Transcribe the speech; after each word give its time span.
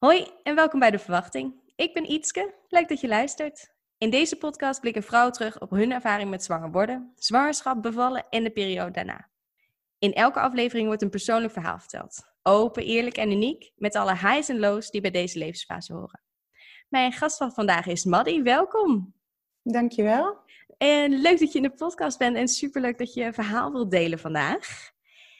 Hoi 0.00 0.26
en 0.42 0.54
welkom 0.54 0.80
bij 0.80 0.90
De 0.90 0.98
Verwachting. 0.98 1.54
Ik 1.76 1.94
ben 1.94 2.10
Ietske, 2.10 2.54
leuk 2.68 2.88
dat 2.88 3.00
je 3.00 3.08
luistert. 3.08 3.72
In 3.98 4.10
deze 4.10 4.36
podcast 4.36 4.80
blikken 4.80 5.02
vrouwen 5.02 5.32
terug 5.32 5.60
op 5.60 5.70
hun 5.70 5.92
ervaring 5.92 6.30
met 6.30 6.44
zwanger 6.44 6.70
worden, 6.70 7.12
zwangerschap, 7.16 7.82
bevallen 7.82 8.26
en 8.30 8.42
de 8.42 8.50
periode 8.50 8.90
daarna. 8.90 9.28
In 9.98 10.12
elke 10.12 10.40
aflevering 10.40 10.86
wordt 10.86 11.02
een 11.02 11.10
persoonlijk 11.10 11.52
verhaal 11.52 11.78
verteld. 11.78 12.22
Open, 12.42 12.84
eerlijk 12.84 13.16
en 13.16 13.30
uniek, 13.30 13.72
met 13.76 13.96
alle 13.96 14.16
highs 14.16 14.48
en 14.48 14.58
lows 14.58 14.90
die 14.90 15.00
bij 15.00 15.10
deze 15.10 15.38
levensfase 15.38 15.92
horen. 15.92 16.20
Mijn 16.88 17.12
gast 17.12 17.36
van 17.36 17.52
vandaag 17.52 17.86
is 17.86 18.04
Maddie, 18.04 18.42
welkom. 18.42 19.14
Dankjewel. 19.62 20.38
En 20.78 21.20
leuk 21.20 21.38
dat 21.38 21.52
je 21.52 21.58
in 21.58 21.68
de 21.68 21.74
podcast 21.74 22.18
bent 22.18 22.36
en 22.36 22.48
superleuk 22.48 22.98
dat 22.98 23.14
je 23.14 23.24
een 23.24 23.34
verhaal 23.34 23.72
wilt 23.72 23.90
delen 23.90 24.18
vandaag. 24.18 24.90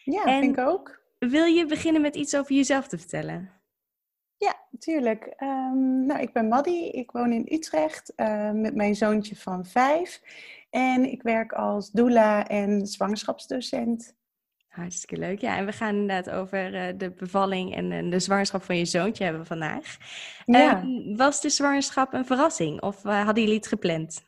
Ja, 0.04 0.24
en 0.24 0.40
vind 0.40 0.58
ik 0.58 0.64
ook. 0.64 1.02
Wil 1.18 1.44
je 1.44 1.66
beginnen 1.66 2.02
met 2.02 2.16
iets 2.16 2.36
over 2.36 2.54
jezelf 2.54 2.88
te 2.88 2.98
vertellen? 2.98 3.59
Ja, 4.40 4.56
natuurlijk. 4.70 5.24
Ehm, 5.36 6.06
nou, 6.06 6.20
ik 6.20 6.32
ben 6.32 6.48
Maddie. 6.48 6.90
Ik 6.90 7.10
woon 7.10 7.32
in 7.32 7.46
Utrecht 7.50 8.12
uh, 8.16 8.50
met 8.50 8.74
mijn 8.74 8.94
zoontje 8.94 9.36
van 9.36 9.66
vijf. 9.66 10.20
En 10.70 11.12
ik 11.12 11.22
werk 11.22 11.52
als 11.52 11.90
doula 11.90 12.46
en 12.46 12.86
zwangerschapsdocent. 12.86 14.14
Hartstikke 14.68 15.16
leuk. 15.16 15.40
Ja, 15.40 15.56
en 15.56 15.66
we 15.66 15.72
gaan 15.72 15.94
inderdaad 15.94 16.30
over 16.30 16.74
uh, 16.74 16.98
de 16.98 17.10
bevalling 17.10 17.74
en 17.74 17.90
uh, 17.90 18.10
de 18.10 18.18
zwangerschap 18.18 18.62
van 18.62 18.76
je 18.76 18.84
zoontje 18.84 19.24
hebben 19.24 19.46
vandaag. 19.46 19.96
Ja. 20.44 20.76
Ehm, 20.76 21.16
was 21.16 21.40
de 21.40 21.50
zwangerschap 21.50 22.12
een 22.12 22.26
verrassing 22.26 22.82
of 22.82 23.02
hadden 23.02 23.42
jullie 23.42 23.58
het 23.58 23.66
gepland? 23.66 24.24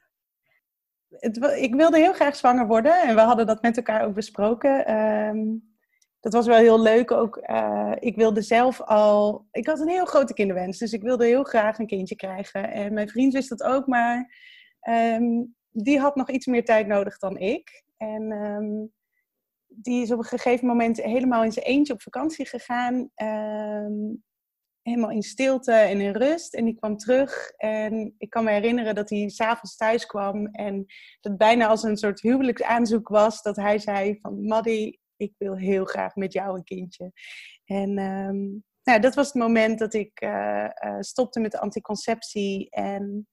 Het, 1.09 1.37
ik 1.37 1.75
wilde 1.75 1.99
heel 1.99 2.13
graag 2.13 2.37
zwanger 2.37 2.67
worden 2.67 3.03
en 3.03 3.15
we 3.15 3.21
hadden 3.21 3.47
dat 3.47 3.63
met 3.63 3.77
elkaar 3.77 4.05
ook 4.05 4.15
besproken. 4.15 4.95
Um, 4.95 5.72
dat 6.23 6.33
was 6.33 6.47
wel 6.47 6.57
heel 6.57 6.81
leuk 6.81 7.11
ook. 7.11 7.37
Uh, 7.47 7.93
ik 7.99 8.17
wilde 8.17 8.43
zelf 8.43 8.81
al. 8.81 9.47
Ik 9.51 9.67
had 9.67 9.81
een 9.81 9.89
heel 9.89 10.05
grote 10.05 10.35
kinderwens, 10.35 10.79
dus 10.79 10.93
ik 10.93 11.03
wilde 11.03 11.25
heel 11.25 11.43
graag 11.43 11.79
een 11.79 11.87
kindje 11.87 12.17
krijgen. 12.17 12.73
En 12.73 12.95
mijn 12.95 13.09
vriend 13.09 13.33
wist 13.33 13.49
dat 13.49 13.63
ook, 13.63 13.87
maar 13.87 14.35
um, 14.89 15.55
die 15.71 15.99
had 15.99 16.17
nog 16.17 16.31
iets 16.31 16.47
meer 16.47 16.65
tijd 16.65 16.87
nodig 16.87 17.19
dan 17.19 17.39
ik. 17.39 17.85
En 17.97 18.33
um, 18.33 18.93
die 19.67 20.03
is 20.03 20.13
op 20.13 20.19
een 20.19 20.25
gegeven 20.25 20.67
moment 20.67 21.03
helemaal 21.03 21.45
in 21.45 21.53
zijn 21.53 21.67
eentje 21.67 21.93
op 21.93 22.03
vakantie 22.03 22.47
gegaan. 22.47 23.11
Um, 23.23 24.23
helemaal 24.83 25.11
in 25.11 25.23
stilte 25.23 25.73
en 25.73 26.01
in 26.01 26.13
rust. 26.13 26.55
En 26.55 26.65
die 26.65 26.75
kwam 26.75 26.97
terug. 26.97 27.51
En 27.57 28.15
ik 28.19 28.31
kan 28.31 28.45
me 28.45 28.51
herinneren 28.51 28.95
dat 28.95 29.11
hij 29.11 29.29
s'avonds 29.29 29.77
thuis 29.77 30.07
kwam. 30.07 30.47
En 30.47 30.87
dat 31.21 31.37
bijna 31.37 31.67
als 31.67 31.83
een 31.83 31.97
soort 31.97 32.21
huwelijksaanzoek 32.21 33.09
was. 33.09 33.43
Dat 33.43 33.57
hij 33.57 33.79
zei 33.79 34.19
van 34.21 34.47
Maddie, 34.47 35.01
ik 35.23 35.35
wil 35.39 35.57
heel 35.57 35.85
graag 35.85 36.15
met 36.15 36.33
jou 36.33 36.57
een 36.57 36.65
kindje. 36.65 37.13
En 37.65 37.99
um, 37.99 38.65
nou, 38.83 39.01
dat 39.01 39.15
was 39.15 39.27
het 39.27 39.35
moment 39.35 39.79
dat 39.79 39.95
ik 39.95 40.21
uh, 40.23 40.69
uh, 40.85 40.97
stopte 41.01 41.41
met 41.41 41.51
de 41.51 41.61
anticonceptie. 41.61 42.71
En 42.71 43.29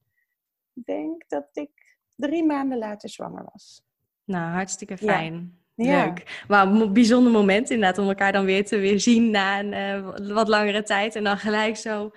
ik 0.73 0.85
denk 0.85 1.23
dat 1.27 1.47
ik 1.51 1.97
drie 2.15 2.45
maanden 2.45 2.77
later 2.77 3.09
zwanger 3.09 3.49
was. 3.51 3.83
Nou, 4.23 4.51
hartstikke 4.51 4.97
fijn. 4.97 5.57
Ja. 5.73 6.05
Leuk. 6.05 6.43
Maar 6.47 6.67
een 6.67 6.93
bijzonder 6.93 7.31
moment 7.31 7.69
inderdaad 7.69 7.97
om 7.97 8.07
elkaar 8.07 8.31
dan 8.31 8.45
weer 8.45 8.65
te 8.65 8.77
weer 8.77 8.99
zien 8.99 9.29
na 9.29 9.59
een 9.59 9.73
uh, 9.73 10.33
wat 10.33 10.47
langere 10.47 10.83
tijd. 10.83 11.15
En 11.15 11.23
dan 11.23 11.37
gelijk 11.37 11.77
zo, 11.77 12.11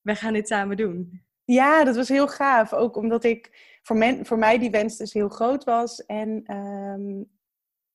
we 0.00 0.14
gaan 0.14 0.32
dit 0.32 0.48
samen 0.48 0.76
doen. 0.76 1.22
Ja, 1.44 1.84
dat 1.84 1.96
was 1.96 2.08
heel 2.08 2.28
gaaf. 2.28 2.72
Ook 2.72 2.96
omdat 2.96 3.24
ik 3.24 3.50
voor, 3.82 3.96
men, 3.96 4.26
voor 4.26 4.38
mij 4.38 4.58
die 4.58 4.70
wens 4.70 4.96
dus 4.96 5.12
heel 5.12 5.28
groot 5.28 5.64
was. 5.64 6.04
En 6.04 6.54
um, 6.56 7.30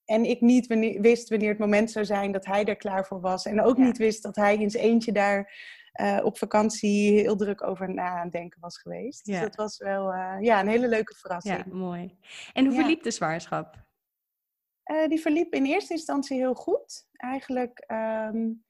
en 0.07 0.25
ik 0.25 0.41
niet 0.41 0.67
wanneer, 0.67 1.01
wist 1.01 1.29
wanneer 1.29 1.49
het 1.49 1.59
moment 1.59 1.91
zou 1.91 2.05
zijn 2.05 2.31
dat 2.31 2.45
hij 2.45 2.65
er 2.65 2.75
klaar 2.75 3.05
voor 3.05 3.21
was. 3.21 3.45
En 3.45 3.61
ook 3.61 3.77
ja. 3.77 3.83
niet 3.83 3.97
wist 3.97 4.23
dat 4.23 4.35
hij 4.35 4.57
in 4.57 4.69
zijn 4.69 4.83
eentje 4.83 5.11
daar 5.11 5.53
uh, 6.01 6.19
op 6.23 6.37
vakantie 6.37 7.19
heel 7.19 7.35
druk 7.35 7.63
over 7.63 7.93
na 7.93 8.07
aan 8.07 8.23
het 8.23 8.31
denken 8.31 8.61
was 8.61 8.77
geweest. 8.77 9.27
Ja. 9.27 9.33
Dus 9.33 9.41
dat 9.41 9.55
was 9.55 9.77
wel 9.77 10.13
uh, 10.13 10.37
ja, 10.39 10.59
een 10.59 10.67
hele 10.67 10.87
leuke 10.87 11.15
verrassing. 11.15 11.57
Ja, 11.57 11.75
mooi. 11.75 12.17
En 12.53 12.65
hoe 12.65 12.75
verliep 12.75 13.03
de 13.03 13.11
zwangerschap? 13.11 13.85
Uh, 14.91 15.07
die 15.07 15.19
verliep 15.19 15.53
in 15.53 15.65
eerste 15.65 15.93
instantie 15.93 16.37
heel 16.37 16.53
goed. 16.53 17.07
Eigenlijk 17.13 17.83
um, 17.87 18.65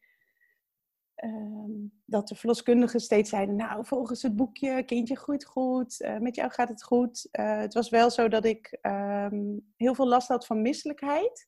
Um, 1.24 1.92
dat 2.06 2.28
de 2.28 2.36
verloskundigen 2.36 3.00
steeds 3.00 3.30
zeiden, 3.30 3.56
nou, 3.56 3.86
volgens 3.86 4.22
het 4.22 4.36
boekje, 4.36 4.84
kindje 4.84 5.16
groeit 5.16 5.46
goed, 5.46 6.02
uh, 6.02 6.18
met 6.18 6.36
jou 6.36 6.52
gaat 6.52 6.70
het 6.70 6.84
goed. 6.84 7.28
Uh, 7.32 7.60
het 7.60 7.74
was 7.74 7.90
wel 7.90 8.10
zo 8.10 8.28
dat 8.28 8.46
ik 8.46 8.78
um, 8.82 9.72
heel 9.76 9.96
veel 9.96 10.08
last 10.08 10.28
had 10.28 10.46
van 10.46 10.62
misselijkheid. 10.62 11.46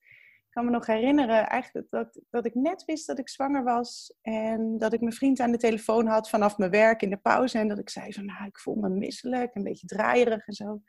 Ik 0.50 0.56
kan 0.56 0.66
me 0.66 0.72
nog 0.72 0.86
herinneren 0.86 1.48
eigenlijk 1.48 1.88
dat, 1.90 2.22
dat 2.30 2.46
ik 2.46 2.56
net 2.56 2.86
wist 2.86 3.08
dat 3.08 3.20
ik 3.20 3.30
zwanger 3.30 3.64
was. 3.64 4.14
En 4.22 4.78
dat 4.78 4.94
ik 4.94 5.00
mijn 5.02 5.14
vriend 5.14 5.40
aan 5.40 5.52
de 5.52 5.58
telefoon 5.58 6.08
had 6.08 6.30
vanaf 6.30 6.58
mijn 6.58 6.72
werk 6.72 7.02
in 7.02 7.10
de 7.10 7.18
pauze. 7.18 7.58
En 7.58 7.68
dat 7.68 7.80
ik 7.80 7.90
zei 7.90 8.14
van, 8.14 8.26
nou, 8.26 8.46
ik 8.46 8.60
voel 8.60 8.76
me 8.76 8.90
misselijk, 8.90 9.56
een 9.56 9.64
beetje 9.64 9.88
draaierig 9.88 10.48
en 10.48 10.54
zo. 10.54 10.82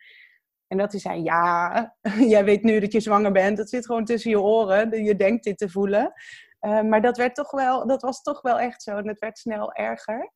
En 0.67 0.79
dat 0.79 0.91
hij 0.91 1.01
zei, 1.01 1.23
ja, 1.23 1.97
jij 2.35 2.45
weet 2.45 2.63
nu 2.63 2.81
dat 2.81 2.93
je 2.93 3.01
zwanger 3.01 3.33
bent. 3.33 3.57
Dat 3.57 3.69
zit 3.69 3.87
gewoon 3.87 4.05
tussen 4.05 4.31
je 4.31 4.41
oren. 4.41 5.05
Je 5.05 5.17
denkt 5.17 5.45
dit 5.45 5.59
te 5.59 5.69
voelen. 5.69 6.13
Uh, 6.60 6.82
maar 6.82 7.03
dat, 7.03 7.16
werd 7.16 7.34
toch 7.34 7.50
wel, 7.50 7.87
dat 7.87 8.03
was 8.03 8.22
toch 8.22 8.41
wel 8.43 8.59
echt 8.59 8.82
zo 8.82 8.97
en 8.97 9.09
het 9.09 9.19
werd 9.19 9.38
snel 9.38 9.72
erger. 9.72 10.32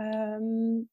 Um, 0.00 0.90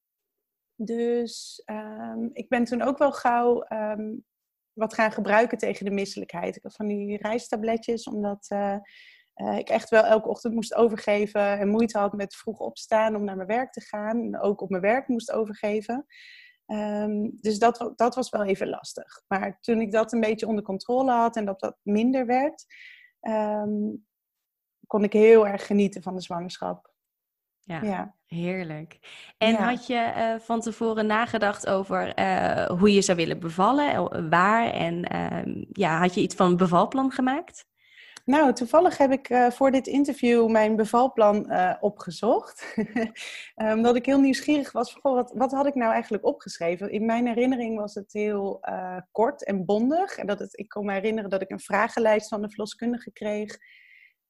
dus 0.75 1.63
um, 1.65 2.29
ik 2.33 2.49
ben 2.49 2.63
toen 2.63 2.81
ook 2.81 2.97
wel 2.97 3.11
gauw 3.11 3.65
um, 3.69 4.25
wat 4.73 4.93
gaan 4.93 5.11
gebruiken 5.11 5.57
tegen 5.57 5.85
de 5.85 5.91
misselijkheid. 5.91 6.55
Ik 6.55 6.63
had 6.63 6.75
van 6.75 6.87
die 6.87 7.17
reistabletjes, 7.17 8.07
omdat 8.07 8.45
uh, 8.49 8.77
uh, 9.35 9.57
ik 9.57 9.69
echt 9.69 9.89
wel 9.89 10.03
elke 10.03 10.29
ochtend 10.29 10.53
moest 10.53 10.73
overgeven 10.73 11.59
en 11.59 11.67
moeite 11.67 11.97
had 11.97 12.13
met 12.13 12.35
vroeg 12.35 12.59
opstaan 12.59 13.15
om 13.15 13.23
naar 13.23 13.35
mijn 13.35 13.47
werk 13.47 13.71
te 13.71 13.81
gaan. 13.81 14.17
En 14.17 14.39
ook 14.39 14.61
op 14.61 14.69
mijn 14.69 14.81
werk 14.81 15.07
moest 15.07 15.31
overgeven. 15.31 16.05
dus 17.41 17.59
dat, 17.59 17.91
dat 17.95 18.15
was 18.15 18.29
wel 18.29 18.43
even 18.43 18.69
lastig. 18.69 19.21
Maar 19.27 19.59
toen 19.59 19.81
ik 19.81 19.91
dat 19.91 20.13
een 20.13 20.19
beetje 20.19 20.47
onder 20.47 20.63
controle 20.63 21.11
had 21.11 21.35
en 21.35 21.45
dat 21.45 21.59
dat 21.59 21.77
minder 21.83 22.25
werd, 22.25 22.65
kon 24.87 25.03
ik 25.03 25.13
heel 25.13 25.47
erg 25.47 25.65
genieten 25.65 26.01
van 26.01 26.15
de 26.15 26.21
zwangerschap. 26.21 26.95
Ja, 27.67 27.81
ja. 27.81 28.15
heerlijk. 28.25 28.99
En 29.37 29.51
ja. 29.51 29.69
had 29.69 29.87
je 29.87 30.13
uh, 30.17 30.39
van 30.39 30.61
tevoren 30.61 31.05
nagedacht 31.05 31.67
over 31.67 32.19
uh, 32.19 32.65
hoe 32.65 32.93
je 32.93 33.01
zou 33.01 33.17
willen 33.17 33.39
bevallen, 33.39 34.29
waar? 34.29 34.71
En 34.71 35.13
uh, 35.15 35.65
ja, 35.71 35.99
had 35.99 36.13
je 36.13 36.21
iets 36.21 36.35
van 36.35 36.47
een 36.47 36.57
bevalplan 36.57 37.11
gemaakt? 37.11 37.65
Nou, 38.25 38.53
toevallig 38.53 38.97
heb 38.97 39.11
ik 39.11 39.29
uh, 39.29 39.49
voor 39.49 39.71
dit 39.71 39.87
interview 39.87 40.49
mijn 40.49 40.75
bevalplan 40.75 41.51
opgezocht. 41.79 42.75
Omdat 43.55 43.95
ik 43.95 44.05
heel 44.05 44.19
nieuwsgierig 44.19 44.71
was 44.71 44.91
van, 44.91 45.01
goh, 45.01 45.15
wat, 45.15 45.31
wat 45.35 45.51
had 45.51 45.65
ik 45.65 45.75
nou 45.75 45.91
eigenlijk 45.93 46.25
opgeschreven? 46.25 46.91
In 46.91 47.05
mijn 47.05 47.27
herinnering 47.27 47.77
was 47.77 47.93
het 47.93 48.13
heel 48.13 48.59
kort 49.11 49.43
en 49.43 49.65
bondig. 49.65 50.17
En 50.17 50.27
dat 50.27 50.39
het, 50.39 50.57
ik 50.59 50.69
kon 50.69 50.85
me 50.85 50.93
herinneren 50.93 51.29
dat 51.29 51.41
ik 51.41 51.49
een 51.49 51.59
vragenlijst 51.59 52.27
van 52.27 52.41
de 52.41 52.49
verloskundige 52.49 53.11
kreeg 53.11 53.57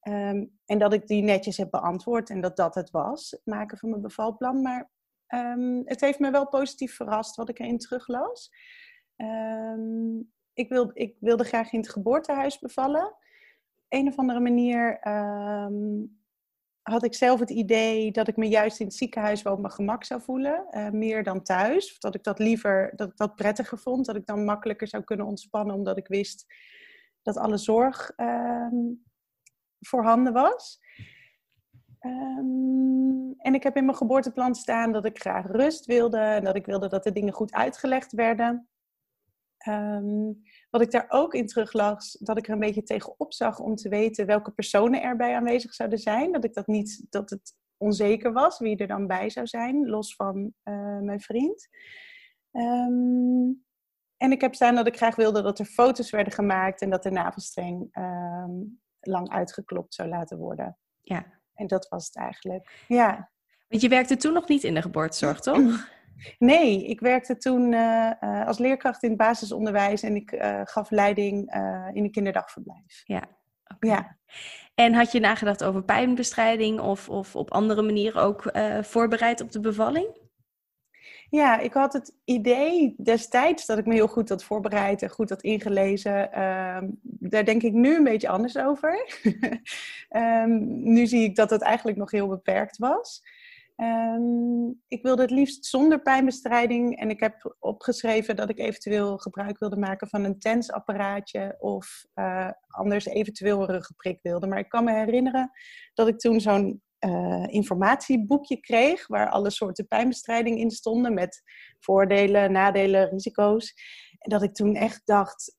Um, 0.07 0.59
en 0.65 0.77
dat 0.77 0.93
ik 0.93 1.07
die 1.07 1.21
netjes 1.21 1.57
heb 1.57 1.71
beantwoord 1.71 2.29
en 2.29 2.41
dat 2.41 2.55
dat 2.55 2.75
het 2.75 2.91
was, 2.91 3.31
het 3.31 3.45
maken 3.45 3.77
van 3.77 3.89
mijn 3.89 4.01
bevalplan. 4.01 4.61
Maar 4.61 4.89
um, 5.27 5.81
het 5.85 6.01
heeft 6.01 6.19
me 6.19 6.31
wel 6.31 6.47
positief 6.47 6.95
verrast 6.95 7.35
wat 7.35 7.49
ik 7.49 7.59
erin 7.59 7.77
teruglas. 7.77 8.51
Um, 9.15 10.31
ik, 10.53 10.69
wil, 10.69 10.91
ik 10.93 11.15
wilde 11.19 11.43
graag 11.43 11.71
in 11.71 11.79
het 11.79 11.89
geboortehuis 11.89 12.59
bevallen. 12.59 13.15
Een 13.89 14.07
of 14.07 14.17
andere 14.17 14.39
manier 14.39 14.99
had 16.81 17.03
ik 17.03 17.13
zelf 17.13 17.39
het 17.39 17.49
idee 17.49 18.11
dat 18.11 18.27
ik 18.27 18.37
me 18.37 18.47
juist 18.47 18.79
in 18.79 18.85
het 18.85 18.95
ziekenhuis 18.95 19.41
wel 19.41 19.53
op 19.53 19.59
mijn 19.59 19.73
gemak 19.73 20.03
zou 20.03 20.21
voelen. 20.21 20.67
Uh, 20.71 20.89
meer 20.89 21.23
dan 21.23 21.43
thuis. 21.43 21.91
Of 21.91 21.97
dat 21.97 22.15
ik 22.15 22.23
dat 22.23 22.39
liever, 22.39 22.93
dat 22.95 23.09
ik 23.09 23.17
dat 23.17 23.35
prettiger 23.35 23.77
vond. 23.77 24.05
Dat 24.05 24.15
ik 24.15 24.25
dan 24.25 24.45
makkelijker 24.45 24.87
zou 24.87 25.03
kunnen 25.03 25.25
ontspannen 25.25 25.75
omdat 25.75 25.97
ik 25.97 26.07
wist 26.07 26.45
dat 27.21 27.37
alle 27.37 27.57
zorg 27.57 28.11
voorhanden 29.79 30.33
was. 30.33 30.79
Um, 32.05 33.33
en 33.37 33.53
ik 33.53 33.63
heb 33.63 33.75
in 33.75 33.85
mijn 33.85 33.97
geboorteplan 33.97 34.55
staan 34.55 34.91
dat 34.91 35.05
ik 35.05 35.19
graag 35.19 35.45
rust 35.45 35.85
wilde 35.85 36.17
en 36.17 36.43
dat 36.43 36.55
ik 36.55 36.65
wilde 36.65 36.87
dat 36.87 37.03
de 37.03 37.11
dingen 37.11 37.33
goed 37.33 37.53
uitgelegd 37.53 38.11
werden. 38.11 38.69
Um, 39.67 40.41
wat 40.69 40.81
ik 40.81 40.91
daar 40.91 41.05
ook 41.07 41.33
in 41.33 41.47
teruglas, 41.47 42.11
dat 42.11 42.37
ik 42.37 42.47
er 42.47 42.53
een 42.53 42.59
beetje 42.59 42.83
tegenop 42.83 43.33
zag 43.33 43.59
om 43.59 43.75
te 43.75 43.89
weten 43.89 44.25
welke 44.25 44.51
personen 44.51 45.01
erbij 45.01 45.35
aanwezig 45.35 45.73
zouden 45.73 45.99
zijn. 45.99 46.31
Dat 46.31 46.43
ik 46.43 46.53
dat 46.53 46.67
niet, 46.67 47.05
dat 47.09 47.29
het 47.29 47.55
onzeker 47.77 48.33
was 48.33 48.59
wie 48.59 48.77
er 48.77 48.87
dan 48.87 49.07
bij 49.07 49.29
zou 49.29 49.47
zijn, 49.47 49.87
los 49.87 50.15
van 50.15 50.53
uh, 50.63 50.99
mijn 50.99 51.19
vriend. 51.19 51.67
Um, 52.51 53.65
en 54.17 54.31
ik 54.31 54.41
heb 54.41 54.55
staan 54.55 54.75
dat 54.75 54.87
ik 54.87 54.97
graag 54.97 55.15
wilde 55.15 55.41
dat 55.41 55.59
er 55.59 55.65
foto's 55.65 56.09
werden 56.09 56.33
gemaakt 56.33 56.81
en 56.81 56.89
dat 56.89 57.03
de 57.03 57.11
navelstreng 57.11 57.89
lang 59.07 59.29
uitgeklopt 59.29 59.93
zou 59.93 60.09
laten 60.09 60.37
worden. 60.37 60.77
Ja. 61.01 61.25
En 61.53 61.67
dat 61.67 61.87
was 61.89 62.05
het 62.05 62.15
eigenlijk. 62.15 62.83
Ja. 62.87 63.31
Want 63.67 63.81
je 63.81 63.89
werkte 63.89 64.17
toen 64.17 64.33
nog 64.33 64.47
niet 64.47 64.63
in 64.63 64.73
de 64.73 64.81
geboortezorg, 64.81 65.39
toch? 65.39 65.59
Nee, 66.37 66.85
ik 66.85 66.99
werkte 66.99 67.37
toen 67.37 67.71
uh, 67.71 68.11
uh, 68.21 68.47
als 68.47 68.57
leerkracht 68.57 69.03
in 69.03 69.09
het 69.09 69.17
basisonderwijs 69.17 70.03
en 70.03 70.15
ik 70.15 70.31
uh, 70.31 70.61
gaf 70.63 70.89
leiding 70.89 71.53
in 71.93 72.03
een 72.03 72.11
kinderdagverblijf. 72.11 73.01
Ja, 73.03 73.23
Ja. 73.79 74.17
En 74.75 74.93
had 74.93 75.11
je 75.11 75.19
nagedacht 75.19 75.63
over 75.63 75.83
pijnbestrijding 75.83 76.79
of, 76.79 77.09
of 77.09 77.35
op 77.35 77.51
andere 77.51 77.81
manieren 77.81 78.21
ook 78.21 78.51
voorbereid 78.81 79.41
op 79.41 79.51
de 79.51 79.59
bevalling? 79.59 80.26
Ja, 81.29 81.59
ik 81.59 81.73
had 81.73 81.93
het 81.93 82.13
idee 82.23 82.95
destijds 82.97 83.65
dat 83.65 83.77
ik 83.77 83.85
me 83.85 83.93
heel 83.93 84.07
goed 84.07 84.29
had 84.29 84.43
voorbereid 84.43 85.01
en 85.01 85.09
goed 85.09 85.29
had 85.29 85.41
ingelezen. 85.41 86.31
Ehm, 86.31 86.89
daar 87.01 87.45
denk 87.45 87.63
ik 87.63 87.73
nu 87.73 87.95
een 87.95 88.03
beetje 88.03 88.29
anders 88.29 88.57
over. 88.57 89.21
um, 90.09 90.83
nu 90.93 91.07
zie 91.07 91.23
ik 91.23 91.35
dat 91.35 91.49
het 91.49 91.61
eigenlijk 91.61 91.97
nog 91.97 92.11
heel 92.11 92.27
beperkt 92.27 92.77
was. 92.77 93.21
Um, 93.77 94.81
ik 94.87 95.01
wilde 95.03 95.21
het 95.21 95.31
liefst 95.31 95.65
zonder 95.65 96.01
pijnbestrijding. 96.01 96.99
En 96.99 97.09
ik 97.09 97.19
heb 97.19 97.55
opgeschreven 97.59 98.35
dat 98.35 98.49
ik 98.49 98.59
eventueel 98.59 99.17
gebruik 99.17 99.59
wilde 99.59 99.77
maken 99.77 100.07
van 100.07 100.23
een 100.23 100.39
tensapparaatje. 100.39 101.55
Of 101.59 102.05
uh, 102.15 102.49
anders 102.67 103.05
eventueel 103.05 103.61
een 103.61 103.67
ruggenprik 103.67 104.19
wilde. 104.21 104.47
Maar 104.47 104.59
ik 104.59 104.69
kan 104.69 104.83
me 104.83 104.93
herinneren 104.93 105.51
dat 105.93 106.07
ik 106.07 106.19
toen 106.19 106.39
zo'n 106.41 106.81
uh, 107.05 107.45
informatieboekje 107.47 108.59
kreeg. 108.59 109.07
Waar 109.07 109.29
alle 109.29 109.49
soorten 109.49 109.87
pijnbestrijding 109.87 110.59
in 110.59 110.71
stonden. 110.71 111.13
Met 111.13 111.43
voordelen, 111.79 112.51
nadelen, 112.51 113.09
risico's. 113.09 113.73
En 114.19 114.29
dat 114.29 114.43
ik 114.43 114.53
toen 114.53 114.75
echt 114.75 115.01
dacht. 115.05 115.55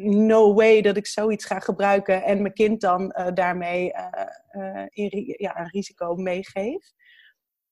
No 0.00 0.54
way 0.54 0.80
dat 0.80 0.96
ik 0.96 1.06
zoiets 1.06 1.44
ga 1.44 1.60
gebruiken 1.60 2.24
en 2.24 2.42
mijn 2.42 2.54
kind 2.54 2.80
dan 2.80 3.02
uh, 3.02 3.26
daarmee 3.34 3.92
in, 4.88 5.34
ja, 5.36 5.60
een 5.60 5.70
risico 5.70 6.14
meegeef. 6.14 6.92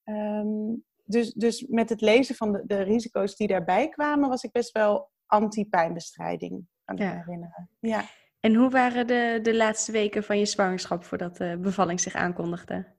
Um, 0.04 0.84
dus, 1.06 1.32
dus 1.32 1.66
met 1.68 1.88
het 1.88 2.00
lezen 2.00 2.34
van 2.34 2.52
de, 2.52 2.62
de, 2.66 2.82
risico's 2.82 3.36
die 3.36 3.48
daarbij 3.48 3.88
kwamen, 3.88 4.28
was 4.28 4.42
ik 4.42 4.52
best 4.52 4.72
wel 4.72 5.10
anti-pijnbestrijding 5.26 6.66
aan 6.84 6.96
het 6.96 7.04
ja. 7.04 7.16
herinneren. 7.16 7.70
Ja. 7.80 8.04
En 8.40 8.54
hoe 8.54 8.70
waren 8.70 9.06
de, 9.06 9.38
de 9.42 9.54
laatste 9.54 9.92
weken 9.92 10.24
van 10.24 10.38
je 10.38 10.46
zwangerschap 10.46 11.04
voordat 11.04 11.36
de 11.36 11.58
bevalling 11.60 12.00
zich 12.00 12.14
aankondigde? 12.14 12.94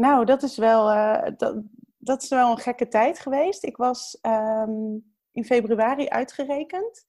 Nou, 0.00 0.24
dat 0.24 0.42
is 0.42 0.56
wel, 0.56 0.90
uh, 0.90 1.22
dat, 1.36 1.62
dat 1.98 2.22
is 2.22 2.28
wel 2.28 2.50
een 2.50 2.58
gekke 2.58 2.88
tijd 2.88 3.18
geweest. 3.18 3.64
Ik 3.64 3.76
was 3.76 4.18
um, 4.22 5.14
in 5.32 5.44
februari 5.44 6.08
uitgerekend. 6.08 7.06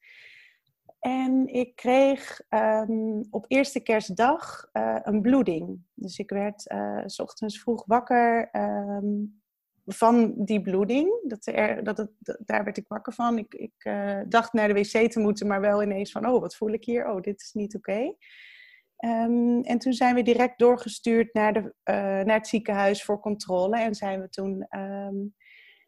En 0.99 1.47
ik 1.47 1.75
kreeg 1.75 2.41
um, 2.49 3.27
op 3.29 3.45
eerste 3.47 3.79
kerstdag 3.79 4.69
uh, 4.73 4.97
een 5.01 5.21
bloeding. 5.21 5.79
Dus 5.93 6.17
ik 6.19 6.29
werd 6.29 6.71
uh, 6.71 7.01
s 7.05 7.19
ochtends 7.19 7.59
vroeg 7.59 7.83
wakker 7.85 8.49
um, 8.51 9.41
van 9.85 10.33
die 10.37 10.61
bloeding. 10.61 11.19
Dat 11.23 11.45
er, 11.45 11.83
dat 11.83 11.97
het, 11.97 12.11
daar 12.39 12.63
werd 12.63 12.77
ik 12.77 12.87
wakker 12.87 13.13
van. 13.13 13.37
Ik, 13.37 13.53
ik 13.53 13.91
dacht 14.27 14.53
naar 14.53 14.67
de 14.67 14.73
wc 14.73 15.11
te 15.11 15.19
moeten, 15.19 15.47
maar 15.47 15.61
wel 15.61 15.83
ineens 15.83 16.11
van... 16.11 16.27
oh, 16.27 16.41
wat 16.41 16.55
voel 16.55 16.71
ik 16.71 16.85
hier? 16.85 17.09
Oh, 17.09 17.21
dit 17.21 17.41
is 17.41 17.51
niet 17.53 17.75
oké. 17.75 18.13
Um, 19.05 19.61
en 19.61 19.77
toen 19.77 19.93
zijn 19.93 20.15
we 20.15 20.21
direct 20.21 20.59
doorgestuurd 20.59 21.33
naar, 21.33 21.53
de, 21.53 21.73
naar 22.25 22.37
het 22.37 22.47
ziekenhuis 22.47 23.03
voor 23.03 23.19
controle. 23.19 23.79
En 23.79 23.95
zijn 23.95 24.21
we 24.21 24.29
toen 24.29 24.67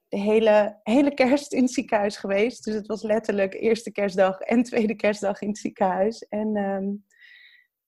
de 0.07 0.19
hele, 0.19 0.79
hele 0.83 1.13
kerst 1.13 1.53
in 1.53 1.63
het 1.63 1.71
ziekenhuis 1.71 2.17
geweest. 2.17 2.63
Dus 2.63 2.73
het 2.73 2.87
was 2.87 3.03
letterlijk 3.03 3.53
eerste 3.53 3.91
kerstdag 3.91 4.39
en 4.39 4.63
tweede 4.63 4.95
kerstdag 4.95 5.41
in 5.41 5.47
het 5.47 5.57
ziekenhuis. 5.57 6.27
En 6.27 6.57
um, 6.57 7.05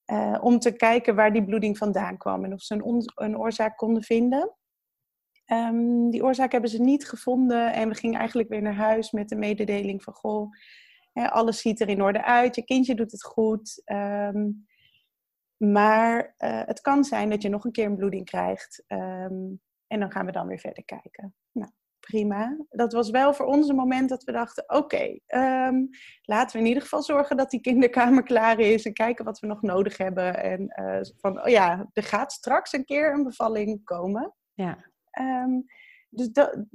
uh, 0.06 0.38
om 0.42 0.60
te 0.60 0.72
kijken 0.72 1.16
waar 1.16 1.33
die 1.33 1.45
bloeding 1.45 1.78
vandaan 1.78 2.18
kwam 2.18 2.44
en 2.44 2.54
of 2.54 2.62
ze 2.62 2.74
een, 2.74 3.12
een 3.16 3.38
oorzaak 3.38 3.78
konden 3.78 4.04
vinden. 4.04 4.56
Die 6.10 6.24
oorzaak 6.24 6.51
hebben 6.51 6.69
ze 6.69 6.81
niet 6.81 7.07
gevonden 7.07 7.74
en 7.74 7.89
we 7.89 7.95
gingen 7.95 8.19
eigenlijk 8.19 8.50
weer 8.50 8.62
naar 8.62 8.75
huis 8.75 9.12
met 9.12 9.30
de 9.30 9.36
mededeling 9.36 10.04
van 10.04 10.13
goh, 10.13 10.51
hè, 11.13 11.31
alles 11.31 11.60
ziet 11.60 11.81
er 11.81 11.89
in 11.89 12.01
orde 12.01 12.24
uit, 12.24 12.56
je 12.56 12.63
kindje 12.63 12.95
doet 12.95 13.12
het 13.12 13.24
goed. 13.24 13.81
Maar 15.57 16.36
uh, 16.38 16.62
het 16.66 16.81
kan 16.81 17.04
zijn 17.04 17.30
dat 17.30 17.42
je 17.42 17.50
nog 17.50 17.66
een 17.66 17.72
keer 17.72 17.86
een 17.86 17.96
bloeding 17.96 18.25
krijgt. 18.25 18.84
en 18.88 20.00
dan 20.00 20.12
gaan 20.12 20.25
we 20.25 20.31
dan 20.31 20.48
weer 20.48 20.60
verder 20.60 20.86
kijken. 20.86 21.36
Nou, 21.52 21.72
prima. 22.06 22.57
Dat 22.69 22.94
was 22.94 23.10
wel 23.10 23.34
voor 23.34 23.46
ons 23.46 23.68
een 23.68 23.75
moment 23.75 24.10
dat 24.10 24.24
we 24.24 24.31
dachten: 24.31 24.63
oké, 24.68 24.78
okay, 24.78 25.22
um, 25.68 25.90
laten 26.22 26.56
we 26.56 26.62
in 26.62 26.68
ieder 26.68 26.84
geval 26.84 27.04
zorgen 27.04 27.38
dat 27.38 27.50
die 27.50 27.62
kinderkamer 27.62 28.24
klaar 28.34 28.60
is 28.60 28.86
en 28.86 28.94
kijken 28.94 29.25
wat 29.25 29.40
we 29.40 29.48
nog 29.48 29.62
nodig 29.62 29.98
hebben. 29.98 30.44
En 30.44 30.74
uh, 30.80 31.00
van, 31.18 31.44
oh 31.44 31.50
ja, 31.50 31.90
er 31.94 32.04
gaat 32.04 32.31
straks 32.31 32.74
een 32.74 32.86
keer 32.86 33.13
een 33.13 33.24
bevalling 33.24 33.84
komen. 33.84 34.34
Ja. 34.54 34.78
Um, 35.19 35.66
dus 36.10 36.31
da 36.31 36.66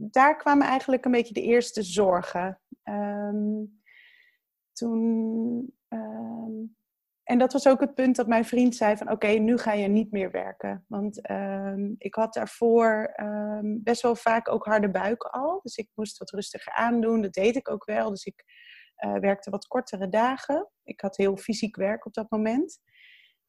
daar 0.00 0.36
kwamen 0.36 0.66
eigenlijk 0.66 1.04
een 1.04 1.10
beetje 1.10 1.34
de 1.34 1.42
eerste 1.42 1.82
zorgen. 1.82 2.60
Um, 2.84 3.80
toen 4.72 5.72
en 7.28 7.38
dat 7.38 7.52
was 7.52 7.68
ook 7.68 7.80
het 7.80 7.94
punt 7.94 8.16
dat 8.16 8.26
mijn 8.26 8.44
vriend 8.44 8.76
zei 8.76 8.96
van 8.96 9.10
oké, 9.10 9.26
nu 9.26 9.58
ga 9.58 9.72
je 9.72 9.88
niet 9.88 10.10
meer 10.10 10.30
werken. 10.30 10.84
Want 10.86 11.30
um, 11.30 11.94
ik 11.98 12.14
had 12.14 12.34
daarvoor 12.34 13.14
um, 13.20 13.80
best 13.82 14.02
wel 14.02 14.16
vaak 14.16 14.52
ook 14.52 14.64
harde 14.64 14.90
buiken 14.90 15.30
al. 15.30 15.60
Dus 15.62 15.76
ik 15.76 15.88
moest 15.94 16.18
wat 16.18 16.30
rustiger 16.30 16.72
aandoen. 16.72 17.22
Dat 17.22 17.32
deed 17.32 17.56
ik 17.56 17.70
ook 17.70 17.84
wel. 17.84 18.10
Dus 18.10 18.24
ik 18.24 18.44
uh, 19.04 19.14
werkte 19.14 19.50
wat 19.50 19.66
kortere 19.66 20.08
dagen. 20.08 20.70
Ik 20.84 21.00
had 21.00 21.16
heel 21.16 21.36
fysiek 21.36 21.76
werk 21.76 22.06
op 22.06 22.14
dat 22.14 22.30
moment. 22.30 22.78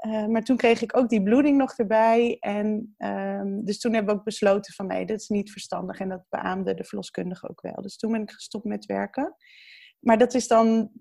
Uh, 0.05 0.25
maar 0.25 0.43
toen 0.43 0.57
kreeg 0.57 0.81
ik 0.81 0.97
ook 0.97 1.09
die 1.09 1.23
bloeding 1.23 1.57
nog 1.57 1.77
erbij. 1.77 2.37
En 2.39 2.95
um, 2.97 3.65
dus 3.65 3.79
toen 3.79 3.93
hebben 3.93 4.13
we 4.13 4.19
ook 4.19 4.25
besloten 4.25 4.73
van 4.73 4.87
nee, 4.87 5.05
dat 5.05 5.19
is 5.19 5.27
niet 5.27 5.51
verstandig. 5.51 5.99
En 5.99 6.09
dat 6.09 6.25
beaamde 6.29 6.73
de 6.73 6.83
verloskundige 6.83 7.49
ook 7.49 7.61
wel. 7.61 7.81
Dus 7.81 7.97
toen 7.97 8.11
ben 8.11 8.21
ik 8.21 8.31
gestopt 8.31 8.65
met 8.65 8.85
werken. 8.85 9.35
Maar 9.99 10.17
dat 10.17 10.33
is 10.33 10.47
dan 10.47 10.91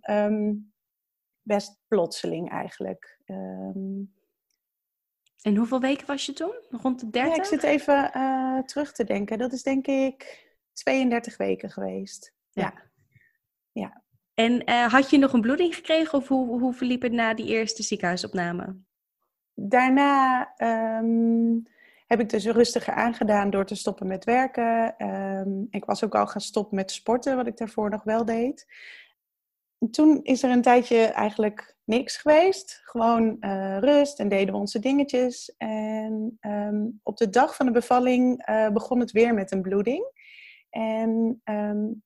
best 1.49 1.79
plotseling 1.89 2.51
eigenlijk. 2.51 3.21
Um... 3.27 4.17
En 5.43 5.57
hoeveel 5.57 5.81
weken 5.81 6.07
was 6.07 6.27
je 6.27 6.33
toen? 6.33 6.55
Rond 6.71 7.01
de 7.01 7.11
30? 7.11 7.37
Ja, 7.37 7.43
ik 7.43 7.49
zit 7.49 7.63
even 7.63 8.11
uh, 8.17 8.59
terug 8.59 8.93
te 8.93 9.05
denken. 9.05 9.39
Dat 9.39 9.53
is 9.53 9.63
denk 9.63 9.87
ik 9.87 10.47
32 10.73 11.37
weken 11.37 11.71
geweest. 11.71 12.35
Ja. 12.51 12.75
ja. 13.73 14.03
En 14.35 14.71
uh, 14.71 14.87
had 14.87 15.11
je 15.11 15.19
nog 15.19 15.33
een 15.33 15.41
bloeding 15.41 15.75
gekregen 15.75 16.19
of 16.19 16.29
hoe, 16.29 16.61
hoe 16.61 16.75
verliep 16.75 17.03
het 17.03 17.13
na 17.13 17.35
die 17.35 17.47
eerste 17.47 17.83
ziekenhuisopname? 17.83 18.77
Daarna 19.55 20.41
um, 20.99 21.63
heb 22.07 22.21
ik 22.21 22.29
dus 22.29 22.47
rustiger 22.47 22.95
aangedaan 22.95 23.51
door 23.51 23.65
te 23.67 23.75
stoppen 23.75 24.07
met 24.07 24.25
werken. 24.25 24.95
Um, 25.07 25.67
ik 25.71 25.85
was 25.85 26.05
ook 26.05 26.15
al 26.15 26.27
gaan 26.27 26.41
stoppen 26.41 26.77
met 26.77 26.91
sporten, 26.91 27.37
wat 27.37 27.47
ik 27.47 27.57
daarvoor 27.57 27.91
nog 27.91 28.03
wel 28.03 28.25
deed 28.25 28.67
toen 29.91 30.21
is 30.23 30.43
er 30.43 30.51
een 30.51 30.63
tijdje 30.63 30.99
eigenlijk 30.99 31.77
niks 31.85 32.17
geweest. 32.17 32.81
Gewoon 32.85 33.37
uh, 33.41 33.79
rust 33.79 34.19
en 34.19 34.29
deden 34.29 34.55
we 34.55 34.61
onze 34.61 34.79
dingetjes. 34.79 35.55
En 35.57 36.39
um, 36.41 37.01
op 37.03 37.17
de 37.17 37.29
dag 37.29 37.57
van 37.57 37.67
de 37.67 37.73
bevalling 37.73 38.49
uh, 38.49 38.69
begon 38.69 39.01
het 39.01 39.11
weer 39.11 39.35
met 39.35 39.53
een 39.53 39.63
bloeding. 39.63 40.11
En 40.71 41.41
um, 41.45 42.03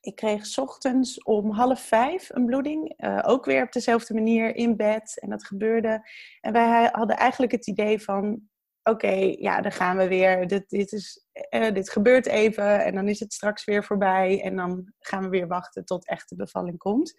ik 0.00 0.16
kreeg 0.16 0.58
ochtends 0.58 1.22
om 1.22 1.50
half 1.50 1.80
vijf 1.80 2.28
een 2.32 2.46
bloeding. 2.46 2.94
Uh, 2.96 3.18
ook 3.22 3.44
weer 3.44 3.62
op 3.62 3.72
dezelfde 3.72 4.14
manier 4.14 4.56
in 4.56 4.76
bed. 4.76 5.18
En 5.20 5.30
dat 5.30 5.44
gebeurde. 5.44 6.08
En 6.40 6.52
wij 6.52 6.88
hadden 6.92 7.16
eigenlijk 7.16 7.52
het 7.52 7.66
idee 7.66 8.02
van 8.02 8.50
oké, 8.82 9.34
ja, 9.38 9.60
dan 9.60 9.72
gaan 9.72 9.96
we 9.96 10.08
weer. 10.08 10.46
Dit, 10.46 10.70
dit, 10.70 10.92
is, 10.92 11.26
eh, 11.32 11.74
dit 11.74 11.90
gebeurt 11.90 12.26
even 12.26 12.84
en 12.84 12.94
dan 12.94 13.08
is 13.08 13.20
het 13.20 13.32
straks 13.32 13.64
weer 13.64 13.84
voorbij. 13.84 14.42
En 14.42 14.56
dan 14.56 14.92
gaan 14.98 15.22
we 15.22 15.28
weer 15.28 15.46
wachten 15.46 15.84
tot 15.84 16.06
echt 16.06 16.28
de 16.28 16.36
bevalling 16.36 16.78
komt. 16.78 17.14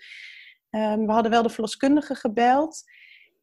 Um, 0.70 1.06
we 1.06 1.12
hadden 1.12 1.32
wel 1.32 1.44
de 1.44 1.50
verloskundige 1.50 2.16
gebeld. 2.16 2.84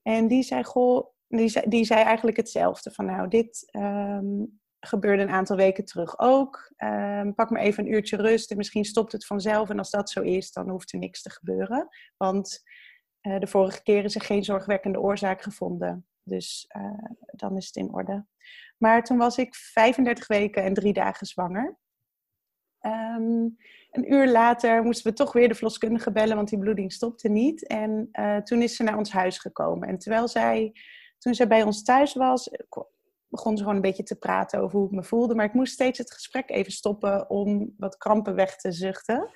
En 0.02 0.28
die 0.28 0.42
zei, 0.42 0.64
goh, 0.64 1.06
die 1.28 1.48
zei, 1.48 1.68
die 1.68 1.84
zei 1.84 2.02
eigenlijk 2.02 2.36
hetzelfde. 2.36 2.90
Van 2.90 3.04
nou, 3.04 3.28
dit 3.28 3.68
um, 3.76 4.60
gebeurde 4.80 5.22
een 5.22 5.30
aantal 5.30 5.56
weken 5.56 5.84
terug 5.84 6.18
ook. 6.18 6.72
Um, 6.76 7.34
pak 7.34 7.50
maar 7.50 7.62
even 7.62 7.84
een 7.84 7.92
uurtje 7.92 8.16
rust 8.16 8.50
en 8.50 8.56
misschien 8.56 8.84
stopt 8.84 9.12
het 9.12 9.26
vanzelf. 9.26 9.70
En 9.70 9.78
als 9.78 9.90
dat 9.90 10.10
zo 10.10 10.20
is, 10.20 10.52
dan 10.52 10.68
hoeft 10.68 10.92
er 10.92 10.98
niks 10.98 11.22
te 11.22 11.30
gebeuren. 11.30 11.88
Want 12.16 12.62
uh, 13.22 13.38
de 13.38 13.46
vorige 13.46 13.82
keer 13.82 14.04
is 14.04 14.14
er 14.14 14.20
geen 14.20 14.44
zorgwekkende 14.44 15.00
oorzaak 15.00 15.42
gevonden. 15.42 16.06
Dus 16.22 16.70
uh, 16.76 17.10
dan 17.32 17.56
is 17.56 17.66
het 17.66 17.76
in 17.76 17.92
orde. 17.92 18.26
Maar 18.78 19.04
toen 19.04 19.18
was 19.18 19.38
ik 19.38 19.54
35 19.54 20.26
weken 20.26 20.62
en 20.62 20.74
drie 20.74 20.92
dagen 20.92 21.26
zwanger. 21.26 21.78
Um, 22.82 23.56
een 23.90 24.12
uur 24.12 24.30
later 24.30 24.82
moesten 24.82 25.10
we 25.10 25.16
toch 25.16 25.32
weer 25.32 25.48
de 25.48 25.54
verloskundige 25.54 26.12
bellen, 26.12 26.36
want 26.36 26.48
die 26.48 26.58
bloeding 26.58 26.92
stopte 26.92 27.28
niet. 27.28 27.66
En 27.66 28.08
uh, 28.12 28.36
toen 28.36 28.62
is 28.62 28.76
ze 28.76 28.82
naar 28.82 28.98
ons 28.98 29.12
huis 29.12 29.38
gekomen. 29.38 29.88
En 29.88 29.98
terwijl 29.98 30.28
zij, 30.28 30.72
toen 31.18 31.34
zij 31.34 31.46
bij 31.46 31.62
ons 31.62 31.82
thuis 31.82 32.14
was, 32.14 32.50
begon 33.28 33.56
ze 33.56 33.62
gewoon 33.62 33.76
een 33.76 33.82
beetje 33.82 34.02
te 34.02 34.18
praten 34.18 34.60
over 34.60 34.78
hoe 34.78 34.86
ik 34.86 34.94
me 34.94 35.02
voelde. 35.02 35.34
Maar 35.34 35.44
ik 35.44 35.54
moest 35.54 35.72
steeds 35.72 35.98
het 35.98 36.12
gesprek 36.12 36.50
even 36.50 36.72
stoppen 36.72 37.30
om 37.30 37.74
wat 37.76 37.96
krampen 37.96 38.34
weg 38.34 38.56
te 38.56 38.72
zuchten 38.72 39.30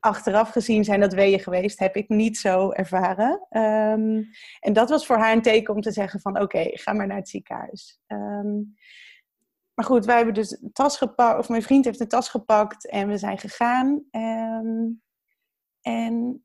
achteraf 0.00 0.50
gezien 0.50 0.84
zijn 0.84 1.00
dat 1.00 1.12
weeën 1.12 1.40
geweest, 1.40 1.78
heb 1.78 1.96
ik 1.96 2.08
niet 2.08 2.38
zo 2.38 2.70
ervaren. 2.70 3.46
Um, 3.50 4.28
en 4.60 4.72
dat 4.72 4.90
was 4.90 5.06
voor 5.06 5.16
haar 5.16 5.32
een 5.32 5.42
teken 5.42 5.74
om 5.74 5.80
te 5.80 5.92
zeggen 5.92 6.20
van 6.20 6.40
oké, 6.40 6.70
ga 6.72 6.92
maar 6.92 7.06
naar 7.06 7.16
het 7.16 7.28
ziekenhuis. 7.28 8.00
Um, 8.06 8.74
maar 9.74 9.84
goed, 9.84 10.04
wij 10.04 10.16
hebben 10.16 10.34
dus 10.34 10.60
een 10.60 10.72
tas 10.72 10.96
gepakt, 10.96 11.38
of 11.38 11.48
mijn 11.48 11.62
vriend 11.62 11.84
heeft 11.84 12.00
een 12.00 12.08
tas 12.08 12.28
gepakt 12.28 12.88
en 12.88 13.08
we 13.08 13.18
zijn 13.18 13.38
gegaan. 13.38 14.04
Um, 14.10 15.02
en 15.80 16.44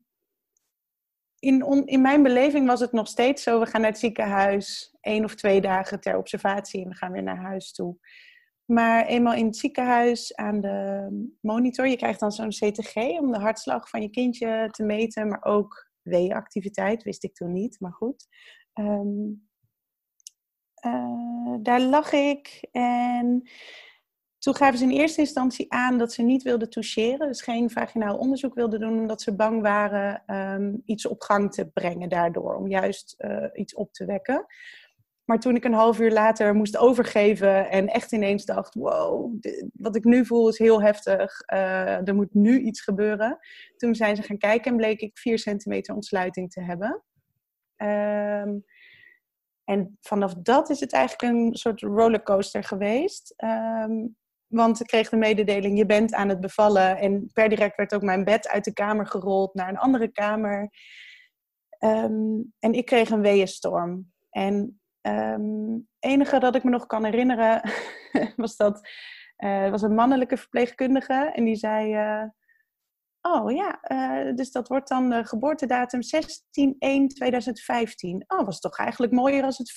in, 1.38 1.86
in 1.86 2.00
mijn 2.00 2.22
beleving 2.22 2.66
was 2.66 2.80
het 2.80 2.92
nog 2.92 3.08
steeds 3.08 3.42
zo: 3.42 3.60
we 3.60 3.66
gaan 3.66 3.80
naar 3.80 3.90
het 3.90 3.98
ziekenhuis 3.98 4.96
één 5.00 5.24
of 5.24 5.34
twee 5.34 5.60
dagen 5.60 6.00
ter 6.00 6.16
observatie 6.16 6.82
en 6.82 6.88
we 6.88 6.94
gaan 6.94 7.12
weer 7.12 7.22
naar 7.22 7.40
huis 7.42 7.72
toe. 7.72 7.96
Maar 8.66 9.06
eenmaal 9.06 9.34
in 9.34 9.46
het 9.46 9.56
ziekenhuis 9.56 10.34
aan 10.34 10.60
de 10.60 11.08
monitor, 11.40 11.88
je 11.88 11.96
krijgt 11.96 12.20
dan 12.20 12.32
zo'n 12.32 12.48
CTG 12.48 12.96
om 12.96 13.32
de 13.32 13.38
hartslag 13.38 13.88
van 13.88 14.02
je 14.02 14.10
kindje 14.10 14.68
te 14.70 14.82
meten, 14.82 15.28
maar 15.28 15.44
ook 15.44 15.90
weeactiviteit, 16.02 17.02
wist 17.02 17.24
ik 17.24 17.34
toen 17.34 17.52
niet, 17.52 17.80
maar 17.80 17.92
goed. 17.92 18.26
Ehm, 18.72 19.32
eh, 20.74 21.54
daar 21.60 21.80
lag 21.80 22.12
ik 22.12 22.68
en 22.72 23.48
toen 24.38 24.54
gaven 24.54 24.78
ze 24.78 24.84
in 24.84 24.90
eerste 24.90 25.20
instantie 25.20 25.72
aan 25.72 25.98
dat 25.98 26.12
ze 26.12 26.22
niet 26.22 26.42
wilden 26.42 26.70
toucheren, 26.70 27.26
dus 27.26 27.42
geen 27.42 27.70
vaginaal 27.70 28.18
onderzoek 28.18 28.54
wilden 28.54 28.80
doen, 28.80 28.98
omdat 28.98 29.22
ze 29.22 29.36
bang 29.36 29.62
waren 29.62 30.22
ehm, 30.26 30.74
iets 30.84 31.06
op 31.06 31.22
gang 31.22 31.52
te 31.52 31.70
brengen 31.70 32.08
daardoor, 32.08 32.54
om 32.54 32.68
juist 32.68 33.14
uh, 33.18 33.46
iets 33.52 33.74
op 33.74 33.92
te 33.92 34.04
wekken. 34.04 34.46
Maar 35.26 35.38
toen 35.38 35.56
ik 35.56 35.64
een 35.64 35.72
half 35.72 36.00
uur 36.00 36.12
later 36.12 36.54
moest 36.54 36.76
overgeven 36.76 37.70
en 37.70 37.86
echt 37.86 38.12
ineens 38.12 38.44
dacht: 38.44 38.74
wow, 38.74 39.34
wat 39.72 39.96
ik 39.96 40.04
nu 40.04 40.26
voel 40.26 40.48
is 40.48 40.58
heel 40.58 40.82
heftig, 40.82 41.42
uh, 41.52 42.08
er 42.08 42.14
moet 42.14 42.34
nu 42.34 42.58
iets 42.58 42.80
gebeuren. 42.80 43.38
Toen 43.76 43.94
zijn 43.94 44.16
ze 44.16 44.22
gaan 44.22 44.38
kijken 44.38 44.70
en 44.70 44.76
bleek 44.76 45.00
ik 45.00 45.18
4 45.18 45.38
centimeter 45.38 45.94
ontsluiting 45.94 46.50
te 46.50 46.62
hebben. 46.62 47.02
Um, 47.76 48.64
en 49.64 49.98
vanaf 50.00 50.34
dat 50.34 50.70
is 50.70 50.80
het 50.80 50.92
eigenlijk 50.92 51.34
een 51.34 51.54
soort 51.54 51.80
rollercoaster 51.80 52.64
geweest. 52.64 53.34
Um, 53.44 54.16
want 54.46 54.80
ik 54.80 54.86
kreeg 54.86 55.08
de 55.08 55.16
mededeling, 55.16 55.78
je 55.78 55.86
bent 55.86 56.14
aan 56.14 56.28
het 56.28 56.40
bevallen. 56.40 56.96
En 56.96 57.30
per 57.32 57.48
direct 57.48 57.76
werd 57.76 57.94
ook 57.94 58.02
mijn 58.02 58.24
bed 58.24 58.48
uit 58.48 58.64
de 58.64 58.72
kamer 58.72 59.06
gerold 59.06 59.54
naar 59.54 59.68
een 59.68 59.78
andere 59.78 60.08
kamer. 60.08 60.70
Um, 61.78 62.54
en 62.58 62.72
ik 62.72 62.84
kreeg 62.84 63.10
een 63.10 63.20
weeënstorm. 63.20 64.12
En 64.30 64.80
um, 65.06 65.88
enige 65.98 66.38
dat 66.38 66.54
ik 66.54 66.64
me 66.64 66.70
nog 66.70 66.86
kan 66.86 67.04
herinneren 67.04 67.70
was 68.36 68.56
dat 68.56 68.88
uh, 69.38 69.70
was 69.70 69.82
een 69.82 69.94
mannelijke 69.94 70.36
verpleegkundige 70.36 71.30
en 71.34 71.44
die 71.44 71.56
zei: 71.56 71.94
uh, 71.94 72.22
Oh 73.20 73.52
ja, 73.52 73.80
uh, 73.92 74.34
dus 74.34 74.50
dat 74.50 74.68
wordt 74.68 74.88
dan 74.88 75.10
de 75.10 75.24
geboortedatum 75.24 76.00
16-1-2015. 76.02 76.06
Oh, 78.26 78.44
was 78.44 78.60
toch 78.60 78.78
eigenlijk 78.78 79.12
mooier 79.12 79.44
als 79.44 79.58
het 79.58 79.72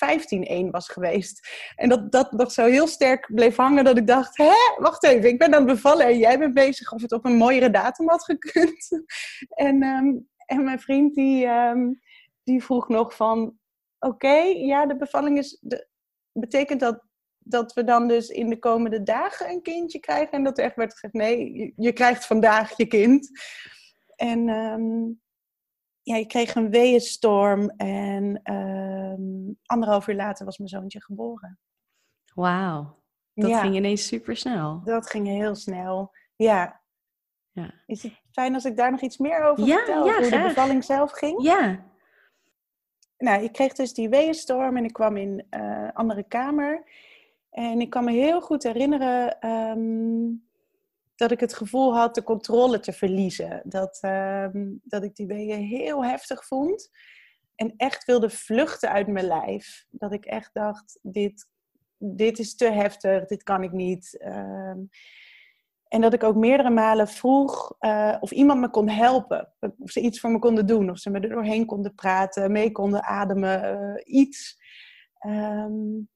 15-1 0.65 0.69
was 0.69 0.89
geweest. 0.89 1.50
En 1.75 1.89
dat, 1.89 2.12
dat 2.12 2.31
nog 2.31 2.51
zo 2.51 2.65
heel 2.65 2.88
sterk 2.88 3.29
bleef 3.33 3.55
hangen 3.55 3.83
dat 3.83 3.98
ik 3.98 4.07
dacht: 4.07 4.38
Hé, 4.38 4.53
wacht 4.77 5.03
even, 5.03 5.29
ik 5.29 5.39
ben 5.39 5.53
aan 5.53 5.65
het 5.65 5.74
bevallen 5.75 6.05
en 6.05 6.17
jij 6.17 6.39
bent 6.39 6.53
bezig 6.53 6.91
of 6.91 7.01
het 7.01 7.12
op 7.12 7.25
een 7.25 7.38
mooiere 7.38 7.69
datum 7.69 8.09
had 8.09 8.24
gekund. 8.24 8.88
en, 9.67 9.83
um, 9.83 10.29
en 10.45 10.63
mijn 10.63 10.79
vriend 10.79 11.15
die, 11.15 11.45
um, 11.45 12.00
die 12.43 12.63
vroeg 12.63 12.88
nog 12.88 13.15
van 13.15 13.58
oké, 14.00 14.38
ja, 14.41 14.86
de 14.86 14.96
bevalling 14.96 15.38
is. 15.38 15.58
De, 15.62 15.88
betekent 16.32 16.79
dat 16.79 17.08
dat 17.50 17.74
we 17.74 17.84
dan 17.84 18.08
dus 18.08 18.27
in 18.27 18.50
de 18.50 18.60
komende 18.60 19.03
dagen 19.03 19.50
een 19.50 19.62
kindje 19.62 20.00
krijgen? 20.00 20.32
En 20.32 20.44
dat 20.44 20.58
er 20.58 20.63
echt 20.63 20.75
werd 20.75 20.91
gezegd: 20.91 21.13
nee, 21.13 21.53
je, 21.53 21.74
je 21.75 21.94
krijgt 21.94 22.25
vandaag 22.25 22.77
je 22.77 22.88
kind. 22.88 23.29
En 24.15 24.50
um, 24.50 25.22
ja, 26.01 26.15
je 26.15 26.25
kreeg 26.25 26.56
een 26.56 26.70
weeënstorm. 26.70 27.70
En 27.70 28.53
um, 28.53 29.58
anderhalf 29.65 30.08
uur 30.08 30.15
later 30.15 30.46
was 30.46 30.58
mijn 30.58 30.70
zoontje 30.70 31.01
geboren. 31.01 31.60
Wauw. 32.34 32.98
Dat 33.34 33.50
ja, 33.50 33.62
ging 33.62 33.75
ineens 33.75 34.08
super 34.08 34.38
snel. 34.38 34.82
Dat 34.84 35.10
ging 35.10 35.27
heel 35.27 35.56
snel. 35.56 36.12
Ja. 36.36 36.82
ja. 37.51 37.74
Is 37.86 38.03
het 38.03 38.22
fijn 38.32 38.53
als 38.53 38.65
ik 38.65 38.77
daar 38.77 38.91
nog 38.91 39.01
iets 39.01 39.18
meer 39.18 39.44
over 39.44 39.65
ja, 39.65 39.77
vertel? 39.77 40.06
Ja, 40.06 40.15
hoe 40.15 40.24
graag. 40.24 40.41
de 40.41 40.48
bevalling 40.48 40.84
zelf 40.84 41.12
ging? 41.12 41.44
Ja 41.44 41.88
nou, 43.19 43.43
ik 43.43 43.51
kreeg 43.51 43.73
dus 43.73 43.93
die 43.93 44.09
weeënstorm 44.09 44.77
en 44.77 44.83
ik 44.83 44.93
kwam 44.93 45.17
in 45.17 45.45
een 45.49 45.61
uh, 45.61 45.89
andere 45.93 46.23
kamer. 46.23 46.83
En 47.49 47.81
ik 47.81 47.89
kan 47.89 48.03
me 48.03 48.11
heel 48.11 48.41
goed 48.41 48.63
herinneren 48.63 49.49
um, 49.49 50.47
dat 51.15 51.31
ik 51.31 51.39
het 51.39 51.53
gevoel 51.53 51.95
had 51.95 52.15
de 52.15 52.23
controle 52.23 52.79
te 52.79 52.93
verliezen. 52.93 53.61
Dat, 53.63 53.99
um, 54.01 54.81
dat 54.83 55.03
ik 55.03 55.15
die 55.15 55.27
weeën 55.27 55.63
heel 55.63 56.05
heftig 56.05 56.45
vond. 56.45 56.89
En 57.55 57.73
echt 57.77 58.05
wilde 58.05 58.29
vluchten 58.29 58.91
uit 58.91 59.07
mijn 59.07 59.25
lijf. 59.25 59.85
Dat 59.89 60.13
ik 60.13 60.25
echt 60.25 60.49
dacht, 60.53 60.99
dit, 61.01 61.47
dit 61.97 62.39
is 62.39 62.55
te 62.55 62.71
heftig, 62.71 63.25
dit 63.25 63.43
kan 63.43 63.63
ik 63.63 63.71
niet. 63.71 64.19
Um, 64.25 64.89
en 65.89 66.01
dat 66.01 66.13
ik 66.13 66.24
ook 66.24 66.36
meerdere 66.36 66.69
malen 66.69 67.08
vroeg 67.08 67.75
uh, 67.79 68.17
of 68.19 68.31
iemand 68.31 68.60
me 68.60 68.69
kon 68.69 68.89
helpen. 68.89 69.53
Of 69.60 69.91
ze 69.91 70.00
iets 70.00 70.19
voor 70.19 70.31
me 70.31 70.39
konden 70.39 70.65
doen. 70.65 70.89
Of 70.89 70.98
ze 70.98 71.10
me 71.10 71.19
er 71.19 71.29
doorheen 71.29 71.65
konden 71.65 71.96
praten, 71.96 72.51
mee 72.51 72.72
konden 72.72 73.03
ademen, 73.03 73.63
uh, 73.63 74.15
iets. 74.15 74.58
Um, 75.25 76.10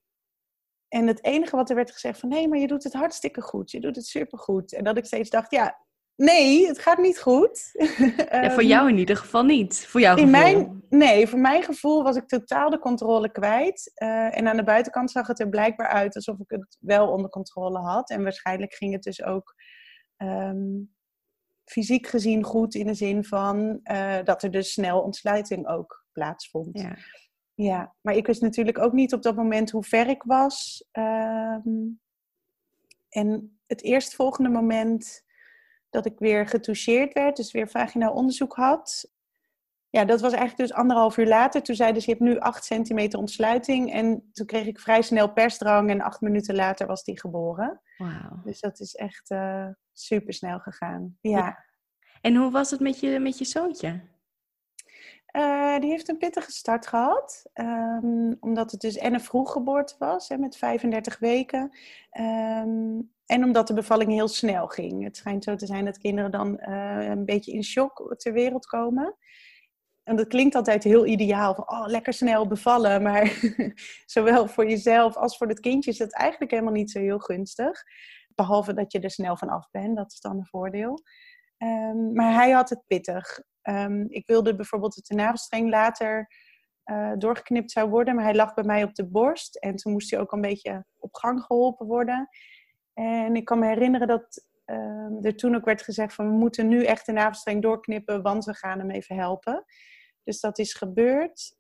en 0.88 1.08
het 1.08 1.24
enige 1.24 1.56
wat 1.56 1.70
er 1.70 1.75
werd 1.75 1.92
gezegd 1.92 2.20
van... 2.20 2.30
nee, 2.30 2.48
maar 2.48 2.60
je 2.60 2.68
doet 2.68 2.84
het 2.84 2.94
hartstikke 2.94 3.42
goed. 3.42 3.72
Je 3.72 3.80
doet 3.80 3.96
het 3.96 4.06
supergoed. 4.06 4.74
En 4.74 4.84
dat 4.84 4.98
ik 4.98 5.06
steeds 5.06 5.30
dacht, 5.30 5.51
ja, 5.51 5.86
nee, 6.15 6.67
het 6.67 6.79
gaat 6.79 6.98
niet 6.98 7.20
goed. 7.20 7.72
ja, 8.32 8.51
voor 8.51 8.63
jou 8.63 8.89
in 8.89 8.98
ieder 8.98 9.17
geval 9.17 9.43
niet. 9.43 9.86
Voor 9.88 10.01
jouw 10.01 10.15
in 10.15 10.29
Mijn, 10.29 10.84
nee, 10.89 11.27
voor 11.27 11.39
mijn 11.39 11.63
gevoel 11.63 12.03
was 12.03 12.15
ik 12.15 12.27
totaal 12.27 12.70
de 12.70 12.79
controle 12.79 13.32
kwijt. 13.32 13.91
Uh, 14.03 14.38
en 14.38 14.48
aan 14.48 14.58
de 14.58 14.63
buitenkant 14.63 15.12
zag 15.12 15.27
het 15.27 15.39
er 15.39 15.50
blijkbaar 15.50 15.88
uit 15.88 16.15
alsof 16.15 16.39
ik 16.39 16.50
het 16.50 16.77
wel 16.79 17.12
onder 17.12 17.29
controle 17.29 17.79
had. 17.79 18.10
En 18.10 18.24
waarschijnlijk 18.24 18.74
ging 18.74 18.93
het 18.93 19.03
dus 19.03 19.24
ook 19.24 19.55
um, 20.17 20.93
fysiek 21.65 22.08
gezien 22.08 22.43
goed 22.43 22.75
in 22.75 22.88
de 22.88 22.93
zin 22.93 23.25
van 23.25 23.79
uh, 23.84 24.17
dat 24.24 24.43
er 24.43 24.51
dus 24.51 24.72
snel 24.72 25.01
ontsluiting 25.01 25.67
ook 25.67 26.05
plaatsvond. 26.12 26.79
Ja. 26.79 26.96
ja, 27.53 27.96
maar 28.01 28.15
ik 28.15 28.27
wist 28.27 28.41
natuurlijk 28.41 28.79
ook 28.79 28.93
niet 28.93 29.13
op 29.13 29.22
dat 29.22 29.36
moment 29.36 29.72
hoe 29.72 29.84
ver 29.84 30.08
ik 30.08 30.24
was. 30.24 30.86
Um, 30.91 32.01
en 33.10 33.60
het 33.67 33.84
eerstvolgende 33.84 34.50
moment 34.50 35.24
dat 35.93 36.05
ik 36.05 36.19
weer 36.19 36.47
getoucheerd 36.47 37.13
werd, 37.13 37.35
dus 37.35 37.51
weer 37.51 37.69
vaginaal 37.69 38.13
onderzoek 38.13 38.55
had. 38.55 39.12
Ja, 39.89 40.05
dat 40.05 40.21
was 40.21 40.31
eigenlijk 40.33 40.69
dus 40.69 40.77
anderhalf 40.77 41.17
uur 41.17 41.27
later. 41.27 41.63
Toen 41.63 41.75
zeiden 41.75 42.01
ze, 42.01 42.09
je 42.09 42.15
hebt 42.17 42.29
nu 42.29 42.39
acht 42.39 42.65
centimeter 42.65 43.19
ontsluiting. 43.19 43.93
En 43.93 44.29
toen 44.31 44.45
kreeg 44.45 44.65
ik 44.65 44.79
vrij 44.79 45.01
snel 45.01 45.33
persdrang 45.33 45.89
en 45.89 46.01
acht 46.01 46.21
minuten 46.21 46.55
later 46.55 46.88
was 46.88 47.03
die 47.03 47.19
geboren. 47.19 47.81
Wow. 47.97 48.45
Dus 48.45 48.59
dat 48.59 48.79
is 48.79 48.95
echt 48.95 49.31
uh, 49.31 49.67
super 49.91 50.33
snel 50.33 50.59
gegaan. 50.59 51.17
Ja. 51.21 51.65
En 52.21 52.35
hoe 52.35 52.51
was 52.51 52.71
het 52.71 52.79
met 52.79 53.00
je, 53.00 53.19
met 53.19 53.38
je 53.38 53.45
zoontje? 53.45 54.01
Uh, 55.35 55.79
die 55.79 55.89
heeft 55.89 56.09
een 56.09 56.17
pittige 56.17 56.51
start 56.51 56.88
gehad. 56.88 57.50
Um, 57.53 58.38
omdat 58.39 58.71
het 58.71 58.81
dus 58.81 58.97
en 58.97 59.13
een 59.13 59.21
vroeggeboorte 59.21 59.95
was, 60.00 60.29
hè, 60.29 60.38
met 60.38 60.57
35 60.57 61.19
weken. 61.19 61.77
Um, 62.19 63.12
en 63.25 63.44
omdat 63.44 63.68
de 63.68 63.74
bevalling 63.74 64.12
heel 64.12 64.27
snel 64.27 64.68
ging. 64.68 65.03
Het 65.03 65.18
schijnt 65.18 65.44
zo 65.44 65.56
te 65.56 65.65
zijn 65.65 65.86
dat 65.86 65.98
kinderen 65.98 66.32
dan 66.32 66.60
uh, 66.62 67.08
een 67.10 67.25
beetje 67.25 67.51
in 67.51 67.63
shock 67.63 68.15
ter 68.18 68.34
wereld 68.34 68.65
komen. 68.65 69.18
En 70.03 70.15
dat 70.15 70.27
klinkt 70.27 70.56
altijd 70.56 70.84
heel 70.84 71.06
ideaal, 71.06 71.56
van 71.56 71.70
oh, 71.70 71.88
lekker 71.88 72.13
snel 72.13 72.48
bevallen. 72.48 73.01
Maar 73.01 73.39
zowel 74.06 74.48
voor 74.48 74.70
jezelf 74.70 75.15
als 75.15 75.38
voor 75.38 75.48
het 75.48 75.60
kindje 75.60 75.92
is 75.92 76.00
het 76.00 76.13
eigenlijk 76.13 76.51
helemaal 76.51 76.74
niet 76.74 76.92
zo 76.92 77.00
heel 77.00 77.20
gunstig. 77.20 77.84
Behalve 78.36 78.74
dat 78.74 78.92
je 78.92 79.00
er 79.00 79.12
snel 79.12 79.38
van 79.38 79.50
af 79.50 79.70
bent, 79.72 79.98
dat 79.98 80.12
is 80.12 80.20
dan 80.20 80.38
een 80.38 80.46
voordeel. 80.46 81.03
Um, 81.58 82.13
maar 82.13 82.34
hij 82.34 82.51
had 82.51 82.70
het 82.70 82.84
pittig. 82.88 83.39
Um, 83.62 84.06
ik 84.10 84.27
wilde 84.27 84.56
bijvoorbeeld 84.56 84.96
dat 84.96 85.06
de 85.06 85.15
navelstreng 85.15 85.70
later 85.70 86.27
uh, 86.86 87.12
doorgeknipt 87.18 87.72
zou 87.72 87.89
worden, 87.89 88.15
maar 88.15 88.24
hij 88.24 88.36
lag 88.36 88.53
bij 88.53 88.63
mij 88.63 88.84
op 88.84 88.96
de 88.96 89.08
borst. 89.08 89.56
En 89.56 89.75
toen 89.75 89.92
moest 89.92 90.12
hij 90.12 90.20
ook 90.20 90.32
een 90.32 90.42
beetje 90.42 90.86
op 90.98 91.15
gang 91.15 91.42
geholpen 91.42 91.88
worden. 91.88 92.30
En 92.93 93.35
ik 93.35 93.45
kan 93.45 93.59
me 93.59 93.67
herinneren 93.67 94.07
dat 94.07 94.45
uh, 94.65 95.25
er 95.25 95.35
toen 95.35 95.55
ook 95.55 95.65
werd 95.65 95.81
gezegd 95.81 96.13
van 96.13 96.27
we 96.27 96.33
moeten 96.33 96.67
nu 96.67 96.85
echt 96.85 97.05
de 97.05 97.12
navelstreng 97.12 97.62
doorknippen, 97.62 98.21
want 98.21 98.45
we 98.45 98.53
gaan 98.53 98.79
hem 98.79 98.89
even 98.89 99.15
helpen. 99.15 99.65
Dus 100.23 100.39
dat 100.39 100.59
is 100.59 100.73
gebeurd. 100.73 101.55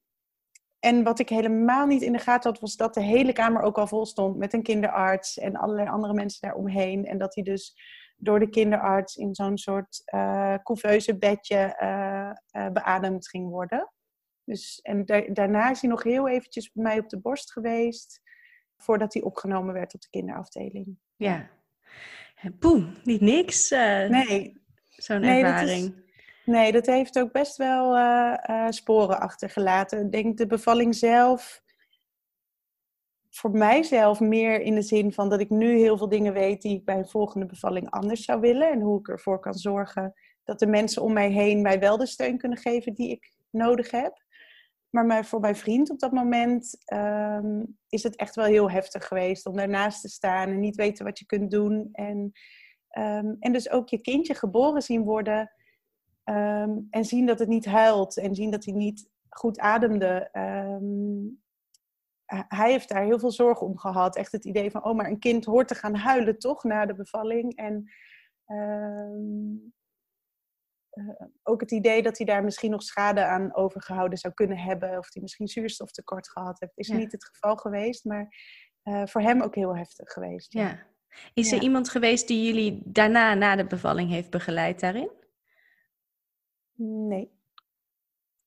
En 0.79 1.03
wat 1.03 1.19
ik 1.19 1.29
helemaal 1.29 1.85
niet 1.85 2.01
in 2.01 2.11
de 2.11 2.19
gaten 2.19 2.51
had, 2.51 2.59
was 2.59 2.75
dat 2.75 2.93
de 2.93 3.01
hele 3.01 3.33
kamer 3.33 3.61
ook 3.61 3.77
al 3.77 3.87
vol 3.87 4.05
stond 4.05 4.37
met 4.37 4.53
een 4.53 4.63
kinderarts 4.63 5.37
en 5.37 5.55
allerlei 5.55 5.87
andere 5.87 6.13
mensen 6.13 6.41
daaromheen. 6.41 7.05
En 7.05 7.17
dat 7.17 7.35
hij 7.35 7.43
dus 7.43 7.75
door 8.17 8.39
de 8.39 8.49
kinderarts 8.49 9.15
in 9.15 9.35
zo'n 9.35 9.57
soort 9.57 10.01
uh, 10.15 10.55
couveuse 10.63 11.17
bedje 11.17 11.77
uh, 11.81 12.63
uh, 12.63 12.71
beademd 12.71 13.29
ging 13.29 13.49
worden. 13.49 13.91
Dus, 14.43 14.79
en 14.81 15.05
da 15.05 15.21
daarna 15.21 15.69
is 15.69 15.81
hij 15.81 15.89
nog 15.89 16.03
heel 16.03 16.27
eventjes 16.27 16.71
bij 16.71 16.83
mij 16.83 16.99
op 16.99 17.09
de 17.09 17.19
borst 17.19 17.51
geweest, 17.51 18.21
voordat 18.83 19.13
hij 19.13 19.23
opgenomen 19.23 19.73
werd 19.73 19.93
op 19.93 20.01
de 20.01 20.09
kinderafdeling. 20.09 20.97
Ja. 21.15 21.49
Boem, 22.59 22.95
niet 23.03 23.21
niks. 23.21 23.69
nee. 23.69 24.61
Zo'n 24.89 25.19
nee, 25.19 25.43
ervaring. 25.43 26.03
Nee, 26.45 26.71
dat 26.71 26.85
heeft 26.85 27.19
ook 27.19 27.31
best 27.31 27.57
wel 27.57 27.97
uh, 27.97 28.33
uh, 28.49 28.69
sporen 28.69 29.19
achtergelaten. 29.19 30.05
Ik 30.05 30.11
denk 30.11 30.37
de 30.37 30.47
bevalling 30.47 30.95
zelf, 30.95 31.61
voor 33.29 33.51
mijzelf 33.51 34.19
meer 34.19 34.61
in 34.61 34.75
de 34.75 34.81
zin 34.81 35.13
van 35.13 35.29
dat 35.29 35.39
ik 35.39 35.49
nu 35.49 35.77
heel 35.77 35.97
veel 35.97 36.09
dingen 36.09 36.33
weet 36.33 36.61
die 36.61 36.75
ik 36.75 36.85
bij 36.85 36.97
een 36.97 37.07
volgende 37.07 37.45
bevalling 37.45 37.89
anders 37.89 38.25
zou 38.25 38.39
willen. 38.39 38.71
En 38.71 38.81
hoe 38.81 38.99
ik 38.99 39.07
ervoor 39.07 39.39
kan 39.39 39.53
zorgen 39.53 40.13
dat 40.43 40.59
de 40.59 40.67
mensen 40.67 41.01
om 41.01 41.13
mij 41.13 41.29
heen 41.29 41.61
mij 41.61 41.79
wel 41.79 41.97
de 41.97 42.05
steun 42.05 42.37
kunnen 42.37 42.57
geven 42.57 42.93
die 42.93 43.09
ik 43.09 43.31
nodig 43.49 43.91
heb. 43.91 44.23
Maar 44.93 45.25
voor 45.25 45.39
mijn 45.39 45.55
vriend 45.55 45.89
op 45.89 45.99
dat 45.99 46.11
moment 46.11 46.81
ehm, 46.85 47.63
is 47.89 48.03
het 48.03 48.15
echt 48.15 48.35
wel 48.35 48.45
heel 48.45 48.71
heftig 48.71 49.07
geweest 49.07 49.45
om 49.45 49.55
daarnaast 49.55 50.01
te 50.01 50.09
staan 50.09 50.49
en 50.49 50.59
niet 50.59 50.75
weten 50.75 51.05
wat 51.05 51.19
je 51.19 51.25
kunt 51.25 51.51
doen. 51.51 51.89
En, 51.91 52.31
ehm, 52.87 53.35
en 53.39 53.53
dus 53.53 53.69
ook 53.69 53.89
je 53.89 54.01
kindje 54.01 54.33
geboren 54.33 54.81
zien 54.81 55.03
worden 55.03 55.51
ehm, 56.23 56.77
en 56.89 57.05
zien 57.05 57.25
dat 57.25 57.39
het 57.39 57.47
niet 57.47 57.65
huilt 57.65 58.17
en 58.17 58.35
zien 58.35 58.51
dat 58.51 58.65
hij 58.65 58.73
niet 58.73 59.09
goed 59.29 59.59
ademde. 59.59 60.29
hij 62.47 62.71
heeft 62.71 62.89
daar 62.89 63.03
heel 63.03 63.19
veel 63.19 63.31
zorg 63.31 63.61
om 63.61 63.77
gehad. 63.77 64.15
Echt 64.15 64.31
het 64.31 64.45
idee 64.45 64.71
van, 64.71 64.85
oh, 64.85 64.95
maar 64.95 65.07
een 65.07 65.19
kind 65.19 65.45
hoort 65.45 65.67
te 65.67 65.75
gaan 65.75 65.95
huilen 65.95 66.39
toch 66.39 66.63
na 66.63 66.85
de 66.85 66.95
bevalling. 66.95 67.55
En 67.55 67.89
uh, 70.93 71.09
ook 71.43 71.61
het 71.61 71.71
idee 71.71 72.01
dat 72.01 72.17
hij 72.17 72.25
daar 72.25 72.43
misschien 72.43 72.71
nog 72.71 72.83
schade 72.83 73.25
aan 73.25 73.55
overgehouden 73.55 74.17
zou 74.17 74.33
kunnen 74.33 74.57
hebben. 74.57 74.97
Of 74.97 75.13
hij 75.13 75.21
misschien 75.21 75.47
zuurstoftekort 75.47 76.29
gehad 76.29 76.59
heeft. 76.59 76.77
Is 76.77 76.87
niet 76.87 77.11
het 77.11 77.25
geval 77.25 77.55
geweest, 77.55 78.05
maar 78.05 78.35
uh, 78.83 79.05
voor 79.05 79.21
hem 79.21 79.41
ook 79.41 79.55
heel 79.55 79.75
heftig 79.75 80.11
geweest. 80.11 80.53
Ja. 80.53 80.61
ja. 80.61 80.91
Is 81.33 81.51
er 81.51 81.61
iemand 81.61 81.89
geweest 81.89 82.27
die 82.27 82.45
jullie 82.45 82.81
daarna, 82.85 83.33
na 83.33 83.55
de 83.55 83.65
bevalling, 83.65 84.09
heeft 84.09 84.29
begeleid 84.29 84.79
daarin? 84.79 85.11
Nee. 86.75 87.31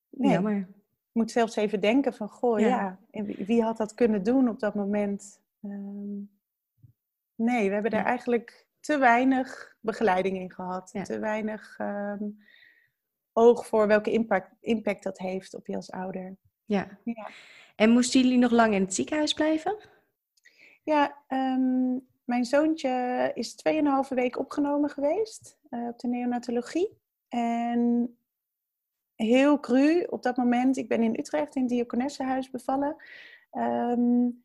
nee. 0.09 0.31
Jammer. 0.31 0.57
Ik 0.57 1.23
moet 1.23 1.31
zelfs 1.31 1.55
even 1.55 1.81
denken 1.81 2.13
van, 2.13 2.29
goh, 2.29 2.59
ja, 2.59 2.99
wie 3.37 3.63
had 3.63 3.77
dat 3.77 3.93
kunnen 3.93 4.23
doen 4.23 4.49
op 4.49 4.59
dat 4.59 4.75
moment? 4.75 5.41
Um, 5.61 6.31
nee, 7.35 7.67
we 7.67 7.73
hebben 7.73 7.91
daar 7.91 8.05
eigenlijk 8.05 8.66
te 8.87 8.97
weinig 8.97 9.75
begeleiding 9.79 10.37
in 10.37 10.51
gehad. 10.51 10.91
Te 11.03 11.19
weinig 11.19 11.77
um, 11.81 12.37
oog 13.33 13.65
voor 13.65 13.87
welke 13.87 14.11
impact, 14.11 14.51
impact 14.59 15.03
dat 15.03 15.17
heeft 15.17 15.55
op 15.55 15.67
je 15.67 15.75
als 15.75 15.91
ouder. 15.91 16.37
Ja. 16.65 16.97
ja. 17.03 17.29
En 17.75 17.89
moesten 17.89 18.21
jullie 18.21 18.37
nog 18.37 18.51
lang 18.51 18.73
in 18.73 18.81
het 18.81 18.93
ziekenhuis 18.93 19.33
blijven? 19.33 19.77
Ja, 20.83 21.23
um, 21.27 22.07
mijn 22.23 22.45
zoontje 22.45 23.31
is 23.33 23.63
2,5 23.69 23.79
week 24.09 24.39
opgenomen 24.39 24.89
geweest 24.89 25.59
uh, 25.69 25.87
op 25.87 25.99
de 25.99 26.07
neonatologie. 26.07 26.97
En 27.27 28.17
heel 29.15 29.59
cru 29.59 30.03
op 30.03 30.23
dat 30.23 30.37
moment. 30.37 30.77
Ik 30.77 30.87
ben 30.87 31.03
in 31.03 31.19
Utrecht 31.19 31.55
in 31.55 31.61
het 31.61 31.71
Diakonessenhuis 31.71 32.49
bevallen. 32.49 32.95
Um, 33.51 34.43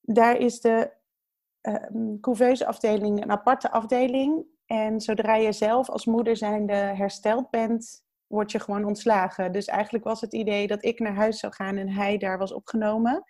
daar 0.00 0.36
is 0.36 0.60
de 0.60 0.96
uh, 1.62 2.18
couveuse 2.20 2.66
afdeling 2.66 3.22
een 3.22 3.30
aparte 3.30 3.70
afdeling. 3.70 4.44
En 4.66 5.00
zodra 5.00 5.34
je 5.34 5.52
zelf 5.52 5.88
als 5.88 6.06
moeder 6.06 6.36
zijnde 6.36 6.72
hersteld 6.72 7.50
bent, 7.50 8.02
word 8.26 8.52
je 8.52 8.60
gewoon 8.60 8.84
ontslagen. 8.84 9.52
Dus 9.52 9.66
eigenlijk 9.66 10.04
was 10.04 10.20
het 10.20 10.34
idee 10.34 10.66
dat 10.66 10.84
ik 10.84 10.98
naar 10.98 11.14
huis 11.14 11.38
zou 11.38 11.52
gaan 11.52 11.76
en 11.76 11.90
hij 11.90 12.18
daar 12.18 12.38
was 12.38 12.52
opgenomen. 12.52 13.24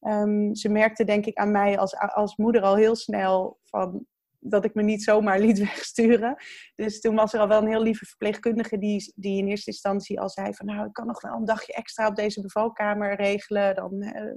Um, 0.00 0.54
ze 0.54 0.68
merkte 0.68 1.04
denk 1.04 1.26
ik 1.26 1.36
aan 1.36 1.50
mij 1.50 1.78
als, 1.78 1.96
als 1.96 2.36
moeder 2.36 2.62
al 2.62 2.76
heel 2.76 2.96
snel 2.96 3.58
van 3.64 4.06
dat 4.38 4.64
ik 4.64 4.74
me 4.74 4.82
niet 4.82 5.02
zomaar 5.02 5.40
liet 5.40 5.58
wegsturen. 5.72 6.36
Dus 6.74 7.00
toen 7.00 7.14
was 7.14 7.32
er 7.32 7.40
al 7.40 7.48
wel 7.48 7.62
een 7.62 7.68
heel 7.68 7.82
lieve 7.82 8.06
verpleegkundige 8.06 8.78
die, 8.78 9.12
die 9.16 9.38
in 9.38 9.48
eerste 9.48 9.70
instantie 9.70 10.20
al 10.20 10.30
zei 10.30 10.54
van 10.54 10.66
nou, 10.66 10.86
ik 10.86 10.92
kan 10.92 11.06
nog 11.06 11.20
wel 11.20 11.34
een 11.34 11.44
dagje 11.44 11.72
extra 11.72 12.06
op 12.06 12.16
deze 12.16 12.40
bevalkamer 12.40 13.16
regelen. 13.16 13.74
Dan, 13.74 14.02
uh, 14.02 14.34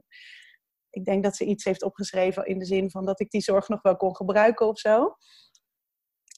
ik 0.89 1.05
denk 1.05 1.23
dat 1.23 1.35
ze 1.35 1.45
iets 1.45 1.63
heeft 1.63 1.83
opgeschreven 1.83 2.45
in 2.45 2.59
de 2.59 2.65
zin 2.65 2.91
van 2.91 3.05
dat 3.05 3.19
ik 3.19 3.29
die 3.29 3.41
zorg 3.41 3.67
nog 3.67 3.81
wel 3.81 3.97
kon 3.97 4.15
gebruiken 4.15 4.67
of 4.67 4.79
zo. 4.79 5.15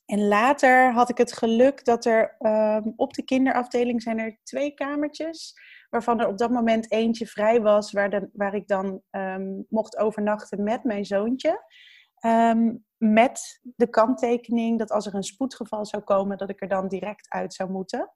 En 0.05 0.27
later 0.27 0.93
had 0.93 1.09
ik 1.09 1.17
het 1.17 1.33
geluk 1.33 1.85
dat 1.85 2.05
er 2.05 2.35
um, 2.39 2.93
op 2.95 3.13
de 3.13 3.23
kinderafdeling 3.23 4.01
zijn 4.01 4.19
er 4.19 4.39
twee 4.43 4.73
kamertjes, 4.73 5.53
waarvan 5.89 6.19
er 6.19 6.27
op 6.27 6.37
dat 6.37 6.51
moment 6.51 6.91
eentje 6.91 7.27
vrij 7.27 7.61
was, 7.61 7.91
waar, 7.91 8.09
de, 8.09 8.29
waar 8.33 8.55
ik 8.55 8.67
dan 8.67 9.01
um, 9.11 9.65
mocht 9.69 9.97
overnachten 9.97 10.63
met 10.63 10.83
mijn 10.83 11.05
zoontje. 11.05 11.63
Um, 12.25 12.85
met 12.97 13.61
de 13.75 13.89
kanttekening 13.89 14.79
dat 14.79 14.91
als 14.91 15.05
er 15.05 15.15
een 15.15 15.23
spoedgeval 15.23 15.85
zou 15.85 16.03
komen, 16.03 16.37
dat 16.37 16.49
ik 16.49 16.61
er 16.61 16.67
dan 16.67 16.87
direct 16.87 17.29
uit 17.29 17.53
zou 17.53 17.69
moeten. 17.71 18.11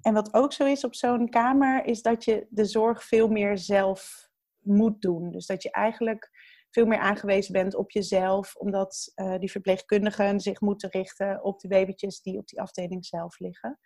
En 0.00 0.14
wat 0.14 0.34
ook 0.34 0.52
zo 0.52 0.64
is 0.64 0.84
op 0.84 0.94
zo'n 0.94 1.28
kamer, 1.28 1.84
is 1.84 2.02
dat 2.02 2.24
je 2.24 2.46
de 2.50 2.64
zorg 2.64 3.04
veel 3.04 3.28
meer 3.28 3.58
zelf 3.58 4.30
moet 4.62 5.02
doen. 5.02 5.30
Dus 5.30 5.46
dat 5.46 5.62
je 5.62 5.70
eigenlijk 5.70 6.30
veel 6.70 6.86
meer 6.86 6.98
aangewezen 6.98 7.52
bent 7.52 7.74
op 7.74 7.90
jezelf, 7.90 8.54
omdat 8.54 9.12
uh, 9.16 9.38
die 9.38 9.50
verpleegkundigen 9.50 10.40
zich 10.40 10.60
moeten 10.60 10.90
richten 10.90 11.44
op 11.44 11.60
de 11.60 11.68
babytjes 11.68 12.20
die 12.22 12.38
op 12.38 12.48
die 12.48 12.60
afdeling 12.60 13.04
zelf 13.04 13.38
liggen. 13.38 13.78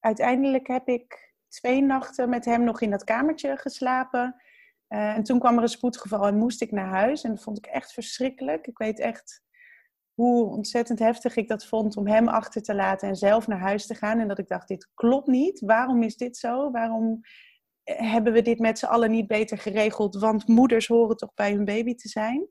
Uiteindelijk 0.00 0.66
heb 0.66 0.88
ik 0.88 1.34
twee 1.48 1.82
nachten 1.82 2.28
met 2.28 2.44
hem 2.44 2.64
nog 2.64 2.80
in 2.80 2.90
dat 2.90 3.04
kamertje 3.04 3.56
geslapen. 3.56 4.42
Uh, 4.88 5.16
en 5.16 5.22
toen 5.22 5.38
kwam 5.38 5.56
er 5.56 5.62
een 5.62 5.68
spoedgeval 5.68 6.26
en 6.26 6.36
moest 6.36 6.62
ik 6.62 6.70
naar 6.70 6.88
huis. 6.88 7.22
En 7.22 7.30
dat 7.30 7.42
vond 7.42 7.58
ik 7.58 7.66
echt 7.66 7.92
verschrikkelijk. 7.92 8.66
Ik 8.66 8.78
weet 8.78 8.98
echt 8.98 9.42
hoe 10.14 10.44
ontzettend 10.44 10.98
heftig 10.98 11.36
ik 11.36 11.48
dat 11.48 11.66
vond 11.66 11.96
om 11.96 12.06
hem 12.06 12.28
achter 12.28 12.62
te 12.62 12.74
laten 12.74 13.08
en 13.08 13.16
zelf 13.16 13.46
naar 13.46 13.58
huis 13.58 13.86
te 13.86 13.94
gaan. 13.94 14.18
En 14.18 14.28
dat 14.28 14.38
ik 14.38 14.48
dacht, 14.48 14.68
dit 14.68 14.90
klopt 14.94 15.26
niet. 15.26 15.60
Waarom 15.60 16.02
is 16.02 16.16
dit 16.16 16.36
zo? 16.36 16.70
Waarom 16.70 17.20
hebben 17.96 18.32
we 18.32 18.42
dit 18.42 18.58
met 18.58 18.78
z'n 18.78 18.86
allen 18.86 19.10
niet 19.10 19.26
beter 19.26 19.58
geregeld? 19.58 20.16
Want 20.16 20.48
moeders 20.48 20.86
horen 20.86 21.16
toch 21.16 21.34
bij 21.34 21.52
hun 21.52 21.64
baby 21.64 21.94
te 21.94 22.08
zijn. 22.08 22.48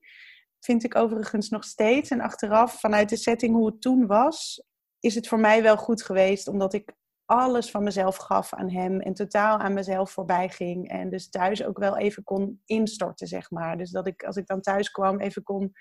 Vind 0.60 0.84
ik 0.84 0.96
overigens 0.96 1.50
nog 1.50 1.64
steeds. 1.64 2.10
En 2.10 2.22
achteraf, 2.22 2.80
vanuit 2.80 3.10
de 3.10 3.18
setting 3.18 3.56
hoe 3.56 3.66
het 3.66 3.82
toen 3.82 4.08
was, 4.08 4.64
is 5.00 5.16
het 5.16 5.28
voor 5.28 5.40
mij 5.40 5.62
wel 5.62 5.78
goed 5.78 6.04
geweest. 6.04 6.48
Omdat 6.48 6.74
ik 6.74 6.94
alles 7.26 7.72
van 7.72 7.84
mezelf 7.84 8.16
gaf 8.16 8.54
aan 8.54 8.72
hem 8.72 9.00
en 9.00 9.14
totaal 9.14 9.58
aan 9.58 9.74
mezelf 9.74 10.12
voorbij 10.12 10.50
ging. 10.50 10.90
En 10.90 11.10
dus 11.10 11.30
thuis 11.30 11.64
ook 11.64 11.78
wel 11.78 11.98
even 11.98 12.24
kon 12.24 12.62
instorten, 12.66 13.28
zeg 13.28 13.52
maar. 13.52 13.78
Dus 13.78 13.92
dat 13.92 14.08
ik, 14.08 14.24
als 14.24 14.36
ik 14.36 14.48
dan 14.48 14.62
thuis 14.62 14.92
kwam, 14.92 15.20
even 15.20 15.44
kon 15.44 15.74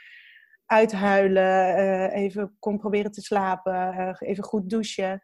uithuilen, 0.66 1.78
uh, 1.78 2.14
even 2.14 2.56
kon 2.58 2.78
proberen 2.78 3.10
te 3.10 3.20
slapen, 3.20 3.94
uh, 3.94 4.14
even 4.18 4.44
goed 4.44 4.70
douchen. 4.70 5.20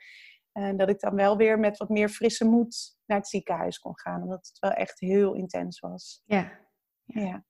En 0.54 0.76
dat 0.76 0.88
ik 0.88 1.00
dan 1.00 1.14
wel 1.14 1.36
weer 1.36 1.58
met 1.58 1.76
wat 1.76 1.88
meer 1.88 2.08
frisse 2.08 2.44
moed 2.44 2.96
naar 3.06 3.18
het 3.18 3.28
ziekenhuis 3.28 3.78
kon 3.78 3.98
gaan. 3.98 4.22
Omdat 4.22 4.46
het 4.46 4.58
wel 4.58 4.70
echt 4.70 5.00
heel 5.00 5.34
intens 5.34 5.80
was. 5.80 6.22
Ja. 6.24 6.52
ja. 7.04 7.44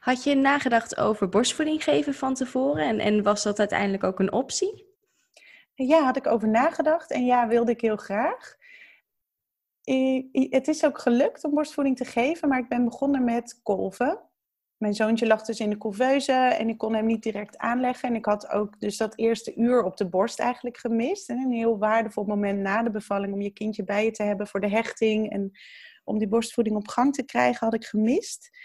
Had 0.00 0.24
je 0.24 0.34
nagedacht 0.34 0.96
over 0.96 1.28
borstvoeding 1.28 1.84
geven 1.84 2.14
van 2.14 2.34
tevoren? 2.34 2.86
En, 2.86 2.98
en 2.98 3.22
was 3.22 3.42
dat 3.42 3.58
uiteindelijk 3.58 4.04
ook 4.04 4.18
een 4.18 4.32
optie? 4.32 4.92
Ja, 5.74 6.04
had 6.04 6.16
ik 6.16 6.26
over 6.26 6.48
nagedacht. 6.48 7.10
En 7.10 7.24
ja, 7.24 7.48
wilde 7.48 7.70
ik 7.70 7.80
heel 7.80 7.96
graag. 7.96 8.56
het 10.32 10.68
is 10.68 10.84
ook 10.84 10.98
gelukt 10.98 11.44
om 11.44 11.54
borstvoeding 11.54 11.96
te 11.96 12.04
geven, 12.04 12.48
maar 12.48 12.58
ik 12.58 12.68
ben 12.68 12.84
begonnen 12.84 13.24
met 13.24 13.60
kolven 13.62 14.28
mijn 14.84 14.96
zoontje 14.96 15.26
lag 15.26 15.42
dus 15.42 15.60
in 15.60 15.70
de 15.70 15.78
couveuse 15.78 16.32
en 16.32 16.68
ik 16.68 16.78
kon 16.78 16.94
hem 16.94 17.06
niet 17.06 17.22
direct 17.22 17.58
aanleggen. 17.58 18.08
En 18.08 18.14
ik 18.14 18.24
had 18.24 18.48
ook 18.48 18.80
dus 18.80 18.96
dat 18.96 19.18
eerste 19.18 19.54
uur 19.54 19.82
op 19.82 19.96
de 19.96 20.08
borst 20.08 20.38
eigenlijk 20.38 20.76
gemist. 20.76 21.28
En 21.28 21.38
een 21.38 21.52
heel 21.52 21.78
waardevol 21.78 22.24
moment 22.24 22.60
na 22.60 22.82
de 22.82 22.90
bevalling 22.90 23.32
om 23.32 23.40
je 23.40 23.50
kindje 23.50 23.84
bij 23.84 24.04
je 24.04 24.10
te 24.10 24.22
hebben 24.22 24.46
voor 24.46 24.60
de 24.60 24.68
hechting. 24.68 25.30
En 25.30 25.50
om 26.04 26.18
die 26.18 26.28
borstvoeding 26.28 26.76
op 26.76 26.88
gang 26.88 27.14
te 27.14 27.24
krijgen 27.24 27.64
had 27.64 27.74
ik 27.74 27.84
gemist. 27.84 28.58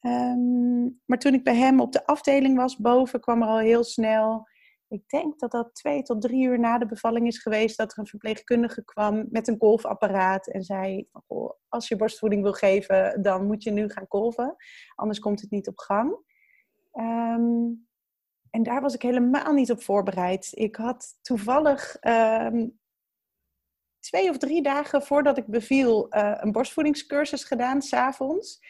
Ehm, 0.00 0.82
maar 1.04 1.18
toen 1.18 1.34
ik 1.34 1.44
bij 1.44 1.56
hem 1.56 1.80
op 1.80 1.92
de 1.92 2.06
afdeling 2.06 2.56
was, 2.56 2.76
boven 2.76 3.20
kwam 3.20 3.42
er 3.42 3.48
al 3.48 3.58
heel 3.58 3.84
snel 3.84 4.48
ik 4.92 5.08
denk 5.08 5.38
dat 5.38 5.50
dat 5.50 5.74
twee 5.74 6.02
tot 6.02 6.20
drie 6.20 6.44
uur 6.44 6.58
na 6.58 6.78
de 6.78 6.86
bevalling 6.86 7.26
is 7.26 7.38
geweest 7.38 7.76
dat 7.76 7.92
er 7.92 7.98
een 7.98 8.06
verpleegkundige 8.06 8.84
kwam 8.84 9.26
met 9.30 9.48
een 9.48 9.58
golfapparaat 9.58 10.46
en 10.46 10.62
zei: 10.62 11.08
Als 11.68 11.88
je 11.88 11.96
borstvoeding 11.96 12.42
wil 12.42 12.52
geven, 12.52 13.22
dan 13.22 13.46
moet 13.46 13.62
je 13.62 13.70
nu 13.70 13.90
gaan 13.90 14.08
kolven, 14.08 14.56
anders 14.94 15.18
komt 15.18 15.40
het 15.40 15.50
niet 15.50 15.68
op 15.68 15.78
gang. 15.78 16.16
Ehm, 16.92 17.70
en 18.50 18.62
daar 18.62 18.80
was 18.80 18.94
ik 18.94 19.02
helemaal 19.02 19.52
niet 19.52 19.70
op 19.70 19.82
voorbereid. 19.82 20.48
Ik 20.50 20.76
had 20.76 21.18
toevallig 21.22 21.96
ehm, 21.96 22.68
twee 23.98 24.30
of 24.30 24.38
drie 24.38 24.62
dagen 24.62 25.02
voordat 25.02 25.38
ik 25.38 25.46
beviel 25.46 26.16
uh, 26.16 26.34
een 26.40 26.52
borstvoedingscursus 26.52 27.44
gedaan, 27.44 27.82
s'avonds. 27.82 28.60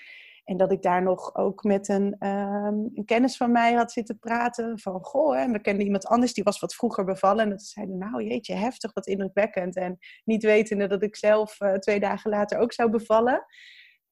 En 0.53 0.59
dat 0.59 0.73
ik 0.73 0.83
daar 0.83 1.03
nog 1.03 1.35
ook 1.35 1.65
met 1.65 1.88
een, 1.88 2.27
um, 2.27 2.91
een 2.95 3.05
kennis 3.05 3.37
van 3.37 3.53
mij 3.53 3.73
had 3.73 3.93
zitten 3.93 4.19
praten. 4.19 4.79
Van 4.79 5.05
goh, 5.05 5.38
en 5.38 5.53
we 5.53 5.61
kenden 5.61 5.85
iemand 5.85 6.07
anders 6.07 6.35
die 6.35 6.45
was 6.45 6.59
wat 6.61 6.75
vroeger 6.75 7.05
bevallen. 7.05 7.45
En 7.45 7.51
dat 7.51 7.62
zeiden, 7.62 7.99
nou 7.99 8.25
jeetje, 8.25 8.55
heftig, 8.55 8.93
wat 8.93 9.07
indrukwekkend. 9.07 9.77
En 9.77 9.99
niet 10.25 10.43
wetende 10.43 10.87
dat 10.87 11.03
ik 11.03 11.17
zelf 11.17 11.61
uh, 11.61 11.73
twee 11.73 12.01
dagen 12.01 12.31
later 12.31 12.59
ook 12.59 12.73
zou 12.73 12.91
bevallen. 12.91 13.45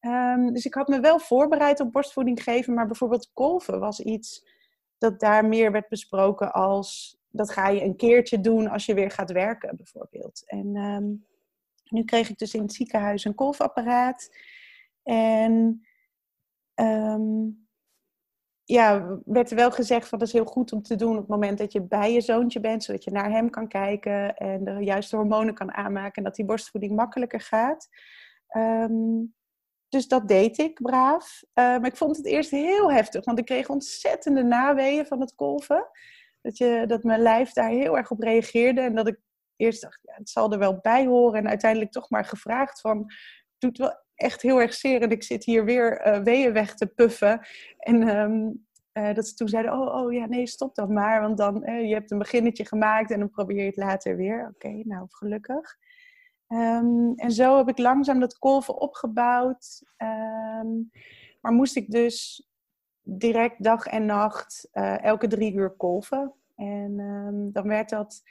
Um, 0.01 0.53
dus 0.53 0.65
ik 0.65 0.75
had 0.75 0.89
me 0.89 1.01
wel 1.01 1.19
voorbereid 1.19 1.81
op 1.81 1.93
borstvoeding 1.93 2.43
geven. 2.43 2.75
Maar 2.75 2.87
bijvoorbeeld 2.87 3.31
kolven 3.33 3.81
was 3.81 4.01
iets 4.01 4.49
dat 4.99 5.21
daar 5.21 5.45
meer 5.45 5.73
werd 5.73 5.89
besproken 5.89 6.53
als... 6.53 7.19
Dat 7.33 7.51
ga 7.51 7.69
je 7.69 7.83
een 7.83 7.97
keertje 7.97 8.41
doen 8.41 8.69
als 8.69 8.87
je 8.87 8.95
weer 8.95 9.11
gaat 9.11 9.33
werken, 9.33 9.77
bijvoorbeeld. 9.77 10.43
En 10.47 10.77
um, 10.77 11.27
nu 11.89 12.05
kreeg 12.05 12.29
ik 12.29 12.39
dus 12.39 12.55
in 12.55 12.63
het 12.63 12.73
ziekenhuis 12.73 13.25
een 13.25 13.35
kolfapparaat. 13.35 14.37
En 15.03 15.85
Um, 16.75 17.69
ja, 18.65 19.19
werd 19.25 19.51
er 19.51 19.57
wel 19.57 19.71
gezegd 19.71 20.09
van 20.09 20.19
dat 20.19 20.29
is 20.29 20.35
heel 20.35 20.45
goed 20.45 20.73
om 20.73 20.83
te 20.83 20.97
doen 20.97 21.13
op 21.13 21.19
het 21.19 21.29
moment 21.29 21.59
dat 21.59 21.73
je 21.73 21.83
bij 21.83 22.13
je 22.13 22.21
zoontje 22.21 22.61
bent, 22.61 22.85
zodat 22.85 23.05
je 23.05 23.11
naar 23.11 23.31
hem 23.31 23.51
kan 23.51 23.69
kijken 23.69 24.37
en 24.37 24.65
de 24.65 24.85
juiste 24.85 25.17
hormonen 25.17 25.55
kan 25.55 25.73
aanmaken 25.73 26.15
en 26.15 26.25
dat 26.25 26.35
die 26.35 26.45
borstvoeding 26.45 26.97
makkelijker 26.97 27.41
gaat. 27.41 27.89
Ehm, 28.47 29.25
dus 29.89 30.09
dat 30.09 30.29
deed 30.29 30.59
ik 30.59 30.83
braaf. 30.83 31.43
Uh, 31.43 31.65
maar 31.65 31.87
ik 31.87 31.97
vond 31.97 32.17
het 32.17 32.27
eerst 32.27 32.51
heel 32.51 32.93
heftig, 32.93 33.25
want 33.25 33.39
ik 33.39 33.45
kreeg 33.45 33.69
ontzettende 33.69 34.43
naweeën 34.43 35.07
van 35.07 35.21
het 35.21 35.35
kolven. 35.35 35.89
Dat, 36.41 36.57
je, 36.59 36.85
dat 36.87 37.03
mijn 37.03 37.21
lijf 37.21 37.53
daar 37.53 37.71
heel 37.71 37.97
erg 37.97 38.11
op 38.11 38.21
reageerde 38.21 38.81
en 38.81 38.95
dat 38.95 39.09
ik 39.09 39.19
eerst 39.57 39.83
dacht, 39.83 39.99
ja, 40.03 40.15
het 40.15 40.31
zal 40.31 40.53
er 40.53 40.59
wel 40.59 40.79
bij 40.81 41.07
horen. 41.07 41.39
En 41.39 41.49
uiteindelijk 41.49 41.93
toch 41.93 42.11
maar 42.11 42.25
gevraagd 42.25 42.81
van, 42.81 43.13
doet 43.59 43.79
wel 43.79 44.05
echt 44.21 44.43
heel 44.43 44.61
erg 44.61 44.75
zeer 44.75 45.03
en 45.03 45.11
ik 45.11 45.23
zit 45.23 45.45
hier 45.45 45.65
weer 45.65 46.07
uh, 46.07 46.23
weeën 46.23 46.53
weg 46.53 46.75
te 46.75 46.87
puffen. 46.87 47.41
En 47.79 48.17
um, 48.17 48.67
uh, 48.93 49.15
dat 49.15 49.29
ze 49.29 49.35
toen 49.35 49.49
zeiden, 49.49 49.73
oh, 49.73 49.95
oh 49.95 50.13
ja, 50.13 50.27
nee, 50.27 50.47
stop 50.47 50.75
dan 50.75 50.93
maar. 50.93 51.21
Want 51.21 51.37
dan, 51.37 51.69
uh, 51.69 51.89
je 51.89 51.95
hebt 51.95 52.11
een 52.11 52.19
beginnetje 52.19 52.67
gemaakt 52.67 53.11
en 53.11 53.19
dan 53.19 53.31
probeer 53.31 53.57
je 53.57 53.67
het 53.67 53.77
later 53.77 54.17
weer. 54.17 54.51
Oké, 54.55 54.83
nou, 54.85 55.07
gelukkig. 55.09 55.77
Um, 56.49 57.13
en 57.17 57.31
zo 57.31 57.57
heb 57.57 57.69
ik 57.69 57.79
langzaam 57.79 58.21
dat 58.21 58.39
kolven 58.39 58.81
opgebouwd. 58.81 59.83
Um, 59.97 60.91
maar 61.41 61.53
moest 61.53 61.77
ik 61.77 61.91
dus 61.91 62.49
direct 63.03 63.63
dag 63.63 63.87
en 63.87 64.07
nacht 64.07 64.69
elke 65.03 65.27
drie 65.27 65.55
uur 65.55 65.71
kolven. 65.71 66.35
En 66.57 66.97
dan 67.53 67.69
werd 67.69 67.89
dat 67.89 68.23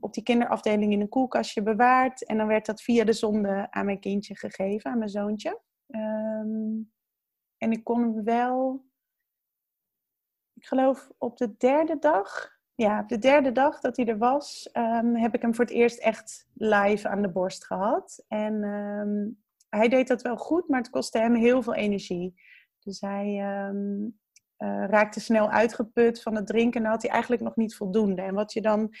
op 0.00 0.14
die 0.14 0.22
kinderafdeling 0.22 0.92
in 0.92 1.00
een 1.00 1.08
koelkastje 1.08 1.62
bewaard. 1.62 2.24
En 2.24 2.36
dan 2.36 2.46
werd 2.46 2.66
dat 2.66 2.82
via 2.82 3.04
de 3.04 3.12
zonde 3.12 3.66
aan 3.70 3.84
mijn 3.84 4.00
kindje 4.00 4.36
gegeven, 4.36 4.90
aan 4.90 4.98
mijn 4.98 5.10
zoontje. 5.10 5.60
en 7.56 7.72
ik 7.72 7.84
kon 7.84 8.00
hem 8.00 8.24
wel 8.24 8.88
ik 10.60 10.66
geloof 10.66 11.10
op 11.18 11.36
de 11.36 11.56
derde 11.56 11.98
dag, 11.98 12.58
ja, 12.74 13.00
op 13.00 13.08
de 13.08 13.18
derde 13.18 13.52
dag 13.52 13.80
dat 13.80 13.96
hij 13.96 14.06
er 14.06 14.18
was, 14.18 14.70
um, 14.72 15.16
heb 15.16 15.34
ik 15.34 15.42
hem 15.42 15.54
voor 15.54 15.64
het 15.64 15.74
eerst 15.74 15.98
echt 15.98 16.48
live 16.54 17.08
aan 17.08 17.22
de 17.22 17.30
borst 17.30 17.66
gehad. 17.66 18.24
En 18.28 18.62
hij 19.68 19.88
deed 19.88 20.08
dat 20.08 20.22
wel 20.22 20.36
goed, 20.36 20.68
maar 20.68 20.80
het 20.80 20.90
kostte 20.90 21.18
hem 21.18 21.34
heel 21.34 21.62
veel 21.62 21.74
energie. 21.74 22.34
Dus 22.78 23.00
hij 23.00 23.34
uh, 23.34 24.84
raakte 24.86 25.20
snel 25.20 25.50
uitgeput 25.50 26.22
van 26.22 26.34
het 26.34 26.46
drinken 26.46 26.84
en 26.84 26.90
had 26.90 27.02
hij 27.02 27.10
eigenlijk 27.10 27.42
nog 27.42 27.56
niet 27.56 27.76
voldoende. 27.76 28.22
En 28.22 28.34
wat, 28.34 28.52
je 28.52 28.60
dan, 28.60 28.94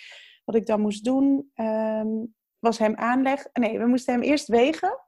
wat 0.50 0.60
ik 0.60 0.66
dan 0.66 0.80
moest 0.80 1.04
doen, 1.04 1.52
was 2.58 2.78
hem 2.78 2.94
aanleggen. 2.96 3.50
Nee, 3.52 3.78
we 3.78 3.86
moesten 3.86 4.14
hem 4.14 4.22
eerst 4.22 4.48
wegen, 4.48 4.98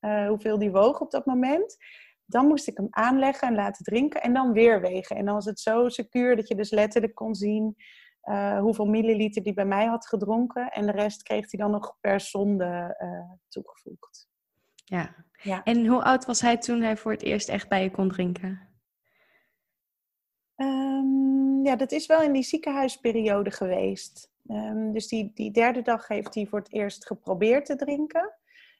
uh, 0.00 0.28
hoeveel 0.28 0.58
die 0.58 0.70
woog 0.70 1.00
op 1.00 1.10
dat 1.10 1.26
moment. 1.26 1.76
Dan 2.24 2.46
moest 2.46 2.68
ik 2.68 2.76
hem 2.76 2.86
aanleggen 2.90 3.48
en 3.48 3.54
laten 3.54 3.84
drinken 3.84 4.22
en 4.22 4.32
dan 4.32 4.52
weer 4.52 4.80
wegen. 4.80 5.16
En 5.16 5.24
dan 5.24 5.34
was 5.34 5.44
het 5.44 5.60
zo 5.60 5.88
secuur 5.88 6.36
dat 6.36 6.48
je 6.48 6.54
dus 6.54 6.70
letterlijk 6.70 7.14
kon 7.14 7.34
zien 7.34 7.76
uh, 8.24 8.58
hoeveel 8.58 8.84
milliliter 8.84 9.42
die 9.42 9.54
bij 9.54 9.64
mij 9.64 9.86
had 9.86 10.06
gedronken. 10.06 10.68
En 10.68 10.86
de 10.86 10.92
rest 10.92 11.22
kreeg 11.22 11.50
hij 11.50 11.60
dan 11.60 11.70
nog 11.70 11.96
per 12.00 12.20
zonde 12.20 12.96
uh, 13.02 13.30
toegevoegd. 13.48 14.28
Ja. 14.84 15.14
ja. 15.42 15.62
En 15.62 15.86
hoe 15.86 16.02
oud 16.02 16.24
was 16.24 16.40
hij 16.40 16.58
toen 16.58 16.80
hij 16.80 16.96
voor 16.96 17.12
het 17.12 17.22
eerst 17.22 17.48
echt 17.48 17.68
bij 17.68 17.82
je 17.82 17.90
kon 17.90 18.08
drinken? 18.08 18.70
Um, 20.56 21.64
ja, 21.64 21.76
dat 21.76 21.92
is 21.92 22.06
wel 22.06 22.22
in 22.22 22.32
die 22.32 22.42
ziekenhuisperiode 22.42 23.50
geweest. 23.50 24.31
Um, 24.46 24.92
dus 24.92 25.08
die, 25.08 25.30
die 25.34 25.50
derde 25.50 25.82
dag 25.82 26.08
heeft 26.08 26.34
hij 26.34 26.46
voor 26.46 26.58
het 26.58 26.72
eerst 26.72 27.06
geprobeerd 27.06 27.66
te 27.66 27.76
drinken. 27.76 28.34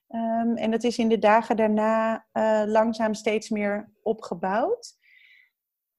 Um, 0.09 0.57
en 0.57 0.71
dat 0.71 0.83
is 0.83 0.99
in 0.99 1.09
de 1.09 1.19
dagen 1.19 1.57
daarna 1.57 2.27
uh, 2.33 2.63
langzaam 2.67 3.15
steeds 3.15 3.49
meer 3.49 3.93
opgebouwd. 4.03 4.99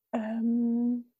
Um, 0.10 1.12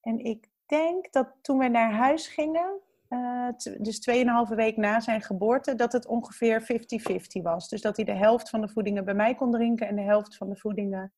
en 0.00 0.18
ik 0.18 0.48
denk 0.66 1.12
dat 1.12 1.34
toen 1.42 1.58
we 1.58 1.68
naar 1.68 1.92
huis 1.92 2.26
gingen, 2.28 2.80
uh, 3.08 3.48
dus 3.78 4.10
2,5 4.50 4.54
week 4.54 4.76
na 4.76 5.00
zijn 5.00 5.22
geboorte, 5.22 5.74
dat 5.74 5.92
het 5.92 6.06
ongeveer 6.06 6.62
50-50 6.62 7.42
was. 7.42 7.68
Dus 7.68 7.80
dat 7.80 7.96
hij 7.96 8.04
de 8.04 8.14
helft 8.14 8.50
van 8.50 8.60
de 8.60 8.68
voedingen 8.68 9.04
bij 9.04 9.14
mij 9.14 9.34
kon 9.34 9.50
drinken 9.50 9.88
en 9.88 9.96
de 9.96 10.02
helft 10.02 10.36
van 10.36 10.48
de 10.48 10.56
voedingen 10.56 11.12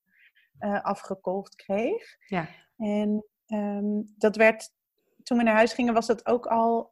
uh, 0.60 0.82
afgekolfd 0.82 1.54
kreeg. 1.54 2.16
Ja. 2.26 2.46
En 2.76 3.24
um, 3.46 4.14
dat 4.16 4.36
werd, 4.36 4.70
toen 5.22 5.38
we 5.38 5.44
naar 5.44 5.54
huis 5.54 5.72
gingen, 5.72 5.94
was 5.94 6.06
dat 6.06 6.26
ook 6.26 6.46
al 6.46 6.90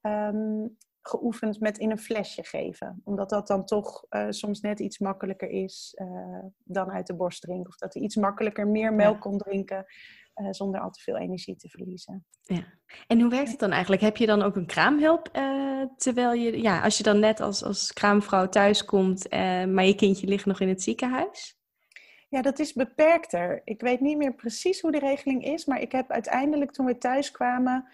geoefend 1.03 1.61
met 1.61 1.79
in 1.79 1.90
een 1.90 1.99
flesje 1.99 2.45
geven. 2.45 3.01
Omdat 3.05 3.31
dat 3.31 3.47
dan 3.47 3.64
toch 3.64 4.05
uh, 4.11 4.27
soms 4.29 4.61
net 4.61 4.81
iets 4.81 4.99
makkelijker 4.99 5.49
is 5.49 5.97
uh, 6.03 6.45
dan 6.64 6.90
uit 6.90 7.07
de 7.07 7.16
borst 7.16 7.43
drinken. 7.43 7.69
Of 7.69 7.77
dat 7.77 7.95
hij 7.95 8.03
iets 8.03 8.16
makkelijker 8.16 8.69
meer 8.69 8.93
melk 8.95 9.14
ja. 9.14 9.21
kon 9.21 9.38
drinken 9.38 9.85
uh, 10.35 10.47
zonder 10.51 10.81
al 10.81 10.90
te 10.90 11.01
veel 11.01 11.16
energie 11.16 11.57
te 11.57 11.69
verliezen. 11.69 12.27
Ja. 12.43 12.64
En 13.07 13.21
hoe 13.21 13.31
werkt 13.31 13.51
het 13.51 13.59
dan 13.59 13.71
eigenlijk? 13.71 14.03
Heb 14.03 14.16
je 14.16 14.27
dan 14.27 14.43
ook 14.43 14.57
een 14.57 14.66
kraamhulp 14.66 15.29
terwijl 15.97 16.33
je, 16.33 16.62
ja, 16.62 16.83
als 16.83 16.97
je 16.97 17.03
dan 17.03 17.19
net 17.19 17.40
als, 17.40 17.64
als 17.64 17.93
kraamvrouw 17.93 18.49
thuis 18.49 18.85
komt, 18.85 19.31
maar 19.69 19.85
je 19.85 19.95
kindje 19.95 20.27
ligt 20.27 20.47
nog 20.47 20.61
in 20.61 20.69
het 20.69 20.83
ziekenhuis? 20.83 21.59
Ja, 22.29 22.43
dat 22.43 22.59
is 22.59 22.73
beperkter. 22.73 23.61
Ik 23.64 23.81
weet 23.81 24.01
niet 24.01 24.16
meer 24.16 24.35
precies 24.35 24.81
hoe 24.81 24.93
de 24.93 24.99
regeling 24.99 25.45
is, 25.45 25.64
maar 25.64 25.81
ik 25.81 25.93
heb 25.93 26.11
uiteindelijk 26.11 26.73
toen 26.73 26.87
we 26.87 26.99
thuis 26.99 27.31
kwamen 27.31 27.88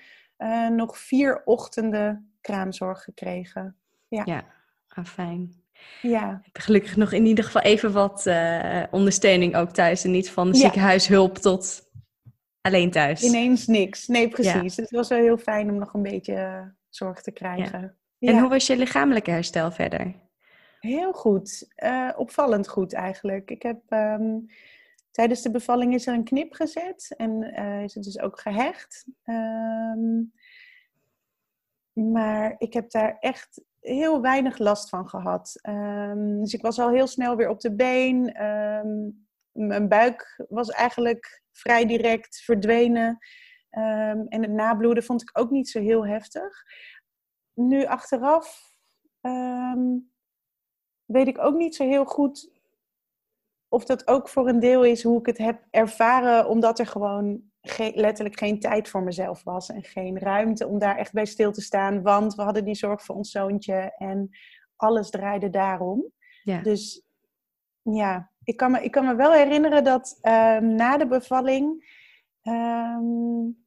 nog 0.77 0.99
vier 0.99 1.42
ochtenden 1.44 2.33
kraamzorg 2.40 3.03
gekregen. 3.03 3.77
Ja, 4.09 4.22
ja 4.25 4.44
ah, 4.88 5.05
fijn. 5.05 5.64
Ja. 6.03 6.40
Heb 6.42 6.62
gelukkig 6.62 6.96
nog 6.96 7.12
in 7.12 7.27
ieder 7.27 7.44
geval 7.44 7.62
even 7.62 7.92
wat 7.92 8.27
uh, 8.27 8.83
ondersteuning 8.90 9.57
ook 9.57 9.70
thuis. 9.70 10.05
En 10.05 10.11
niet 10.11 10.31
van 10.31 10.46
ja. 10.46 10.55
ziekenhuishulp 10.55 11.38
tot 11.38 11.90
alleen 12.61 12.90
thuis. 12.90 13.22
Ineens 13.22 13.66
niks. 13.66 14.07
Nee, 14.07 14.29
precies. 14.29 14.75
Ja. 14.75 14.83
Het 14.83 14.90
was 14.90 15.09
wel 15.09 15.18
heel 15.18 15.38
fijn 15.38 15.70
om 15.70 15.79
nog 15.79 15.94
een 15.94 16.03
beetje 16.03 16.72
zorg 16.88 17.22
te 17.22 17.31
krijgen. 17.31 17.96
Ja. 18.18 18.33
En 18.33 18.38
hoe 18.38 18.49
was 18.49 18.66
je 18.66 18.77
lichamelijke 18.77 19.31
herstel 19.31 19.70
verder? 19.70 20.14
Heel 20.81 21.12
goed. 21.12 21.68
Uh, 21.85 22.11
opvallend 22.16 22.68
goed 22.68 22.92
eigenlijk. 22.92 23.51
Ik 23.51 23.62
heb 23.62 23.79
um, 23.88 24.46
tijdens 25.16 25.42
de 25.42 25.50
bevalling 25.50 25.94
is 25.94 26.07
er 26.07 26.14
een 26.14 26.24
knip 26.24 26.52
gezet 26.52 27.14
en 27.16 27.61
uh, 27.61 27.83
is 27.83 27.94
het 27.94 28.05
dus 28.05 28.20
ook 28.20 28.40
gehecht. 28.40 29.07
Um, 29.24 30.33
maar 31.92 32.55
ik 32.59 32.72
heb 32.72 32.90
daar 32.90 33.16
echt 33.20 33.64
heel 33.81 34.20
weinig 34.20 34.59
last 34.59 34.88
van 34.88 35.09
gehad. 35.09 35.59
Um, 35.68 36.40
dus 36.40 36.55
ik 36.55 36.62
was 36.62 36.79
al 36.79 36.90
heel 36.90 37.07
snel 37.07 37.37
weer 37.37 37.48
op 37.48 37.61
de 37.61 37.74
been. 37.74 38.44
Um, 38.44 39.26
mijn 39.52 39.88
buik 39.88 40.44
was 40.48 40.70
eigenlijk 40.70 41.42
vrij 41.52 41.87
direct 41.87 42.40
verdwenen. 42.40 43.18
En 43.70 44.42
het 44.42 44.50
nabloeden 44.50 45.05
vond 45.05 45.22
ik 45.22 45.38
ook 45.38 45.50
niet 45.50 45.68
zo 45.68 45.81
heel 45.81 46.07
heftig. 46.07 46.62
Nu 47.55 47.85
achteraf 47.85 48.61
weet 51.05 51.26
ik 51.26 51.38
ook 51.38 51.57
niet 51.57 51.74
zo 51.74 51.85
heel 51.85 52.05
goed 52.05 52.56
of 53.68 53.85
dat 53.85 54.09
ook 54.09 54.29
voor 54.29 54.48
een 54.48 54.61
deel 54.61 54.85
is 54.85 55.02
hoe 55.02 55.18
ik 55.18 55.26
het 55.26 55.38
heb 55.38 55.62
ervaren, 55.70 56.48
omdat 56.48 56.79
er 56.79 56.87
gewoon 56.87 57.42
geen, 57.61 57.92
letterlijk 57.94 58.38
geen 58.38 58.61
tijd 58.61 58.88
voor 58.88 59.02
mezelf 59.02 59.42
was 59.42 59.68
en 59.68 59.85
geen 59.85 60.18
ruimte 60.18 60.66
om 60.66 60.79
daar 60.79 60.96
echt 60.96 61.12
bij 61.12 61.26
stil 61.26 61.52
te 61.52 61.61
staan, 61.61 62.02
want 62.02 62.35
we 62.35 62.42
hadden 62.42 62.64
die 62.64 62.74
zorg 62.74 63.02
voor 63.02 63.14
ons 63.14 63.31
zoontje 63.31 63.94
en 63.96 64.31
alles 64.76 65.11
draaide 65.11 65.50
daarom. 65.50 66.12
Ja. 66.42 66.62
Dus 66.62 67.02
ja, 67.83 68.31
ik 68.44 68.57
kan 68.57 68.70
me, 68.70 68.83
ik 68.83 68.90
kan 68.90 69.05
me 69.05 69.14
wel 69.14 69.33
herinneren 69.33 69.85
dat 69.85 70.18
um, 70.22 70.74
na 70.74 70.96
de 70.96 71.07
bevalling 71.07 71.94
um, 72.42 73.66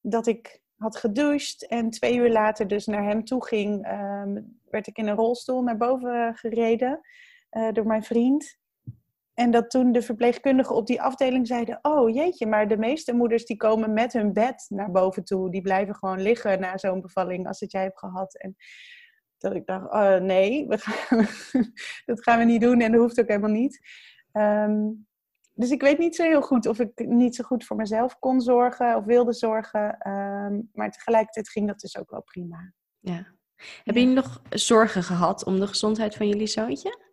dat 0.00 0.26
ik 0.26 0.62
had 0.76 0.96
gedoucht 0.96 1.66
en 1.66 1.90
twee 1.90 2.16
uur 2.16 2.30
later 2.30 2.68
dus 2.68 2.86
naar 2.86 3.04
hem 3.04 3.24
toe 3.24 3.46
ging, 3.46 3.92
um, 3.92 4.60
werd 4.70 4.86
ik 4.86 4.96
in 4.96 5.08
een 5.08 5.16
rolstoel 5.16 5.62
naar 5.62 5.76
boven 5.76 6.34
gereden 6.36 7.00
uh, 7.50 7.72
door 7.72 7.86
mijn 7.86 8.02
vriend. 8.02 8.59
En 9.40 9.50
dat 9.50 9.70
toen 9.70 9.92
de 9.92 10.02
verpleegkundigen 10.02 10.74
op 10.74 10.86
die 10.86 11.02
afdeling 11.02 11.46
zeiden: 11.46 11.78
Oh 11.82 12.14
jeetje, 12.14 12.46
maar 12.46 12.68
de 12.68 12.76
meeste 12.76 13.12
moeders 13.12 13.44
die 13.44 13.56
komen 13.56 13.92
met 13.92 14.12
hun 14.12 14.32
bed 14.32 14.66
naar 14.68 14.90
boven 14.90 15.24
toe. 15.24 15.50
Die 15.50 15.60
blijven 15.60 15.94
gewoon 15.94 16.20
liggen 16.20 16.60
na 16.60 16.78
zo'n 16.78 17.00
bevalling 17.00 17.46
als 17.46 17.60
het 17.60 17.72
jij 17.72 17.82
hebt 17.82 17.98
gehad. 17.98 18.38
En 18.38 18.56
dat 19.38 19.54
ik 19.54 19.66
dacht: 19.66 19.84
oh, 19.84 20.16
Nee, 20.16 20.66
we 20.66 20.78
gaan, 20.78 21.26
dat 22.06 22.22
gaan 22.22 22.38
we 22.38 22.44
niet 22.44 22.60
doen 22.60 22.80
en 22.80 22.92
dat 22.92 23.00
hoeft 23.00 23.20
ook 23.20 23.28
helemaal 23.28 23.50
niet. 23.50 23.80
Um, 24.32 25.06
dus 25.54 25.70
ik 25.70 25.82
weet 25.82 25.98
niet 25.98 26.16
zo 26.16 26.22
heel 26.22 26.42
goed 26.42 26.66
of 26.66 26.78
ik 26.78 27.06
niet 27.06 27.34
zo 27.34 27.44
goed 27.44 27.64
voor 27.64 27.76
mezelf 27.76 28.18
kon 28.18 28.40
zorgen 28.40 28.96
of 28.96 29.04
wilde 29.04 29.32
zorgen. 29.32 30.08
Um, 30.08 30.70
maar 30.72 30.90
tegelijkertijd 30.90 31.50
ging 31.50 31.66
dat 31.66 31.80
dus 31.80 31.98
ook 31.98 32.10
wel 32.10 32.22
prima. 32.22 32.72
Ja. 32.98 33.26
Hebben 33.84 34.02
jullie 34.02 34.16
nog 34.16 34.42
zorgen 34.50 35.02
gehad 35.02 35.44
om 35.44 35.60
de 35.60 35.66
gezondheid 35.66 36.14
van 36.14 36.28
jullie 36.28 36.46
zoontje? 36.46 37.09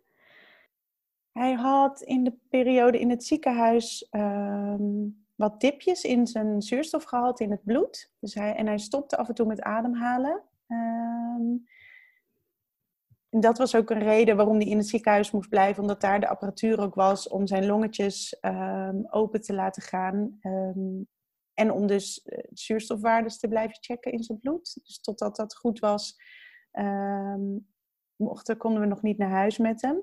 Hij 1.38 1.52
had 1.52 2.00
in 2.00 2.24
de 2.24 2.32
periode 2.48 3.00
in 3.00 3.10
het 3.10 3.24
ziekenhuis 3.24 4.08
um, 4.10 5.26
wat 5.34 5.60
dipjes 5.60 6.04
in 6.04 6.26
zijn 6.26 6.62
zuurstofgehalte 6.62 7.44
in 7.44 7.50
het 7.50 7.64
bloed. 7.64 8.12
Dus 8.20 8.34
hij, 8.34 8.54
en 8.54 8.66
hij 8.66 8.78
stopte 8.78 9.16
af 9.16 9.28
en 9.28 9.34
toe 9.34 9.46
met 9.46 9.60
ademhalen. 9.60 10.42
Um, 10.68 11.66
dat 13.30 13.58
was 13.58 13.74
ook 13.74 13.90
een 13.90 14.02
reden 14.02 14.36
waarom 14.36 14.56
hij 14.56 14.66
in 14.66 14.76
het 14.76 14.88
ziekenhuis 14.88 15.30
moest 15.30 15.48
blijven, 15.48 15.82
omdat 15.82 16.00
daar 16.00 16.20
de 16.20 16.28
apparatuur 16.28 16.80
ook 16.80 16.94
was 16.94 17.28
om 17.28 17.46
zijn 17.46 17.66
longetjes 17.66 18.38
ehm, 18.40 18.96
open 19.10 19.40
te 19.40 19.54
laten 19.54 19.82
gaan. 19.82 20.38
Ehm, 20.40 21.02
en 21.54 21.72
om 21.72 21.86
dus 21.86 22.26
uh, 22.26 22.38
zuurstofwaardes 22.52 23.38
te 23.38 23.48
blijven 23.48 23.76
checken 23.80 24.12
in 24.12 24.22
zijn 24.22 24.38
bloed. 24.38 24.80
Dus 24.84 25.00
totdat 25.00 25.36
dat 25.36 25.56
goed 25.56 25.78
was, 25.78 26.16
mochten, 28.16 28.56
konden 28.56 28.80
we 28.80 28.86
nog 28.86 29.02
niet 29.02 29.18
naar 29.18 29.30
huis 29.30 29.58
met 29.58 29.82
hem. 29.82 30.02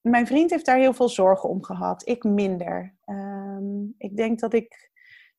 Mijn 0.00 0.26
vriend 0.26 0.50
heeft 0.50 0.66
daar 0.66 0.78
heel 0.78 0.92
veel 0.92 1.08
zorgen 1.08 1.48
om 1.48 1.64
gehad. 1.64 2.08
Ik 2.08 2.24
minder. 2.24 2.94
ik 3.98 4.16
denk 4.16 4.40
dat 4.40 4.52
ik 4.52 4.90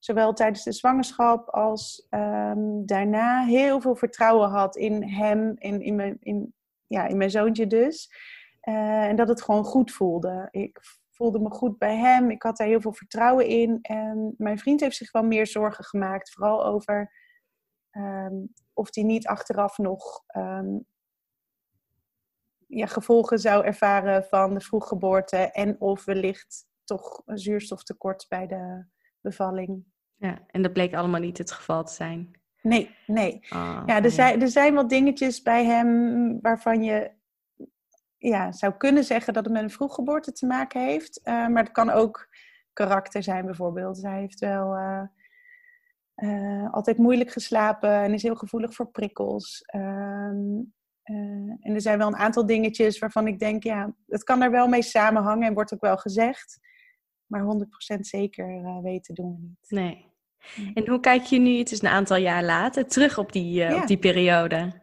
zowel 0.03 0.33
tijdens 0.33 0.63
de 0.63 0.71
zwangerschap 0.71 1.49
als 1.49 2.07
um, 2.09 2.85
daarna 2.85 3.45
heel 3.45 3.81
veel 3.81 3.95
vertrouwen 3.95 4.49
had 4.49 4.75
in 4.75 5.03
hem, 5.03 5.53
in, 5.57 5.81
in, 5.81 5.95
mijn, 5.95 6.17
in, 6.19 6.53
ja, 6.87 7.05
in 7.07 7.17
mijn 7.17 7.29
zoontje 7.29 7.67
dus. 7.67 8.11
Uh, 8.63 9.03
en 9.03 9.15
dat 9.15 9.27
het 9.27 9.41
gewoon 9.41 9.63
goed 9.63 9.91
voelde. 9.91 10.47
Ik 10.51 10.79
voelde 11.09 11.39
me 11.39 11.49
goed 11.49 11.77
bij 11.77 11.97
hem, 11.97 12.29
ik 12.29 12.43
had 12.43 12.57
daar 12.57 12.67
heel 12.67 12.81
veel 12.81 12.93
vertrouwen 12.93 13.47
in. 13.47 13.79
En 13.81 14.33
mijn 14.37 14.59
vriend 14.59 14.79
heeft 14.79 14.95
zich 14.95 15.11
wel 15.11 15.23
meer 15.23 15.47
zorgen 15.47 15.83
gemaakt, 15.83 16.31
vooral 16.31 16.65
over 16.65 17.21
of 18.73 18.95
hij 18.95 19.03
niet 19.03 19.27
achteraf 19.27 19.77
nog 19.77 20.23
ja, 22.75 22.85
gevolgen 22.85 23.39
zou 23.39 23.65
ervaren 23.65 24.23
van 24.23 24.53
de 24.53 24.61
vroeggeboorte 24.61 25.37
en 25.37 25.75
of 25.79 26.05
wellicht 26.05 26.65
toch 26.83 27.21
een 27.25 27.37
zuurstoftekort 27.37 28.25
bij 28.29 28.47
de 28.47 28.85
bevalling. 29.21 29.83
Ja, 30.15 30.39
en 30.47 30.61
dat 30.61 30.73
bleek 30.73 30.93
allemaal 30.93 31.19
niet 31.19 31.37
het 31.37 31.51
geval 31.51 31.83
te 31.83 31.93
zijn. 31.93 32.31
Nee, 32.61 32.95
nee. 33.07 33.45
Oh, 33.49 33.83
ja, 33.85 34.03
er 34.03 34.11
zijn, 34.11 34.41
er 34.41 34.49
zijn 34.49 34.73
wat 34.73 34.89
dingetjes 34.89 35.41
bij 35.41 35.65
hem 35.65 36.39
waarvan 36.41 36.83
je 36.83 37.11
ja, 38.17 38.51
zou 38.51 38.73
kunnen 38.73 39.03
zeggen 39.03 39.33
dat 39.33 39.43
het 39.43 39.53
met 39.53 39.63
een 39.63 39.69
vroeggeboorte 39.69 40.31
te 40.31 40.45
maken 40.45 40.81
heeft. 40.81 41.19
Uh, 41.23 41.47
maar 41.47 41.63
het 41.63 41.71
kan 41.71 41.89
ook 41.89 42.29
karakter 42.73 43.23
zijn 43.23 43.45
bijvoorbeeld. 43.45 44.01
Hij 44.01 44.19
heeft 44.19 44.39
wel 44.39 44.77
uh, 44.77 45.03
uh, 46.15 46.73
altijd 46.73 46.97
moeilijk 46.97 47.31
geslapen 47.31 47.89
en 47.89 48.13
is 48.13 48.23
heel 48.23 48.35
gevoelig 48.35 48.73
voor 48.73 48.87
prikkels. 48.87 49.63
Ehm, 51.03 51.49
en 51.59 51.73
er 51.73 51.81
zijn 51.81 51.97
wel 51.97 52.07
een 52.07 52.15
aantal 52.15 52.45
dingetjes 52.45 52.99
waarvan 52.99 53.27
ik 53.27 53.39
denk, 53.39 53.63
ja, 53.63 53.95
het 54.07 54.23
kan 54.23 54.41
er 54.41 54.51
wel 54.51 54.67
mee 54.67 54.81
samenhangen 54.81 55.47
en 55.47 55.53
wordt 55.53 55.73
ook 55.73 55.81
wel 55.81 55.97
gezegd. 55.97 56.59
Maar 57.25 57.41
100% 57.41 58.07
zeker 58.07 58.81
weten 58.81 59.15
doen 59.15 59.31
we 59.31 59.41
niet. 59.41 59.69
Nee. 59.69 60.11
En 60.73 60.89
hoe 60.89 60.99
kijk 60.99 61.23
je 61.23 61.39
nu, 61.39 61.57
het 61.57 61.71
is 61.71 61.81
een 61.81 61.89
aantal 61.89 62.17
jaar 62.17 62.43
later, 62.43 62.87
terug 62.87 63.17
op 63.17 63.31
die, 63.31 63.69
uh, 63.69 63.75
op 63.75 63.87
die 63.87 63.97
periode? 63.97 64.81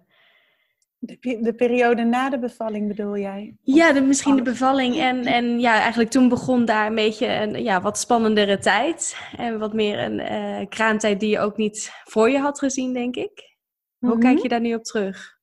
De, 0.98 1.38
de, 1.40 1.54
periode 1.54 2.04
na 2.04 2.30
de 2.30 2.38
bevalling 2.38 2.88
bedoel 2.88 3.18
jij? 3.18 3.56
Ja, 3.62 3.92
de, 3.92 4.00
misschien 4.00 4.36
de 4.36 4.42
bevalling. 4.42 4.96
En, 4.96 5.24
en 5.24 5.60
ja, 5.60 5.80
eigenlijk 5.80 6.10
toen 6.10 6.28
begon 6.28 6.64
daar 6.64 6.86
een 6.86 6.94
beetje 6.94 7.26
een 7.26 7.62
ja, 7.62 7.80
wat 7.80 7.98
spannendere 7.98 8.58
tijd. 8.58 9.16
En 9.36 9.58
wat 9.58 9.72
meer 9.72 9.98
een 9.98 10.68
kraamtijd 10.68 11.20
die 11.20 11.30
je 11.30 11.38
ook 11.38 11.56
niet 11.56 11.90
voor 12.04 12.30
je 12.30 12.38
had 12.38 12.58
gezien, 12.58 12.92
denk 12.92 13.16
ik. 13.16 13.56
Hoe 13.98 14.18
kijk 14.18 14.34
mhm. 14.34 14.42
je 14.42 14.48
daar 14.48 14.60
nu 14.60 14.74
op 14.74 14.84
terug? 14.84 15.39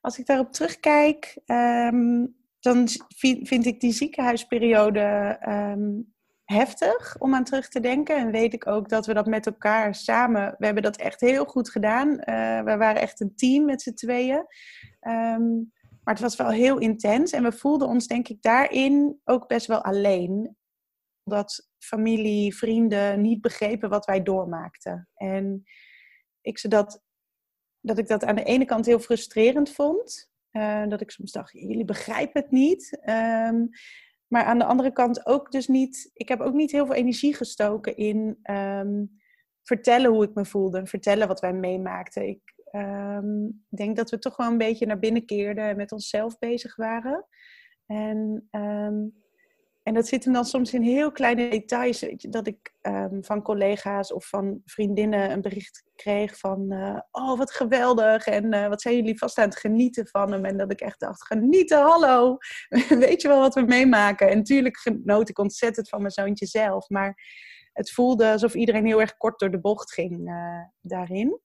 Als 0.00 0.18
ik 0.18 0.26
daarop 0.26 0.52
terugkijk, 0.52 1.38
um, 1.46 2.36
dan 2.60 2.88
vind, 3.42 3.66
ik 3.66 3.80
die 3.80 3.92
ziekenhuisperiode 3.92 5.38
um, 5.48 6.14
heftig 6.44 7.16
om 7.18 7.34
aan 7.34 7.44
terug 7.44 7.68
te 7.68 7.80
denken. 7.80 8.16
En 8.16 8.30
weet 8.30 8.52
ik 8.52 8.66
ook 8.66 8.88
dat 8.88 9.06
we 9.06 9.14
dat 9.14 9.26
met 9.26 9.46
elkaar 9.46 9.94
samen, 9.94 10.54
we 10.58 10.64
hebben 10.64 10.82
dat 10.82 10.96
echt 10.96 11.20
heel 11.20 11.44
goed 11.44 11.70
gedaan. 11.70 12.08
Uh, 12.08 12.62
we 12.62 12.76
waren 12.76 13.00
echt 13.00 13.20
een 13.20 13.36
team 13.36 13.64
met 13.64 13.82
z'n 13.82 13.94
tweeën. 13.94 14.46
Ehm, 15.00 15.56
maar 16.04 16.14
het 16.14 16.20
was 16.20 16.36
wel 16.36 16.50
heel 16.50 16.78
intens 16.78 17.32
en 17.32 17.42
we 17.42 17.52
voelden 17.52 17.88
ons 17.88 18.06
denk 18.06 18.28
ik 18.28 18.42
daarin 18.42 19.20
ook 19.24 19.48
best 19.48 19.66
wel 19.66 19.84
alleen. 19.84 20.56
Dat 21.24 21.68
familie, 21.78 22.56
vrienden 22.56 23.20
niet 23.20 23.40
begrepen 23.40 23.88
wat 23.88 24.06
wij 24.06 24.22
doormaakten. 24.22 25.08
En 25.14 25.62
ik, 26.40 26.70
dat, 26.70 27.02
dat 27.88 27.98
ik 27.98 28.08
dat 28.08 28.24
aan 28.24 28.34
de 28.34 28.42
ene 28.42 28.64
kant 28.64 28.86
heel 28.86 28.98
frustrerend 28.98 29.70
vond. 29.70 30.30
Uh, 30.52 30.86
dat 30.86 31.00
ik 31.00 31.10
soms 31.10 31.32
dacht, 31.32 31.52
jullie 31.52 31.84
begrijpen 31.84 32.42
het 32.42 32.50
niet. 32.50 32.98
Um, 33.00 33.68
maar 34.26 34.44
aan 34.44 34.58
de 34.58 34.64
andere 34.64 34.92
kant 34.92 35.26
ook 35.26 35.50
dus 35.50 35.66
niet. 35.66 36.10
Ik 36.12 36.28
heb 36.28 36.40
ook 36.40 36.54
niet 36.54 36.72
heel 36.72 36.86
veel 36.86 36.94
energie 36.94 37.34
gestoken 37.34 37.96
in 37.96 38.38
ehm, 38.42 39.04
vertellen 39.62 40.10
hoe 40.10 40.24
ik 40.24 40.34
me 40.34 40.44
voelde. 40.44 40.86
Vertellen 40.86 41.28
wat 41.28 41.40
wij 41.40 41.52
meemaakten. 41.52 42.28
Ik 42.28 42.40
um, 42.72 43.64
denk 43.68 43.96
dat 43.96 44.10
we 44.10 44.18
toch 44.18 44.36
wel 44.36 44.46
een 44.46 44.58
beetje 44.58 44.86
naar 44.86 44.98
binnen 44.98 45.24
keerden 45.24 45.64
en 45.64 45.76
met 45.76 45.92
onszelf 45.92 46.38
bezig 46.38 46.76
waren. 46.76 47.26
En 47.86 48.48
en 49.88 49.94
dat 49.94 50.08
zit 50.08 50.24
hem 50.24 50.32
dan 50.32 50.44
soms 50.44 50.72
in 50.72 50.82
heel 50.82 51.12
kleine 51.12 51.50
details. 51.50 52.06
Dat 52.18 52.46
ik 52.46 52.74
ehm, 52.80 53.22
van 53.22 53.42
collega's 53.42 54.12
of 54.12 54.28
van 54.28 54.60
vriendinnen 54.64 55.30
een 55.30 55.40
bericht 55.40 55.84
kreeg 55.94 56.38
van... 56.38 56.72
Uh, 56.72 57.00
oh, 57.10 57.38
wat 57.38 57.50
geweldig. 57.50 58.26
En 58.26 58.54
uh, 58.54 58.68
wat 58.68 58.82
zijn 58.82 58.94
jullie 58.94 59.18
vast 59.18 59.38
aan 59.38 59.48
het 59.48 59.58
genieten 59.58 60.06
van 60.06 60.32
hem. 60.32 60.44
En 60.44 60.56
dat 60.56 60.72
ik 60.72 60.80
echt 60.80 61.00
dacht, 61.00 61.26
genieten, 61.26 61.80
hallo. 61.80 62.36
Weet 62.88 63.22
je 63.22 63.28
wel 63.28 63.40
wat 63.40 63.54
we 63.54 63.60
meemaken? 63.60 64.28
En 64.28 64.36
natuurlijk 64.36 64.78
genoot 64.78 65.28
ik 65.28 65.38
ontzettend 65.38 65.88
van 65.88 66.00
mijn 66.00 66.12
zoontje 66.12 66.46
zelf. 66.46 66.88
Maar 66.88 67.22
het 67.72 67.90
voelde 67.90 68.30
alsof 68.30 68.54
iedereen 68.54 68.86
heel 68.86 69.00
erg 69.00 69.16
kort 69.16 69.38
door 69.38 69.50
de 69.50 69.60
bocht 69.60 69.92
ging 69.92 70.28
uh, 70.28 70.62
daarin. 70.80 71.40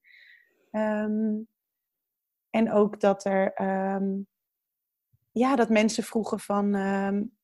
Um, 0.71 1.47
en 2.49 2.71
ook 2.71 2.99
dat 2.99 3.25
er... 3.25 3.61
Um, 3.61 4.27
ja, 5.31 5.55
dat 5.55 5.69
mensen 5.69 6.03
vroegen 6.03 6.39
van 6.39 6.75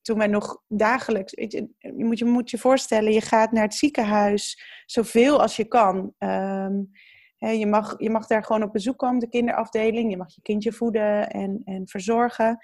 toen 0.09 0.17
wij 0.17 0.27
nog 0.27 0.63
dagelijks, 0.67 1.31
je, 1.31 1.69
je, 1.77 2.05
moet, 2.05 2.19
je 2.19 2.25
moet 2.25 2.49
je 2.49 2.57
voorstellen, 2.57 3.11
je 3.11 3.21
gaat 3.21 3.51
naar 3.51 3.63
het 3.63 3.73
ziekenhuis 3.73 4.63
zoveel 4.85 5.41
als 5.41 5.55
je 5.55 5.65
kan. 5.65 6.13
Um, 6.17 6.91
je, 7.37 7.65
mag, 7.65 7.95
je 7.97 8.09
mag 8.09 8.27
daar 8.27 8.43
gewoon 8.43 8.63
op 8.63 8.71
bezoek 8.71 8.97
komen, 8.97 9.19
de 9.19 9.29
kinderafdeling. 9.29 10.11
Je 10.11 10.17
mag 10.17 10.35
je 10.35 10.41
kindje 10.41 10.71
voeden 10.71 11.29
en, 11.29 11.61
en 11.63 11.87
verzorgen. 11.87 12.57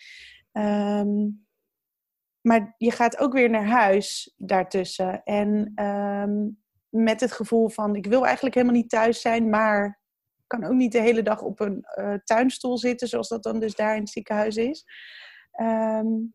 Um, 0.52 1.46
maar 2.42 2.76
je 2.78 2.92
gaat 2.92 3.18
ook 3.18 3.34
weer 3.34 3.50
naar 3.50 3.68
huis 3.68 4.34
daartussen. 4.38 5.24
En 5.24 5.74
met 6.90 7.20
het 7.20 7.32
gevoel 7.32 7.70
van, 7.70 7.96
ik 7.96 8.06
wil 8.06 8.26
eigenlijk 8.26 8.56
helemaal 8.56 8.76
niet 8.76 8.90
thuis 8.90 9.22
zijn, 9.22 9.50
maar 9.50 10.02
kan 10.48 10.64
ook 10.64 10.74
niet 10.74 10.92
de 10.92 11.02
hele 11.02 11.22
dag 11.22 11.42
op 11.42 11.60
een 11.60 11.86
uh, 12.00 12.14
tuinstoel 12.24 12.78
zitten, 12.78 13.08
zoals 13.08 13.28
dat 13.28 13.44
dan 13.44 13.60
dus 13.60 13.76
daar 13.76 13.96
in 13.96 14.02
het 14.02 14.10
ziekenhuis 14.10 14.56
is. 14.56 14.86
Um, 15.62 16.34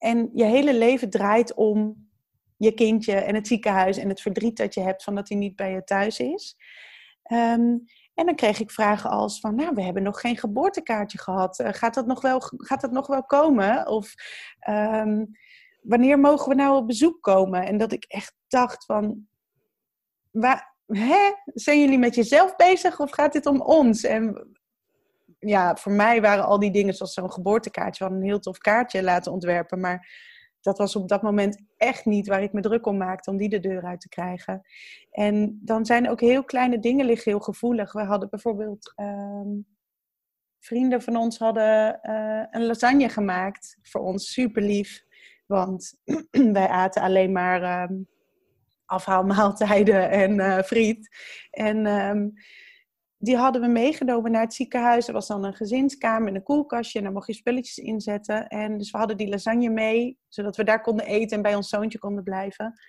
en 0.00 0.30
je 0.32 0.44
hele 0.44 0.74
leven 0.74 1.10
draait 1.10 1.54
om 1.54 2.08
je 2.56 2.72
kindje 2.72 3.14
en 3.14 3.34
het 3.34 3.46
ziekenhuis 3.46 3.96
en 3.96 4.08
het 4.08 4.20
verdriet 4.20 4.56
dat 4.56 4.74
je 4.74 4.80
hebt 4.80 5.02
van 5.02 5.14
dat 5.14 5.28
hij 5.28 5.38
niet 5.38 5.56
bij 5.56 5.72
je 5.72 5.84
thuis 5.84 6.18
is. 6.18 6.56
Um, 7.32 7.84
en 8.14 8.26
dan 8.26 8.34
kreeg 8.34 8.60
ik 8.60 8.70
vragen 8.70 9.10
als 9.10 9.40
van, 9.40 9.54
nou, 9.54 9.74
we 9.74 9.82
hebben 9.82 10.02
nog 10.02 10.20
geen 10.20 10.36
geboortekaartje 10.36 11.18
gehad. 11.18 11.58
Uh, 11.58 11.68
gaat, 11.72 11.94
dat 11.94 12.06
nog 12.06 12.20
wel, 12.20 12.40
gaat 12.40 12.80
dat 12.80 12.90
nog 12.90 13.06
wel 13.06 13.24
komen? 13.24 13.86
Of 13.86 14.14
um, 14.68 15.30
wanneer 15.82 16.18
mogen 16.18 16.48
we 16.48 16.54
nou 16.54 16.76
op 16.76 16.86
bezoek 16.86 17.22
komen? 17.22 17.66
En 17.66 17.78
dat 17.78 17.92
ik 17.92 18.04
echt 18.04 18.34
dacht 18.48 18.84
van, 18.84 19.28
waar, 20.30 20.76
hè? 20.86 21.32
zijn 21.44 21.80
jullie 21.80 21.98
met 21.98 22.14
jezelf 22.14 22.56
bezig 22.56 23.00
of 23.00 23.10
gaat 23.10 23.32
dit 23.32 23.46
om 23.46 23.60
ons? 23.60 24.04
En 24.04 24.50
ja, 25.40 25.76
voor 25.76 25.92
mij 25.92 26.20
waren 26.20 26.44
al 26.44 26.58
die 26.58 26.70
dingen 26.70 26.94
zoals 26.94 27.12
zo'n 27.12 27.32
geboortekaartje, 27.32 28.04
van 28.04 28.14
een 28.14 28.22
heel 28.22 28.40
tof 28.40 28.58
kaartje 28.58 29.02
laten 29.02 29.32
ontwerpen. 29.32 29.80
Maar 29.80 30.08
dat 30.60 30.78
was 30.78 30.96
op 30.96 31.08
dat 31.08 31.22
moment 31.22 31.62
echt 31.76 32.04
niet 32.04 32.28
waar 32.28 32.42
ik 32.42 32.52
me 32.52 32.60
druk 32.60 32.86
om 32.86 32.96
maakte 32.96 33.30
om 33.30 33.36
die 33.36 33.48
de 33.48 33.60
deur 33.60 33.84
uit 33.84 34.00
te 34.00 34.08
krijgen. 34.08 34.60
En 35.10 35.60
dan 35.62 35.86
zijn 35.86 36.10
ook 36.10 36.20
heel 36.20 36.44
kleine 36.44 36.78
dingen 36.78 37.06
liggen 37.06 37.30
heel 37.30 37.40
gevoelig. 37.40 37.92
We 37.92 38.02
hadden 38.02 38.30
bijvoorbeeld 38.30 38.92
um, 38.96 39.66
vrienden 40.58 41.02
van 41.02 41.16
ons 41.16 41.38
hadden 41.38 42.00
uh, 42.02 42.44
een 42.50 42.66
lasagne 42.66 43.08
gemaakt 43.08 43.78
voor 43.82 44.00
ons, 44.00 44.32
super 44.32 44.62
lief. 44.62 45.04
Want 45.46 45.94
wij 46.52 46.68
aten 46.68 47.02
alleen 47.02 47.32
maar 47.32 47.90
um, 47.90 48.08
afhaalmaaltijden 48.84 50.10
en 50.10 50.34
uh, 50.34 50.58
friet. 50.58 51.16
En 51.50 51.86
um, 51.86 52.32
die 53.22 53.36
hadden 53.36 53.62
we 53.62 53.68
meegenomen 53.68 54.30
naar 54.30 54.42
het 54.42 54.54
ziekenhuis. 54.54 55.06
Er 55.06 55.12
was 55.12 55.26
dan 55.26 55.44
een 55.44 55.54
gezinskamer 55.54 56.28
en 56.28 56.34
een 56.34 56.42
koelkastje 56.42 56.98
en 56.98 57.04
daar 57.04 57.12
mocht 57.12 57.26
je 57.26 57.32
spulletjes 57.32 57.78
inzetten. 57.78 58.48
En 58.48 58.78
dus 58.78 58.90
we 58.90 58.98
hadden 58.98 59.16
die 59.16 59.28
lasagne 59.28 59.68
mee, 59.68 60.18
zodat 60.28 60.56
we 60.56 60.64
daar 60.64 60.80
konden 60.80 61.06
eten 61.06 61.36
en 61.36 61.42
bij 61.42 61.54
ons 61.54 61.68
zoontje 61.68 61.98
konden 61.98 62.24
blijven. 62.24 62.80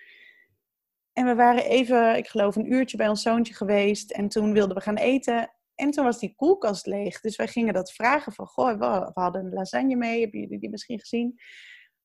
En 1.12 1.26
we 1.26 1.34
waren 1.34 1.64
even, 1.64 2.16
ik 2.16 2.26
geloof, 2.28 2.56
een 2.56 2.72
uurtje 2.72 2.96
bij 2.96 3.08
ons 3.08 3.22
zoontje 3.22 3.54
geweest. 3.54 4.10
En 4.10 4.28
toen 4.28 4.52
wilden 4.52 4.76
we 4.76 4.82
gaan 4.82 4.96
eten. 4.96 5.52
En 5.74 5.90
toen 5.90 6.04
was 6.04 6.18
die 6.18 6.34
koelkast 6.36 6.86
leeg. 6.86 7.20
Dus 7.20 7.36
wij 7.36 7.48
gingen 7.48 7.74
dat 7.74 7.92
vragen 7.92 8.32
van, 8.32 8.46
goh, 8.46 8.78
we 8.78 9.10
hadden 9.14 9.44
een 9.44 9.52
lasagne 9.52 9.96
mee. 9.96 10.20
Hebben 10.20 10.40
jullie 10.40 10.58
die 10.58 10.70
misschien 10.70 11.00
gezien? 11.00 11.40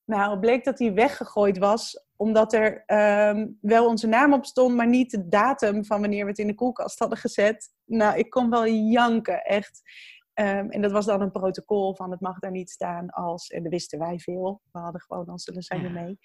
Nou, 0.08 0.32
het 0.32 0.40
bleek 0.40 0.64
dat 0.64 0.78
die 0.78 0.92
weggegooid 0.92 1.58
was, 1.58 2.06
omdat 2.16 2.54
er 2.54 2.84
um, 3.30 3.58
wel 3.62 3.88
onze 3.88 4.08
naam 4.08 4.34
op 4.34 4.46
stond, 4.46 4.76
maar 4.76 4.88
niet 4.88 5.12
de 5.12 5.28
datum 5.28 5.86
van 5.86 6.02
wanneer 6.02 6.24
we 6.24 6.30
het 6.30 6.40
in 6.40 6.48
de 6.48 6.56
koelkast 6.56 7.00
hadden 7.00 7.18
gezet. 7.18 7.74
Nou, 7.86 8.18
ik 8.18 8.30
kon 8.30 8.50
wel 8.50 8.68
janken, 8.68 9.44
echt. 9.44 9.82
Ehm, 10.34 10.70
en 10.70 10.82
dat 10.82 10.92
was 10.92 11.06
dan 11.06 11.22
een 11.22 11.32
protocol 11.32 11.96
van 11.96 12.12
het 12.12 12.22
mag 12.22 12.40
daar 12.40 12.52
niet 12.52 12.70
staan 12.70 13.10
als, 13.10 13.50
en 13.50 13.64
dat 13.64 13.72
wisten 13.72 14.00
wij 14.00 14.20
veel, 14.20 14.62
we 14.72 14.80
hadden 14.80 15.02
gewoon 15.02 15.30
onze 15.30 15.54
lasagne 15.54 15.90
mee. 15.90 16.20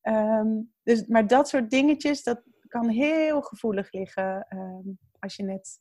Ehm, 0.00 0.60
dus, 0.82 1.06
maar 1.06 1.26
dat 1.26 1.48
soort 1.48 1.70
dingetjes, 1.70 2.22
dat 2.22 2.42
kan 2.68 2.88
heel 2.88 3.42
gevoelig 3.42 3.92
liggen 3.92 4.46
ehm, 4.48 4.88
als 5.18 5.36
je 5.36 5.42
net 5.42 5.80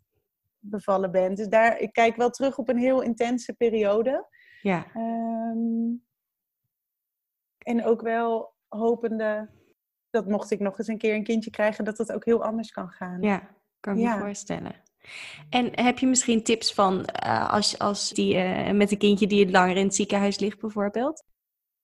bevallen 0.59 1.11
bent. 1.11 1.37
Dus 1.37 1.47
daar, 1.47 1.79
ik 1.79 1.93
kijk 1.93 2.15
wel 2.15 2.29
terug 2.29 2.57
op 2.57 2.69
een 2.69 2.77
heel 2.77 3.01
intense 3.01 3.53
periode. 3.53 4.27
Ja. 4.61 4.85
En 7.63 7.85
ook 7.85 8.01
wel 8.01 8.53
hopende 8.67 9.49
dat 10.09 10.27
mocht 10.27 10.51
ik 10.51 10.59
nog 10.59 10.77
eens 10.77 10.87
een 10.87 10.97
keer 10.97 11.13
een 11.13 11.23
kindje 11.23 11.49
krijgen, 11.49 11.85
dat 11.85 11.97
dat 11.97 12.11
ook 12.11 12.25
heel 12.25 12.43
anders 12.43 12.71
kan 12.71 12.89
gaan. 12.89 13.21
Ja, 13.21 13.47
kan 13.79 13.97
ik 13.97 14.05
me 14.05 14.19
voorstellen. 14.19 14.73
En 15.49 15.69
heb 15.71 15.97
je 15.97 16.07
misschien 16.07 16.43
tips 16.43 16.73
van 16.73 17.05
uh, 17.25 17.53
als, 17.53 17.79
als 17.79 18.09
die 18.09 18.35
uh, 18.35 18.71
met 18.71 18.91
een 18.91 18.97
kindje 18.97 19.27
die 19.27 19.39
het 19.39 19.51
langer 19.51 19.77
in 19.77 19.85
het 19.85 19.95
ziekenhuis 19.95 20.39
ligt, 20.39 20.59
bijvoorbeeld? 20.59 21.23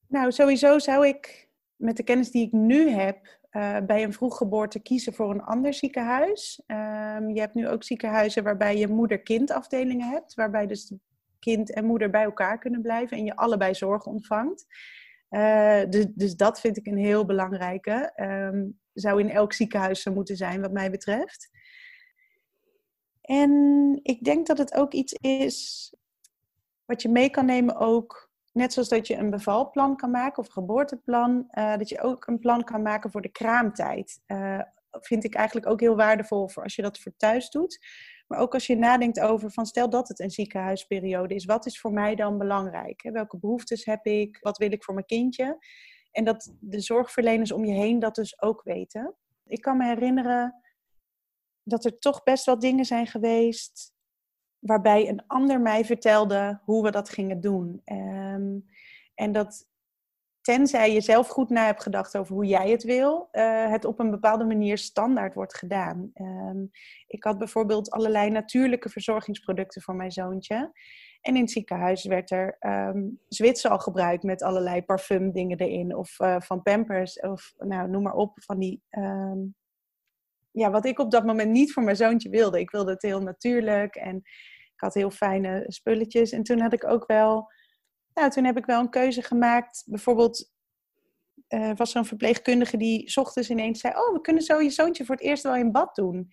Nou, 0.08 0.32
sowieso 0.32 0.80
zou 0.80 1.08
ik 1.08 1.50
met 1.76 1.98
de 1.98 2.04
kennis 2.04 2.32
die 2.32 2.46
ik 2.46 2.52
nu 2.52 2.90
heb, 2.90 3.38
uh, 3.52 3.78
bij 3.86 4.04
een 4.04 4.14
vroeggeboorte 4.14 4.80
kiezen 4.80 5.14
voor 5.14 5.32
een 5.32 5.44
ander 5.44 5.74
ziekenhuis. 5.74 6.62
Um, 6.68 7.30
je 7.30 7.40
hebt 7.40 7.54
nu 7.54 7.68
ook 7.68 7.84
ziekenhuizen 7.84 8.44
waarbij 8.44 8.78
je 8.78 8.88
moeder-kind 8.88 9.52
afdelingen 9.52 10.10
hebt, 10.10 10.34
waarbij 10.34 10.68
dus 10.68 10.94
kind 11.40 11.74
en 11.74 11.86
moeder 11.86 12.10
bij 12.10 12.24
elkaar 12.24 12.58
kunnen 12.58 12.82
blijven 12.82 13.18
en 13.18 13.26
je 13.26 13.36
allebei 13.36 13.76
zorg 13.76 14.06
ontvangt. 14.06 14.66
Dus, 15.90 16.06
dus 16.14 16.36
dat 16.36 16.60
vind 16.60 16.78
ik 16.78 16.86
een 16.86 16.98
heel 16.98 17.26
belangrijke. 17.26 18.14
Um, 18.16 18.80
zou 18.94 19.20
in 19.20 19.30
elk 19.30 19.54
ziekenhuis 19.54 20.02
zo 20.02 20.14
moeten 20.14 20.38
zijn, 20.38 20.62
wat 20.62 20.72
mij 20.72 20.92
betreft. 20.92 21.50
En 23.22 24.00
ik 24.04 24.24
denk 24.24 24.48
dat 24.48 24.58
het 24.58 24.74
ook 24.74 24.94
iets 24.94 25.14
is 25.14 25.92
wat 26.86 27.02
je 27.02 27.10
mee 27.10 27.30
kan 27.30 27.46
nemen 27.46 27.76
ook, 27.76 28.32
net 28.52 28.74
zoals 28.74 28.90
dat 28.90 29.08
je 29.08 29.16
een 29.16 29.30
bevalplan 29.30 29.96
kan 29.96 30.12
maken 30.12 30.44
of 30.44 30.50
geboorteplan, 30.50 31.48
uh, 31.52 31.78
dat 31.78 31.90
je 31.90 32.02
ook 32.02 32.28
een 32.28 32.40
plan 32.40 32.64
kan 32.64 32.82
maken 32.82 33.12
voor 33.12 33.22
de 33.22 33.32
kraamtijd. 33.32 34.20
Uh, 34.28 34.62
vind 34.92 35.24
ik 35.24 35.36
eigenlijk 35.36 35.68
ook 35.68 35.80
heel 35.80 35.96
waardevol 35.96 36.50
voor 36.50 36.64
als 36.64 36.76
je 36.76 36.82
dat 36.82 37.00
voor 37.00 37.14
thuis 37.18 37.50
doet. 37.50 37.80
Maar 38.28 38.40
ook 38.40 38.54
als 38.54 38.68
je 38.68 38.76
nadenkt 38.76 39.20
over 39.20 39.52
van 39.52 39.66
stel 39.66 39.90
dat 39.90 40.08
het 40.08 40.20
een 40.20 40.32
ziekenhuisperiode 40.32 41.36
is, 41.36 41.46
wat 41.46 41.66
is 41.66 41.80
voor 41.80 41.92
mij 41.92 42.16
dan 42.16 42.38
belangrijk? 42.38 43.02
Welke 43.02 43.38
behoeftes 43.38 43.86
heb 43.86 44.06
ik? 44.06 44.38
Wat 44.42 44.58
wil 44.58 44.72
ik 44.72 44.84
voor 44.84 44.94
mijn 44.94 45.06
kindje? 45.06 45.58
En 46.12 46.24
dat 46.24 46.54
de 46.60 46.80
zorgverleners 46.80 47.52
om 47.52 47.66
je 47.66 47.74
heen 47.74 48.00
dat 48.00 48.16
dus 48.16 48.42
ook 48.42 48.64
weten. 48.64 49.16
Ik 49.46 49.62
kan 49.62 49.78
me 49.78 49.86
herinneren 49.86 50.62
dat 51.64 51.86
er 51.86 52.00
toch 52.00 52.24
best 52.24 52.46
wel 52.46 52.60
dingen 52.60 52.86
zijn 52.86 53.08
geweest 53.08 53.96
waarbij 54.60 55.10
een 55.10 55.24
ander 55.28 55.62
mij 55.62 55.86
vertelde 55.86 56.62
hoe 56.64 56.84
we 56.84 56.92
dat 56.92 57.10
gingen 57.10 57.42
doen. 57.42 57.82
Um, 57.86 58.66
en 59.16 59.32
dat 59.32 59.68
tenzij 60.48 60.94
je 60.94 61.02
zelf 61.02 61.28
goed 61.28 61.50
na 61.50 61.66
hebt 61.66 61.84
gedacht 61.84 62.18
over 62.18 62.34
hoe 62.34 62.46
jij 62.46 62.70
het 62.70 62.84
wil, 62.84 63.30
uh, 63.32 63.70
het 63.70 63.86
op 63.86 64.00
een 64.00 64.12
bepaalde 64.12 64.46
manier 64.46 64.78
standaard 64.78 65.34
wordt 65.34 65.58
gedaan. 65.58 66.12
Um, 66.14 66.72
ik 67.08 67.24
had 67.24 67.38
bijvoorbeeld 67.38 67.92
allerlei 67.92 68.30
natuurlijke 68.30 68.90
verzorgingsproducten 68.90 69.82
voor 69.82 69.96
mijn 69.96 70.12
zoontje. 70.12 70.72
En 71.22 71.36
in 71.36 71.42
het 71.42 71.52
ziekenhuis 71.52 72.06
werd 72.06 72.32
er 72.32 72.58
um, 72.60 73.20
Zwitsal 73.28 73.80
gebruikt 73.80 74.24
met 74.24 74.44
allerlei 74.44 74.82
parfumdingen 74.82 75.58
erin. 75.58 75.96
Of 75.96 76.20
uh, 76.20 76.36
van 76.40 76.62
Pampers, 76.62 77.20
of 77.20 77.54
nou, 77.58 77.90
noem 77.90 78.04
maar 78.04 78.16
op, 78.16 78.32
van 78.44 78.60
die 78.60 78.82
um, 78.90 79.56
ja, 80.52 80.72
wat 80.72 80.86
ik 80.86 81.00
op 81.00 81.12
dat 81.12 81.26
moment 81.26 81.52
niet 81.52 81.74
voor 81.74 81.84
mijn 81.84 81.96
zoontje 81.96 82.30
wilde. 82.30 82.60
Ik 82.60 82.72
wilde 82.72 82.92
het 82.92 83.02
heel 83.02 83.22
natuurlijk 83.22 83.96
en 83.96 84.16
ik 84.74 84.84
had 84.84 84.94
heel 84.94 85.12
fijne 85.12 85.64
spulletjes. 85.68 86.32
En 86.32 86.44
toen 86.44 86.60
had 86.60 86.74
ik 86.74 86.86
ook 86.86 87.08
wel, 87.08 87.52
nou, 88.18 88.30
toen 88.30 88.46
heb 88.46 88.58
ik 88.58 88.66
wel 88.66 88.80
een 88.80 88.90
keuze 88.90 89.22
gemaakt. 89.22 89.84
Bijvoorbeeld 89.86 90.52
uh, 91.50 91.72
was 91.76 91.92
er 91.92 92.00
een 92.00 92.06
verpleegkundige 92.06 92.78
die 92.78 93.18
ochtends 93.18 93.50
ineens 93.50 93.80
zei: 93.80 93.94
Oh, 93.94 94.14
we 94.14 94.22
kunnen 94.22 94.44
zo 94.44 94.62
je 94.62 94.70
zoontje 94.70 95.06
voor 95.06 95.16
het 95.16 95.24
eerst 95.24 95.44
wel 95.44 95.56
in 95.56 95.72
bad 95.72 95.96
doen. 95.96 96.30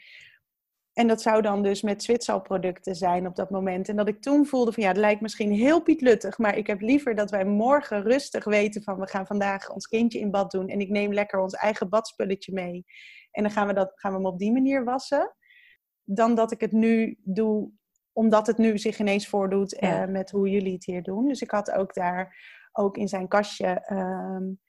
En 0.93 1.07
dat 1.07 1.23
zou 1.23 1.43
dan 1.43 1.63
dus 1.63 1.83
met 1.83 2.03
Zwitserproducten 2.03 2.95
zijn 2.95 3.27
op 3.27 3.37
dat 3.37 3.51
moment. 3.51 3.89
En 3.89 3.97
dat 3.97 4.09
ik 4.09 4.23
toen 4.23 4.47
voelde 4.47 4.73
van 4.73 4.83
ja, 4.83 4.89
het 4.89 4.99
lijkt 4.99 5.21
misschien 5.21 5.53
heel 5.53 5.83
pietluttig, 5.83 6.39
maar 6.39 6.57
ik 6.57 6.67
heb 6.67 6.81
liever 6.81 7.15
dat 7.15 7.31
wij 7.31 7.45
morgen 7.45 8.03
rustig 8.03 8.45
weten 8.45 8.83
van 8.83 8.99
we 8.99 9.07
gaan 9.07 9.27
vandaag 9.27 9.71
ons 9.71 9.87
kindje 9.87 10.19
in 10.19 10.31
bad 10.31 10.51
doen 10.51 10.69
en 10.69 10.81
ik 10.81 10.89
neem 10.89 11.13
lekker 11.13 11.41
ons 11.41 11.55
eigen 11.55 11.89
badspulletje 11.89 12.53
mee. 12.53 12.85
En 13.31 13.43
dan 13.43 13.53
gaan 13.53 13.67
we, 13.67 13.73
dat, 13.73 13.93
gaan 13.95 14.11
we 14.11 14.17
hem 14.17 14.27
op 14.27 14.39
die 14.39 14.53
manier 14.53 14.85
wassen. 14.85 15.35
Dan 16.05 16.35
dat 16.35 16.53
ik 16.53 16.61
het 16.61 16.73
nu 16.73 17.19
doe, 17.25 17.71
omdat 18.15 18.47
het 18.47 18.59
nu 18.59 18.79
zich 18.79 18.99
ineens 18.99 19.29
voordoet 19.29 19.75
eh, 19.75 20.05
met 20.05 20.31
hoe 20.31 20.49
jullie 20.49 20.73
het 20.73 20.85
hier 20.85 21.03
doen. 21.03 21.29
Dus 21.29 21.43
ik 21.43 21.51
had 21.51 21.71
ook 21.71 21.95
daar, 21.95 22.37
ook 22.73 22.97
in 22.97 23.09
zijn 23.09 23.29
kastje, 23.29 23.87
um, 23.93 24.61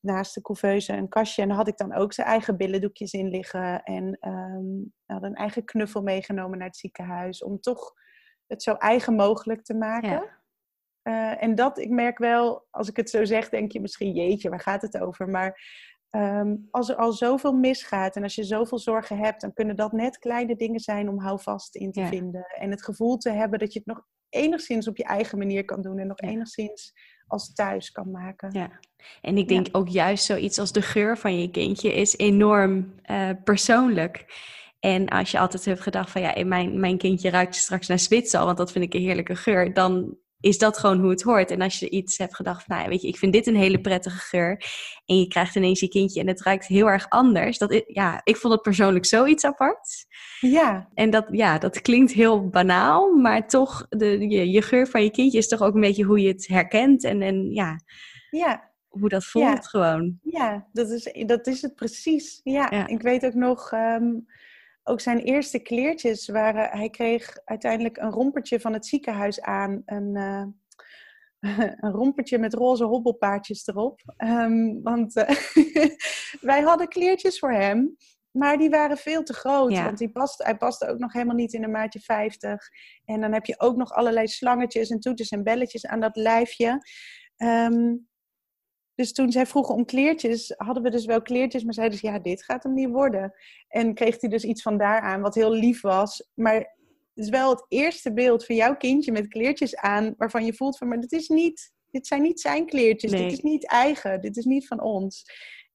naast 0.00 0.34
de 0.34 0.40
couveuse 0.40 0.92
een 0.92 1.08
kastje. 1.08 1.42
En 1.42 1.48
daar 1.48 1.56
had 1.56 1.68
ik 1.68 1.76
dan 1.76 1.94
ook 1.94 2.12
zijn 2.12 2.26
eigen 2.26 2.56
billendoekjes 2.56 3.12
in 3.12 3.28
liggen. 3.28 3.82
En 3.82 4.28
um, 4.28 4.92
had 5.06 5.22
een 5.22 5.34
eigen 5.34 5.64
knuffel 5.64 6.02
meegenomen 6.02 6.58
naar 6.58 6.66
het 6.66 6.76
ziekenhuis. 6.76 7.42
Om 7.42 7.60
toch 7.60 7.92
het 8.46 8.62
zo 8.62 8.74
eigen 8.74 9.14
mogelijk 9.14 9.64
te 9.64 9.74
maken. 9.74 10.10
Ja. 10.10 10.38
Uh, 11.02 11.42
en 11.42 11.54
dat, 11.54 11.78
ik 11.78 11.90
merk 11.90 12.18
wel, 12.18 12.66
als 12.70 12.88
ik 12.88 12.96
het 12.96 13.10
zo 13.10 13.24
zeg, 13.24 13.48
denk 13.48 13.72
je 13.72 13.80
misschien, 13.80 14.12
jeetje, 14.12 14.50
waar 14.50 14.60
gaat 14.60 14.82
het 14.82 14.98
over? 14.98 15.28
Maar 15.28 15.60
Um, 16.16 16.68
als 16.70 16.88
er 16.88 16.96
al 16.96 17.12
zoveel 17.12 17.52
misgaat 17.52 18.16
en 18.16 18.22
als 18.22 18.34
je 18.34 18.44
zoveel 18.44 18.78
zorgen 18.78 19.18
hebt, 19.18 19.40
dan 19.40 19.52
kunnen 19.52 19.76
dat 19.76 19.92
net 19.92 20.18
kleine 20.18 20.56
dingen 20.56 20.80
zijn 20.80 21.08
om 21.08 21.18
houvast 21.18 21.76
in 21.76 21.92
te 21.92 22.06
vinden. 22.06 22.46
En 22.58 22.70
het 22.70 22.84
gevoel 22.84 23.16
te 23.16 23.30
hebben 23.30 23.58
dat 23.58 23.72
je 23.72 23.78
het 23.78 23.88
nog 23.88 24.06
enigszins 24.28 24.88
op 24.88 24.96
je 24.96 25.04
eigen 25.04 25.38
manier 25.38 25.64
kan 25.64 25.82
doen 25.82 25.98
en 25.98 26.06
nog 26.06 26.20
enigszins 26.20 26.92
als 27.26 27.52
thuis 27.52 27.90
kan 27.90 28.10
maken. 28.10 28.50
Ja, 28.52 28.70
en 29.20 29.36
ik 29.36 29.48
denk 29.48 29.66
ook 29.72 29.88
juist 29.88 30.24
zoiets 30.24 30.58
als 30.58 30.72
de 30.72 30.82
geur 30.82 31.18
van 31.18 31.40
je 31.40 31.50
kindje 31.50 31.94
is 31.94 32.16
enorm 32.16 32.94
uh, 33.10 33.30
persoonlijk. 33.44 34.24
En 34.80 35.08
als 35.08 35.30
je 35.30 35.38
altijd 35.38 35.64
hebt 35.64 35.80
gedacht 35.80 36.10
van 36.10 36.22
ja, 36.22 36.44
mijn, 36.44 36.80
mijn 36.80 36.98
kindje 36.98 37.30
ruikt 37.30 37.54
straks 37.54 37.88
naar 37.88 37.98
Zwitser, 37.98 38.44
want 38.44 38.56
dat 38.56 38.72
vind 38.72 38.84
ik 38.84 38.94
een 38.94 39.00
heerlijke 39.00 39.36
geur, 39.36 39.74
dan 39.74 40.16
is 40.40 40.58
dat 40.58 40.78
gewoon 40.78 41.00
hoe 41.00 41.10
het 41.10 41.22
hoort. 41.22 41.50
En 41.50 41.60
als 41.60 41.78
je 41.78 41.90
iets 41.90 42.18
hebt 42.18 42.34
gedacht 42.34 42.64
van, 42.64 42.76
nou, 42.76 42.88
weet 42.88 43.02
je, 43.02 43.08
ik 43.08 43.16
vind 43.16 43.32
dit 43.32 43.46
een 43.46 43.56
hele 43.56 43.80
prettige 43.80 44.18
geur. 44.18 44.64
En 45.06 45.18
je 45.18 45.26
krijgt 45.26 45.54
ineens 45.54 45.80
je 45.80 45.88
kindje 45.88 46.20
en 46.20 46.28
het 46.28 46.42
ruikt 46.42 46.66
heel 46.66 46.86
erg 46.86 47.08
anders. 47.08 47.58
Dat 47.58 47.70
is, 47.70 47.82
ja, 47.86 48.20
ik 48.24 48.36
vond 48.36 48.52
het 48.52 48.62
persoonlijk 48.62 49.06
zoiets 49.06 49.44
apart. 49.44 50.06
Ja. 50.40 50.88
En 50.94 51.10
dat, 51.10 51.26
ja, 51.30 51.58
dat 51.58 51.80
klinkt 51.80 52.12
heel 52.12 52.48
banaal, 52.48 53.14
maar 53.14 53.48
toch, 53.48 53.86
de, 53.88 54.28
je, 54.28 54.50
je 54.50 54.62
geur 54.62 54.86
van 54.86 55.02
je 55.02 55.10
kindje 55.10 55.38
is 55.38 55.48
toch 55.48 55.60
ook 55.60 55.74
een 55.74 55.80
beetje 55.80 56.04
hoe 56.04 56.20
je 56.20 56.28
het 56.28 56.46
herkent. 56.46 57.04
En, 57.04 57.22
en 57.22 57.50
ja, 57.52 57.80
ja. 58.30 58.70
hoe 58.88 59.08
dat 59.08 59.24
voelt 59.24 59.68
gewoon. 59.68 60.18
Ja, 60.22 60.68
dat 60.72 60.90
is, 60.90 61.12
dat 61.26 61.46
is 61.46 61.62
het 61.62 61.74
precies. 61.74 62.40
Ja, 62.42 62.86
ik 62.86 63.02
weet 63.02 63.24
ook 63.24 63.34
nog... 63.34 63.72
Um 63.72 64.26
ook 64.90 65.00
zijn 65.00 65.18
eerste 65.18 65.58
kleertjes 65.58 66.28
waren. 66.28 66.78
Hij 66.78 66.90
kreeg 66.90 67.38
uiteindelijk 67.44 67.96
een 67.96 68.10
rompertje 68.10 68.60
van 68.60 68.72
het 68.72 68.86
ziekenhuis 68.86 69.40
aan. 69.40 69.82
Een, 69.86 70.16
uh, 70.16 70.44
een 71.84 71.92
rompertje 71.92 72.38
met 72.38 72.54
roze 72.54 72.84
hobbelpaardjes 72.84 73.66
erop. 73.66 74.00
Um, 74.16 74.82
want 74.82 75.16
uh, 75.16 75.30
wij 76.50 76.60
hadden 76.60 76.88
kleertjes 76.88 77.38
voor 77.38 77.52
hem. 77.52 77.96
Maar 78.30 78.58
die 78.58 78.70
waren 78.70 78.96
veel 78.96 79.22
te 79.22 79.32
groot. 79.32 79.78
Want 79.78 79.98
die 79.98 80.10
past, 80.10 80.42
hij 80.42 80.56
paste 80.56 80.88
ook 80.88 80.98
nog 80.98 81.12
helemaal 81.12 81.36
niet 81.36 81.52
in 81.52 81.64
een 81.64 81.70
maatje 81.70 82.00
50. 82.00 82.68
En 83.04 83.20
dan 83.20 83.32
heb 83.32 83.46
je 83.46 83.60
ook 83.60 83.76
nog 83.76 83.92
allerlei 83.92 84.28
slangetjes 84.28 84.90
en 84.90 85.00
toeters 85.00 85.28
en 85.28 85.42
belletjes 85.42 85.86
aan 85.86 86.00
dat 86.00 86.16
lijfje. 86.16 86.78
Um, 87.36 88.08
dus 89.00 89.12
toen 89.12 89.32
zij 89.32 89.46
vroegen 89.46 89.74
om 89.74 89.84
kleertjes, 89.84 90.54
hadden 90.56 90.82
we 90.82 90.90
dus 90.90 91.04
wel 91.04 91.22
kleertjes, 91.22 91.64
maar 91.64 91.74
zeiden 91.74 91.98
ze, 91.98 92.06
ja, 92.06 92.18
dit 92.18 92.44
gaat 92.44 92.62
hem 92.62 92.74
niet 92.74 92.88
worden. 92.88 93.34
En 93.68 93.94
kreeg 93.94 94.20
hij 94.20 94.30
dus 94.30 94.44
iets 94.44 94.62
van 94.62 94.78
daaraan, 94.78 95.20
wat 95.20 95.34
heel 95.34 95.52
lief 95.52 95.80
was. 95.80 96.30
Maar 96.34 96.54
het 96.54 96.68
is 97.14 97.28
wel 97.28 97.50
het 97.50 97.64
eerste 97.68 98.12
beeld 98.12 98.46
van 98.46 98.54
jouw 98.54 98.76
kindje 98.76 99.12
met 99.12 99.28
kleertjes 99.28 99.76
aan, 99.76 100.14
waarvan 100.16 100.44
je 100.44 100.54
voelt 100.54 100.78
van, 100.78 100.88
maar 100.88 101.00
dit 101.00 101.12
is 101.12 101.28
niet, 101.28 101.72
dit 101.90 102.06
zijn 102.06 102.22
niet 102.22 102.40
zijn 102.40 102.66
kleertjes, 102.66 103.10
dit 103.10 103.32
is 103.32 103.40
niet 103.40 103.66
eigen, 103.66 104.20
dit 104.20 104.36
is 104.36 104.44
niet 104.44 104.66
van 104.66 104.80
ons. 104.80 105.24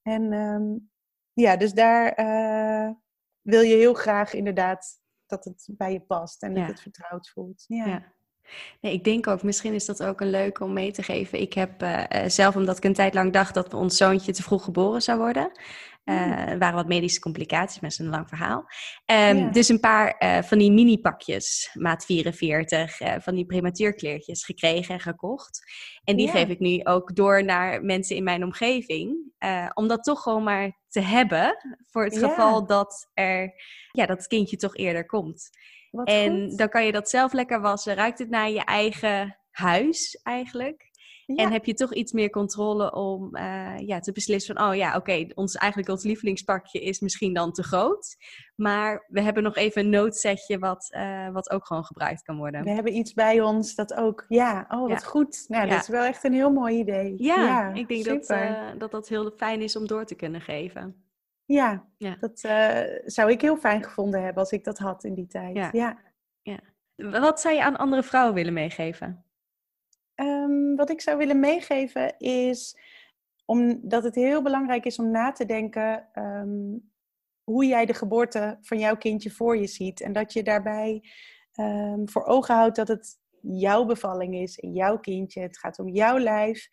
En 0.02 0.32
um, 0.32 0.90
ja, 1.32 1.56
dus 1.56 1.72
daar 1.72 2.20
uh, 2.20 2.94
wil 3.40 3.60
je 3.60 3.76
heel 3.76 3.94
graag 3.94 4.34
inderdaad 4.34 5.00
dat 5.26 5.44
het 5.44 5.68
bij 5.72 5.92
je 5.92 6.00
past 6.00 6.42
en 6.42 6.54
dat 6.54 6.66
het 6.66 6.80
vertrouwd 6.80 7.28
voelt. 7.28 7.64
ja. 7.66 7.86
ja. 7.86 8.14
Nee, 8.80 8.92
ik 8.92 9.04
denk 9.04 9.26
ook, 9.26 9.42
misschien 9.42 9.74
is 9.74 9.86
dat 9.86 10.02
ook 10.02 10.20
een 10.20 10.30
leuke 10.30 10.64
om 10.64 10.72
mee 10.72 10.92
te 10.92 11.02
geven. 11.02 11.40
Ik 11.40 11.52
heb 11.52 11.82
uh, 11.82 12.02
zelf, 12.26 12.56
omdat 12.56 12.76
ik 12.76 12.84
een 12.84 12.94
tijd 12.94 13.14
lang 13.14 13.32
dacht 13.32 13.54
dat 13.54 13.74
ons 13.74 13.96
zoontje 13.96 14.32
te 14.32 14.42
vroeg 14.42 14.64
geboren 14.64 15.02
zou 15.02 15.18
worden. 15.18 15.50
Uh, 16.04 16.48
er 16.48 16.58
waren 16.58 16.74
wat 16.74 16.86
medische 16.86 17.20
complicaties, 17.20 17.80
met 17.80 17.98
een 17.98 18.08
lang 18.08 18.28
verhaal. 18.28 18.64
Um, 19.06 19.52
Dus 19.52 19.68
een 19.68 19.80
paar 19.80 20.16
uh, 20.18 20.42
van 20.42 20.58
die 20.58 20.72
mini-pakjes, 20.72 21.70
maat 21.72 22.04
44, 22.04 22.98
van 23.18 23.34
die 23.34 23.46
prematuurkleertjes 23.46 24.44
gekregen 24.44 24.94
en 24.94 25.00
gekocht. 25.00 25.60
En 26.04 26.16
die 26.16 26.26
ja. 26.26 26.32
geef 26.32 26.48
ik 26.48 26.58
nu 26.58 26.80
ook 26.84 27.16
door 27.16 27.44
naar 27.44 27.84
mensen 27.84 28.16
in 28.16 28.24
mijn 28.24 28.44
omgeving. 28.44 29.32
om 29.74 29.88
dat 29.88 30.04
toch 30.04 30.22
gewoon 30.22 30.42
maar 30.42 30.78
te 30.88 31.00
hebben, 31.00 31.56
voor 31.90 32.04
het 32.04 32.14
ja. 32.14 32.28
geval 32.28 32.66
dat, 32.66 33.10
er, 33.14 33.54
ja, 33.92 34.06
dat 34.06 34.16
het 34.16 34.26
kindje 34.26 34.56
toch 34.56 34.76
eerder 34.76 35.06
komt. 35.06 35.50
Wat 35.96 36.08
en 36.08 36.48
goed. 36.48 36.58
dan 36.58 36.68
kan 36.68 36.84
je 36.86 36.92
dat 36.92 37.08
zelf 37.08 37.32
lekker 37.32 37.60
wassen. 37.60 37.94
Ruikt 37.94 38.18
het 38.18 38.30
naar 38.30 38.50
je 38.50 38.64
eigen 38.64 39.36
huis 39.50 40.20
eigenlijk? 40.22 40.94
Ja. 41.26 41.44
En 41.44 41.52
heb 41.52 41.64
je 41.64 41.74
toch 41.74 41.94
iets 41.94 42.12
meer 42.12 42.30
controle 42.30 42.94
om 42.94 43.34
eh, 43.34 43.78
ja, 43.78 44.00
te 44.00 44.12
beslissen 44.12 44.56
van... 44.56 44.68
oh 44.68 44.74
ja, 44.74 44.96
oké, 44.96 45.26
ons, 45.34 45.54
eigenlijk 45.54 45.90
ons 45.90 46.04
lievelingspakje 46.04 46.80
is 46.80 47.00
misschien 47.00 47.34
dan 47.34 47.52
te 47.52 47.62
groot. 47.62 48.16
Maar 48.56 49.04
we 49.08 49.20
hebben 49.20 49.42
nog 49.42 49.56
even 49.56 49.84
een 49.84 49.90
noodsetje 49.90 50.58
wat, 50.58 50.88
eh, 50.90 51.28
wat 51.32 51.50
ook 51.50 51.66
gewoon 51.66 51.84
gebruikt 51.84 52.22
kan 52.22 52.36
worden. 52.36 52.64
We 52.64 52.70
hebben 52.70 52.96
iets 52.96 53.12
bij 53.12 53.40
ons 53.40 53.74
dat 53.74 53.94
ook, 53.94 54.24
ja, 54.28 54.64
oh 54.68 54.80
wat 54.80 54.90
Ja. 54.90 54.96
goed. 54.96 55.44
Nou, 55.48 55.64
Ja. 55.66 55.70
dat 55.70 55.82
is 55.82 55.88
wel 55.88 56.04
echt 56.04 56.24
een 56.24 56.32
heel 56.32 56.50
mooi 56.50 56.78
idee. 56.78 57.14
Ja, 57.16 57.72
ik 57.74 57.88
denk 57.88 58.04
dat, 58.04 58.26
eh, 58.26 58.62
dat 58.78 58.90
dat 58.90 59.08
heel 59.08 59.30
fijn 59.36 59.62
is 59.62 59.76
om 59.76 59.86
door 59.86 60.04
te 60.04 60.14
kunnen 60.14 60.40
geven. 60.40 61.05
Ja, 61.46 61.86
Ja. 61.98 62.16
dat 62.20 62.40
eh, 62.40 63.02
zou 63.04 63.30
ik 63.30 63.40
heel 63.40 63.56
fijn 63.56 63.84
gevonden 63.84 64.22
hebben 64.22 64.42
als 64.42 64.52
ik 64.52 64.64
dat 64.64 64.78
had 64.78 65.04
in 65.04 65.14
die 65.14 65.26
tijd. 65.26 65.56
Ja. 65.56 65.70
Ja. 65.72 66.60
Wat 66.94 67.40
zou 67.40 67.54
je 67.54 67.62
aan 67.62 67.76
andere 67.76 68.02
vrouwen 68.02 68.34
willen 68.34 68.52
meegeven? 68.52 69.24
Ehm, 70.14 70.74
wat 70.74 70.90
ik 70.90 71.00
zou 71.00 71.16
willen 71.16 71.40
meegeven 71.40 72.18
is 72.18 72.78
om, 73.44 73.80
dat 73.88 74.04
het 74.04 74.14
heel 74.14 74.42
belangrijk 74.42 74.84
is 74.84 74.98
om 74.98 75.10
na 75.10 75.32
te 75.32 75.44
denken 75.44 76.08
ehm, 76.12 76.78
hoe 77.44 77.66
jij 77.66 77.86
de 77.86 77.94
geboorte 77.94 78.58
van 78.60 78.78
jouw 78.78 78.96
kindje 78.96 79.30
voor 79.30 79.56
je 79.56 79.66
ziet. 79.66 80.00
En 80.00 80.12
dat 80.12 80.32
je 80.32 80.42
daarbij 80.42 81.02
ehm, 81.52 82.06
voor 82.06 82.24
ogen 82.24 82.54
houdt 82.54 82.76
dat 82.76 82.88
het 82.88 83.18
jouw 83.40 83.84
bevalling 83.84 84.34
is 84.34 84.58
en 84.58 84.72
jouw 84.72 84.98
kindje. 84.98 85.40
Het 85.40 85.58
gaat 85.58 85.78
om 85.78 85.88
jouw 85.88 86.18
lijf. 86.18 86.68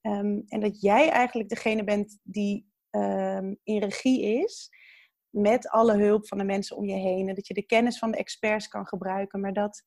En 0.00 0.60
dat 0.60 0.80
jij 0.80 1.08
eigenlijk 1.10 1.48
degene 1.48 1.84
bent 1.84 2.18
die 2.22 2.72
ehm, 2.94 3.54
in 3.62 3.78
regie 3.78 4.42
is. 4.42 4.70
Met 5.30 5.68
alle 5.68 5.96
hulp 5.96 6.28
van 6.28 6.38
de 6.38 6.44
mensen 6.44 6.76
om 6.76 6.84
je 6.84 6.96
heen. 6.96 7.28
En 7.28 7.34
dat 7.34 7.46
je 7.46 7.54
de 7.54 7.66
kennis 7.66 7.98
van 7.98 8.10
de 8.10 8.16
experts 8.16 8.68
kan 8.68 8.86
gebruiken. 8.86 9.40
Maar 9.40 9.52
dat 9.52 9.84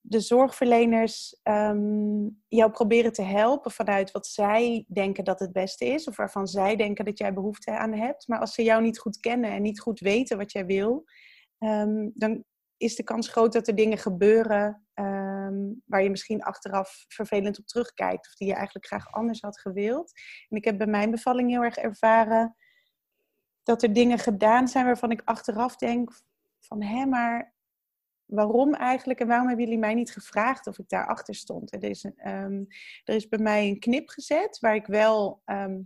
de 0.00 0.20
zorgverleners 0.20 1.40
ehm, 1.42 2.28
jou 2.48 2.70
proberen 2.70 3.12
te 3.12 3.22
helpen 3.22 3.70
vanuit 3.70 4.10
wat 4.10 4.26
zij 4.26 4.84
denken 4.88 5.24
dat 5.24 5.40
het 5.40 5.52
beste 5.52 5.84
is, 5.84 6.06
of 6.06 6.16
waarvan 6.16 6.46
zij 6.46 6.76
denken 6.76 7.04
dat 7.04 7.18
jij 7.18 7.32
behoefte 7.34 7.70
aan 7.70 7.92
hebt. 7.92 8.28
Maar 8.28 8.40
als 8.40 8.54
ze 8.54 8.62
jou 8.62 8.82
niet 8.82 8.98
goed 8.98 9.20
kennen 9.20 9.50
en 9.50 9.62
niet 9.62 9.80
goed 9.80 10.00
weten 10.00 10.36
wat 10.36 10.52
jij 10.52 10.66
wil, 10.66 11.04
ehm, 11.58 12.08
dan 12.14 12.44
is 12.76 12.96
de 12.96 13.02
kans 13.02 13.28
groot 13.28 13.52
dat 13.52 13.68
er 13.68 13.74
dingen 13.74 13.98
gebeuren 13.98 14.86
ehm, 15.52 15.72
waar 15.84 16.02
je 16.02 16.10
misschien 16.10 16.42
achteraf 16.42 17.04
vervelend 17.08 17.58
op 17.58 17.66
terugkijkt, 17.66 18.26
of 18.26 18.34
die 18.34 18.48
je 18.48 18.54
eigenlijk 18.54 18.86
graag 18.86 19.12
anders 19.12 19.40
had 19.40 19.60
gewild. 19.60 20.12
En 20.48 20.56
ik 20.56 20.64
heb 20.64 20.78
bij 20.78 20.86
mijn 20.86 21.10
bevalling 21.10 21.50
heel 21.50 21.62
erg 21.62 21.76
ervaren 21.76 22.56
dat 23.62 23.82
er 23.82 23.92
dingen 23.92 24.18
gedaan 24.18 24.68
zijn 24.68 24.84
waarvan 24.84 25.10
ik 25.10 25.22
achteraf 25.24 25.76
denk 25.76 26.12
van 26.60 26.82
hé, 26.82 27.06
maar 27.06 27.54
waarom 28.24 28.74
eigenlijk 28.74 29.20
en 29.20 29.26
waarom 29.26 29.46
hebben 29.46 29.64
jullie 29.64 29.80
mij 29.80 29.94
niet 29.94 30.12
gevraagd 30.12 30.66
of 30.66 30.78
ik 30.78 30.88
daarachter 30.88 31.34
stond? 31.34 31.72
Er, 31.72 31.84
is 31.84 32.04
ehm, 32.04 32.64
er 33.04 33.14
is 33.14 33.28
bij 33.28 33.38
mij 33.38 33.68
een 33.68 33.78
knip 33.78 34.08
gezet 34.08 34.58
waar 34.58 34.74
ik 34.74 34.86
wel 34.86 35.42
ehm, 35.44 35.80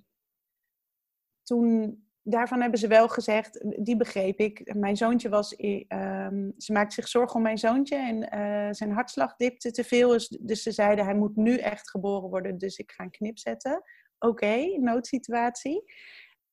toen. 1.42 2.04
Daarvan 2.28 2.60
hebben 2.60 2.78
ze 2.78 2.88
wel 2.88 3.08
gezegd, 3.08 3.64
die 3.84 3.96
begreep 3.96 4.38
ik. 4.38 4.74
Mijn 4.74 4.96
zoontje 4.96 5.28
was, 5.28 5.56
ehm, 5.56 6.50
ze 6.56 6.72
maakte 6.72 6.94
zich 6.94 7.08
zorgen 7.08 7.36
om 7.36 7.42
mijn 7.42 7.58
zoontje 7.58 7.96
en 7.96 8.30
eh, 8.30 8.68
zijn 8.70 8.92
hartslag 8.92 9.36
dipte 9.36 9.70
te 9.70 9.84
veel. 9.84 10.08
Dus, 10.08 10.28
dus 10.28 10.62
ze 10.62 10.72
zeiden, 10.72 11.04
hij 11.04 11.14
moet 11.14 11.36
nu 11.36 11.56
echt 11.56 11.90
geboren 11.90 12.28
worden, 12.28 12.58
dus 12.58 12.76
ik 12.76 12.90
ga 12.90 13.04
een 13.04 13.10
knip 13.10 13.38
zetten. 13.38 13.82
Oké, 14.18 14.78
noodsituatie. 14.78 15.82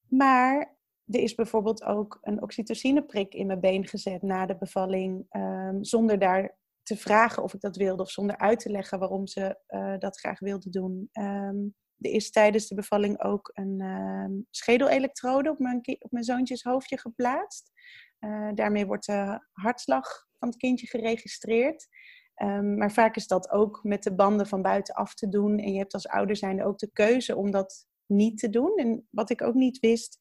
Maar 0.08 0.78
er 1.06 1.20
is 1.20 1.36
bijvoorbeeld 1.36 1.84
ook 1.84 2.18
een 2.22 2.42
oxytocineprik 2.42 3.34
in 3.34 3.48
mijn 3.48 3.60
been 3.60 3.88
gezet 3.88 4.22
na 4.22 4.46
de 4.46 4.58
bevalling, 4.58 5.26
ehm, 5.30 5.84
zonder 5.84 6.20
daar 6.20 6.58
te 6.84 6.98
vragen 6.98 7.44
of 7.44 7.54
ik 7.54 7.62
dat 7.62 7.76
wilde 7.76 8.04
of 8.04 8.12
zonder 8.12 8.38
uit 8.38 8.60
te 8.60 8.70
leggen 8.70 9.00
waarom 9.00 9.28
ze 9.28 9.60
eh, 9.68 9.98
dat 9.98 10.20
graag 10.20 10.40
wilden 10.40 10.72
doen. 10.72 11.10
Ehm, 11.12 11.58
er 12.04 12.12
is 12.12 12.32
tijdens 12.32 12.68
de 12.68 12.76
bevalling 12.76 13.24
ook 13.24 13.52
een 13.54 13.82
ehm 13.82 14.42
schedelelektrode 14.50 15.50
op 15.50 15.60
mijn, 15.60 15.82
op 16.00 16.12
mijn 16.12 16.24
zoontjes 16.24 16.64
hoofdje 16.64 16.98
geplaatst. 16.98 17.72
Eh, 18.20 18.50
daarmee 18.54 18.86
wordt 18.86 19.06
de 19.06 19.40
hartslag 19.52 20.26
van 20.40 20.48
het 20.48 20.58
kindje 20.58 20.88
geregistreerd. 20.88 21.88
Ehm, 22.34 22.78
maar 22.78 22.92
vaak 22.92 23.16
is 23.16 23.28
dat 23.28 23.50
ook 23.50 23.80
met 23.84 24.04
de 24.04 24.16
banden 24.16 24.48
van 24.48 24.62
buitenaf 24.62 25.14
te 25.14 25.30
doen. 25.30 25.60
En 25.60 25.72
je 25.72 25.78
hebt 25.78 25.94
als 25.94 26.08
ouder 26.08 26.36
zijnde 26.36 26.66
ook 26.66 26.80
de 26.80 26.92
keuze 26.94 27.36
om 27.36 27.52
dat 27.52 27.88
niet 28.06 28.38
te 28.38 28.50
doen. 28.50 28.78
En 28.78 29.08
wat 29.10 29.30
ik 29.30 29.42
ook 29.42 29.54
niet 29.54 29.80
wist, 29.80 30.18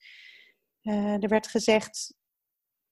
eh, 0.80 1.22
er 1.22 1.28
werd 1.28 1.46
gezegd 1.46 2.14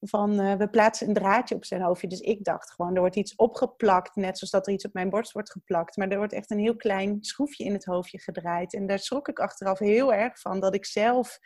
van 0.01 0.41
eh, 0.41 0.55
we 0.55 0.69
plaatsen 0.69 1.09
een 1.09 1.15
draadje 1.15 1.55
op 1.55 1.65
zijn 1.65 1.83
hoofdje. 1.83 2.09
Dus 2.09 2.21
ik 2.21 2.45
dacht 2.45 2.71
gewoon, 2.71 2.95
er 2.95 3.01
wordt 3.01 3.17
iets 3.17 3.35
opgeplakt, 3.35 4.17
net 4.17 4.39
zoals 4.39 4.53
dat 4.53 4.67
er 4.67 4.73
iets 4.73 4.85
op 4.85 4.93
mijn 4.93 5.11
borst 5.11 5.33
wordt 5.33 5.51
geplakt. 5.51 5.97
Maar 5.97 6.09
er 6.09 6.17
wordt 6.17 6.33
echt 6.33 6.51
een 6.51 6.59
heel 6.59 6.77
klein 6.77 7.17
schroefje 7.21 7.65
in 7.65 7.73
het 7.73 7.85
hoofdje 7.85 8.21
gedraaid. 8.21 8.75
En 8.75 8.87
daar 8.87 8.99
schrok 8.99 9.29
ik 9.29 9.39
achteraf 9.39 9.79
heel 9.79 10.13
erg 10.13 10.41
van, 10.41 10.61
dat 10.61 10.75
ik 10.75 10.87
zelf 10.87 11.39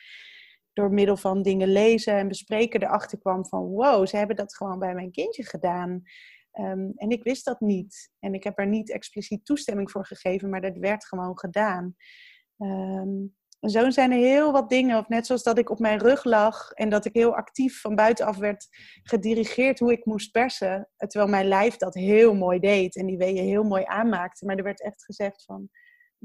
door 0.72 0.92
middel 0.92 1.16
van 1.16 1.42
dingen 1.42 1.68
lezen 1.68 2.14
en 2.14 2.28
bespreken 2.28 2.82
erachter 2.82 3.18
kwam 3.18 3.46
van 3.46 3.64
wow, 3.64 4.06
ze 4.06 4.16
hebben 4.16 4.36
dat 4.36 4.56
gewoon 4.56 4.78
bij 4.78 4.94
mijn 4.94 5.10
kindje 5.10 5.44
gedaan. 5.44 6.02
Ehm, 6.50 6.90
en 6.94 7.10
ik 7.10 7.22
wist 7.22 7.44
dat 7.44 7.60
niet. 7.60 8.12
En 8.18 8.34
ik 8.34 8.44
heb 8.44 8.58
er 8.58 8.66
niet 8.66 8.90
expliciet 8.92 9.44
toestemming 9.44 9.90
voor 9.90 10.06
gegeven, 10.06 10.50
maar 10.50 10.60
dat 10.60 10.76
werd 10.76 11.06
gewoon 11.06 11.38
gedaan. 11.38 11.96
Ehm, 12.58 13.26
zo 13.70 13.90
zijn 13.90 14.12
er 14.12 14.18
heel 14.18 14.52
wat 14.52 14.68
dingen. 14.68 14.98
Of 14.98 15.08
net 15.08 15.26
zoals 15.26 15.42
dat 15.42 15.58
ik 15.58 15.70
op 15.70 15.78
mijn 15.78 15.98
rug 15.98 16.24
lag 16.24 16.70
en 16.70 16.88
dat 16.88 17.04
ik 17.04 17.14
heel 17.14 17.36
actief 17.36 17.80
van 17.80 17.94
buitenaf 17.94 18.36
werd 18.36 18.66
gedirigeerd 19.02 19.78
hoe 19.78 19.92
ik 19.92 20.04
moest 20.04 20.32
persen. 20.32 20.88
Terwijl 20.96 21.30
mijn 21.30 21.48
lijf 21.48 21.76
dat 21.76 21.94
heel 21.94 22.34
mooi 22.34 22.58
deed 22.58 22.96
en 22.96 23.06
die 23.06 23.18
weeën 23.18 23.44
heel 23.44 23.64
mooi 23.64 23.84
aanmaakte. 23.86 24.44
Maar 24.44 24.56
er 24.56 24.64
werd 24.64 24.82
echt 24.82 25.04
gezegd 25.04 25.44
van, 25.44 25.68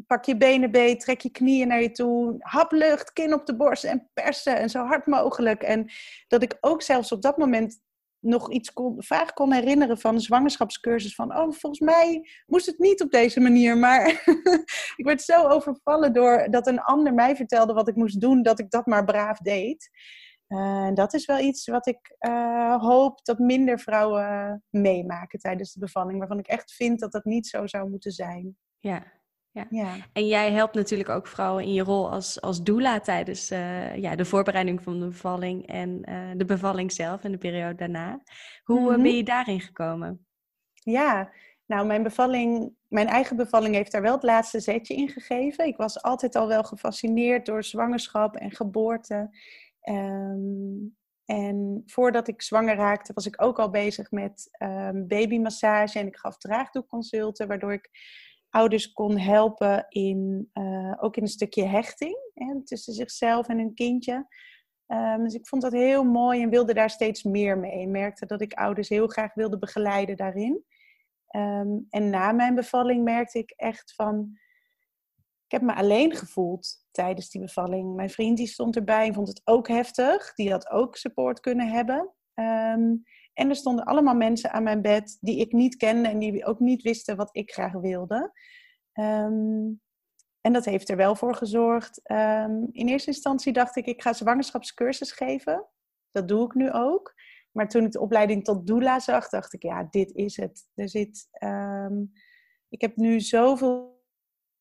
pak 0.07 0.25
je 0.25 0.37
benen 0.37 0.71
beet, 0.71 0.99
trek 0.99 1.21
je 1.21 1.31
knieën 1.31 1.67
naar 1.67 1.81
je 1.81 1.91
toe, 1.91 2.35
hap 2.39 2.71
lucht, 2.71 3.13
kin 3.13 3.33
op 3.33 3.45
de 3.45 3.55
borst 3.55 3.83
en 3.83 4.09
persen 4.13 4.57
en 4.57 4.69
zo 4.69 4.85
hard 4.85 5.05
mogelijk. 5.05 5.61
En 5.61 5.91
dat 6.27 6.43
ik 6.43 6.57
ook 6.59 6.81
zelfs 6.81 7.11
op 7.11 7.21
dat 7.21 7.37
moment 7.37 7.79
nog 8.19 8.51
iets 8.51 8.73
kon, 8.73 8.95
vaag 8.97 9.33
kon 9.33 9.53
herinneren 9.53 9.97
van 9.97 10.21
zwangerschapscursus. 10.21 11.15
Van, 11.15 11.37
oh, 11.37 11.51
volgens 11.51 11.79
mij 11.79 12.29
moest 12.45 12.65
het 12.65 12.79
niet 12.79 13.01
op 13.01 13.11
deze 13.11 13.39
manier. 13.39 13.77
Maar 13.77 14.07
ik 14.97 15.05
werd 15.05 15.21
zo 15.21 15.47
overvallen 15.47 16.13
door 16.13 16.47
dat 16.49 16.67
een 16.67 16.81
ander 16.81 17.13
mij 17.13 17.35
vertelde 17.35 17.73
wat 17.73 17.87
ik 17.87 17.95
moest 17.95 18.21
doen, 18.21 18.41
dat 18.41 18.59
ik 18.59 18.69
dat 18.69 18.85
maar 18.85 19.05
braaf 19.05 19.37
deed. 19.37 19.89
Eh, 20.47 20.85
En 20.85 20.93
dat 20.93 21.13
is 21.13 21.25
wel 21.25 21.39
iets 21.39 21.67
wat 21.67 21.87
ik 21.87 22.15
eh, 22.17 22.81
hoop 22.81 23.25
dat 23.25 23.39
minder 23.39 23.79
vrouwen 23.79 24.63
meemaken 24.69 25.39
tijdens 25.39 25.73
de 25.73 25.79
bevalling. 25.79 26.19
Waarvan 26.19 26.39
ik 26.39 26.47
echt 26.47 26.71
vind 26.73 26.99
dat 26.99 27.11
dat 27.11 27.25
niet 27.25 27.47
zo 27.47 27.67
zou 27.67 27.89
moeten 27.89 28.11
zijn. 28.11 28.57
Ja. 28.77 29.03
Ja, 29.51 29.95
En 30.13 30.27
jij 30.27 30.51
helpt 30.51 30.73
natuurlijk 30.73 31.09
ook 31.09 31.27
vrouwen 31.27 31.63
in 31.63 31.73
je 31.73 31.83
rol 31.83 32.11
als, 32.11 32.41
als 32.41 32.63
doula 32.63 32.99
tijdens 32.99 33.49
eh, 33.49 33.95
ja, 33.95 34.15
de 34.15 34.25
voorbereiding 34.25 34.83
van 34.83 34.99
de 34.99 35.07
bevalling 35.07 35.67
en 35.67 36.03
eh, 36.03 36.29
de 36.35 36.45
bevalling 36.45 36.91
zelf 36.91 37.23
en 37.23 37.31
de 37.31 37.37
periode 37.37 37.75
daarna. 37.75 38.21
Hoe 38.63 38.79
eh, 38.79 38.85
Mhm. 38.93 39.01
ben 39.01 39.15
je 39.15 39.23
daarin 39.23 39.61
gekomen? 39.61 40.25
ja. 40.73 41.31
nou 41.65 41.85
mijn 41.87 42.03
bevalling, 42.03 42.73
mijn 42.87 43.07
eigen 43.07 43.35
bevalling 43.35 43.75
heeft 43.75 43.91
daar 43.91 44.01
wel 44.01 44.13
het 44.13 44.23
laatste 44.23 44.59
zetje 44.59 44.95
in 44.95 45.09
gegeven. 45.09 45.65
Ik 45.65 45.77
was 45.77 46.01
altijd 46.01 46.35
al 46.35 46.47
wel 46.47 46.63
gefascineerd 46.63 47.45
door 47.45 47.63
zwangerschap 47.63 48.35
en 48.35 48.51
geboorte. 48.51 49.29
Ehm, 49.81 50.87
en 51.25 51.83
voordat 51.85 52.27
ik 52.27 52.41
zwanger 52.41 52.75
raakte, 52.75 53.13
was 53.13 53.25
ik 53.25 53.41
ook 53.41 53.59
al 53.59 53.69
bezig 53.69 54.11
met 54.11 54.47
ehm, 54.51 55.07
babymassage 55.07 55.99
en 55.99 56.07
ik 56.07 56.17
gaf 56.17 56.37
draagdoekconsulten, 56.37 57.47
waardoor 57.47 57.73
ik 57.73 57.89
ouders 58.49 58.91
kon 58.91 59.17
helpen 59.17 59.85
in 59.89 60.49
eh, 60.53 60.93
ook 60.99 61.17
in 61.17 61.23
een 61.23 61.29
stukje 61.29 61.65
hechting 61.65 62.17
hè, 62.33 62.63
tussen 62.63 62.93
zichzelf 62.93 63.47
en 63.47 63.57
hun 63.57 63.73
kindje. 63.73 64.27
Ehm, 64.85 65.23
dus 65.23 65.33
ik 65.33 65.47
vond 65.47 65.61
dat 65.61 65.71
heel 65.71 66.03
mooi 66.03 66.41
en 66.41 66.49
wilde 66.49 66.73
daar 66.73 66.89
steeds 66.89 67.23
meer 67.23 67.57
mee. 67.57 67.81
Ik 67.81 67.87
merkte 67.87 68.25
dat 68.25 68.41
ik 68.41 68.53
ouders 68.53 68.89
heel 68.89 69.07
graag 69.07 69.33
wilde 69.33 69.57
begeleiden 69.57 70.17
daarin. 70.17 70.63
Ehm, 71.27 71.77
en 71.89 72.09
na 72.09 72.31
mijn 72.31 72.55
bevalling 72.55 73.03
merkte 73.03 73.39
ik 73.39 73.53
echt 73.55 73.93
van, 73.95 74.39
ik 75.45 75.51
heb 75.51 75.61
me 75.61 75.75
alleen 75.75 76.15
gevoeld 76.15 76.85
tijdens 76.91 77.29
die 77.29 77.41
bevalling. 77.41 77.95
Mijn 77.95 78.09
vriend 78.09 78.37
die 78.37 78.47
stond 78.47 78.75
erbij 78.75 79.07
en 79.07 79.13
vond 79.13 79.27
het 79.27 79.41
ook 79.43 79.67
heftig. 79.67 80.33
Die 80.33 80.51
had 80.51 80.69
ook 80.69 80.95
support 80.95 81.39
kunnen 81.39 81.69
hebben. 81.69 82.13
Ehm, 82.33 82.95
en 83.39 83.49
er 83.49 83.55
stonden 83.55 83.85
allemaal 83.85 84.15
mensen 84.15 84.51
aan 84.51 84.63
mijn 84.63 84.81
bed 84.81 85.17
die 85.21 85.39
ik 85.39 85.51
niet 85.51 85.75
kende 85.75 86.09
en 86.09 86.19
die 86.19 86.45
ook 86.45 86.59
niet 86.59 86.81
wisten 86.81 87.15
wat 87.15 87.29
ik 87.31 87.51
graag 87.51 87.73
wilde. 87.73 88.31
Ehm, 88.91 89.71
en 90.41 90.53
dat 90.53 90.65
heeft 90.65 90.89
er 90.89 90.95
wel 90.95 91.15
voor 91.15 91.35
gezorgd. 91.35 91.99
Ehm, 92.03 92.63
in 92.71 92.87
eerste 92.87 93.09
instantie 93.09 93.53
dacht 93.53 93.75
ik, 93.75 93.85
ik 93.85 94.01
ga 94.01 94.13
zwangerschapscursus 94.13 95.11
geven. 95.11 95.67
Dat 96.11 96.27
doe 96.27 96.45
ik 96.45 96.53
nu 96.53 96.71
ook. 96.71 97.13
Maar 97.51 97.69
toen 97.69 97.83
ik 97.83 97.91
de 97.91 97.99
opleiding 97.99 98.43
tot 98.43 98.67
doula 98.67 98.99
zag, 98.99 99.29
dacht 99.29 99.53
ik, 99.53 99.63
ja, 99.63 99.87
dit 99.89 100.11
is 100.11 100.37
het. 100.37 100.67
Er 100.75 100.89
zit, 100.89 101.27
ehm, 101.31 102.03
ik 102.69 102.81
heb 102.81 102.95
nu 102.95 103.19
zoveel 103.19 104.03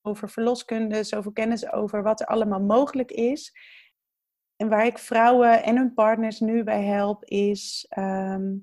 over 0.03 0.31
verloskunde, 0.31 1.05
zoveel 1.05 1.33
kennis 1.33 1.73
over 1.73 2.03
wat 2.03 2.21
er 2.21 2.27
allemaal 2.27 2.61
mogelijk 2.61 3.11
is. 3.11 3.53
En 4.59 4.69
waar 4.69 4.87
ik 4.87 4.99
vrouwen 4.99 5.63
en 5.63 5.77
hun 5.77 5.95
partners 5.95 6.41
nu 6.41 6.63
bij 6.63 6.85
help, 6.85 7.25
is 7.25 7.87
ehm, 7.89 8.57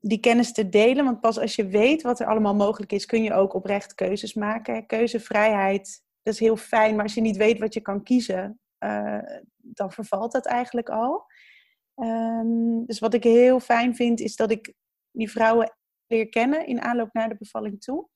die 0.00 0.20
kennis 0.20 0.52
te 0.52 0.68
delen. 0.68 1.04
Want 1.04 1.20
pas 1.20 1.38
als 1.38 1.54
je 1.54 1.66
weet 1.66 2.02
wat 2.02 2.20
er 2.20 2.26
allemaal 2.26 2.54
mogelijk 2.54 2.92
is, 2.92 3.06
kun 3.06 3.22
je 3.22 3.32
ook 3.32 3.54
oprecht 3.54 3.94
keuzes 3.94 4.34
maken. 4.34 4.86
Keuzevrijheid, 4.86 6.04
dat 6.22 6.34
is 6.34 6.40
heel 6.40 6.56
fijn. 6.56 6.94
Maar 6.94 7.04
als 7.04 7.14
je 7.14 7.20
niet 7.20 7.36
weet 7.36 7.58
wat 7.58 7.74
je 7.74 7.80
kan 7.80 8.02
kiezen, 8.02 8.60
uh, 8.78 9.22
dan 9.56 9.92
vervalt 9.92 10.32
dat 10.32 10.46
eigenlijk 10.46 10.88
al. 10.88 11.26
Um, 11.94 12.86
dus 12.86 12.98
wat 12.98 13.14
ik 13.14 13.24
heel 13.24 13.60
fijn 13.60 13.94
vind, 13.94 14.20
is 14.20 14.36
dat 14.36 14.50
ik 14.50 14.74
die 15.10 15.30
vrouwen 15.30 15.76
leer 16.06 16.28
kennen 16.28 16.66
in 16.66 16.80
aanloop 16.80 17.12
naar 17.12 17.28
de 17.28 17.36
bevalling 17.36 17.80
toe. 17.80 18.08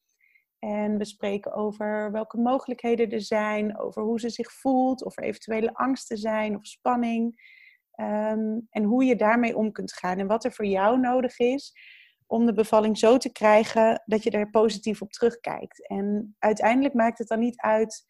En 0.58 0.98
we 0.98 1.04
spreken 1.04 1.52
over 1.52 2.12
welke 2.12 2.38
mogelijkheden 2.38 3.10
er 3.10 3.22
zijn, 3.22 3.78
over 3.78 4.02
hoe 4.02 4.20
ze 4.20 4.28
zich 4.28 4.52
voelt, 4.52 5.04
of 5.04 5.16
er 5.16 5.24
eventuele 5.24 5.74
angsten 5.74 6.18
zijn 6.18 6.56
of 6.56 6.66
spanning. 6.66 7.56
Um, 8.00 8.66
en 8.70 8.82
hoe 8.82 9.04
je 9.04 9.16
daarmee 9.16 9.56
om 9.56 9.72
kunt 9.72 9.92
gaan 9.92 10.18
en 10.18 10.26
wat 10.26 10.44
er 10.44 10.52
voor 10.52 10.66
jou 10.66 11.00
nodig 11.00 11.38
is 11.38 11.72
om 12.26 12.46
de 12.46 12.52
bevalling 12.52 12.98
zo 12.98 13.16
te 13.16 13.32
krijgen 13.32 14.02
dat 14.06 14.22
je 14.22 14.30
er 14.30 14.50
positief 14.50 15.02
op 15.02 15.12
terugkijkt. 15.12 15.88
En 15.88 16.36
uiteindelijk 16.38 16.94
maakt 16.94 17.18
het 17.18 17.28
dan 17.28 17.38
niet 17.38 17.60
uit 17.60 18.06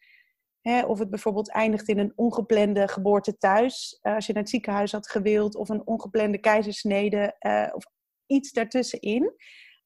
hè, 0.61 0.81
of 0.81 0.99
het 0.99 1.09
bijvoorbeeld 1.09 1.51
eindigt 1.51 1.87
in 1.87 1.99
een 1.99 2.13
ongeplande 2.15 2.87
geboorte 2.87 3.37
thuis, 3.37 3.99
uh, 4.01 4.15
als 4.15 4.25
je 4.25 4.33
naar 4.33 4.41
het 4.41 4.51
ziekenhuis 4.51 4.91
had 4.91 5.09
gewild, 5.09 5.55
of 5.55 5.69
een 5.69 5.87
ongeplande 5.87 6.37
keizersnede, 6.37 7.35
uh, 7.39 7.69
of 7.71 7.83
iets 8.25 8.51
daartussenin. 8.51 9.33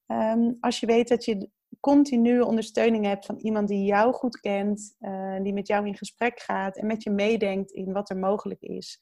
Um, 0.07 0.57
als 0.59 0.79
je 0.79 0.85
weet 0.85 1.07
dat 1.07 1.25
je 1.25 1.49
continu 1.79 2.41
ondersteuning 2.41 3.05
hebt 3.05 3.25
van 3.25 3.37
iemand 3.37 3.67
die 3.67 3.85
jou 3.85 4.13
goed 4.13 4.39
kent, 4.39 4.95
uh, 4.99 5.41
die 5.41 5.53
met 5.53 5.67
jou 5.67 5.87
in 5.87 5.97
gesprek 5.97 6.39
gaat 6.39 6.77
en 6.77 6.87
met 6.87 7.03
je 7.03 7.09
meedenkt 7.09 7.71
in 7.71 7.93
wat 7.93 8.09
er 8.09 8.17
mogelijk 8.17 8.61
is. 8.61 8.99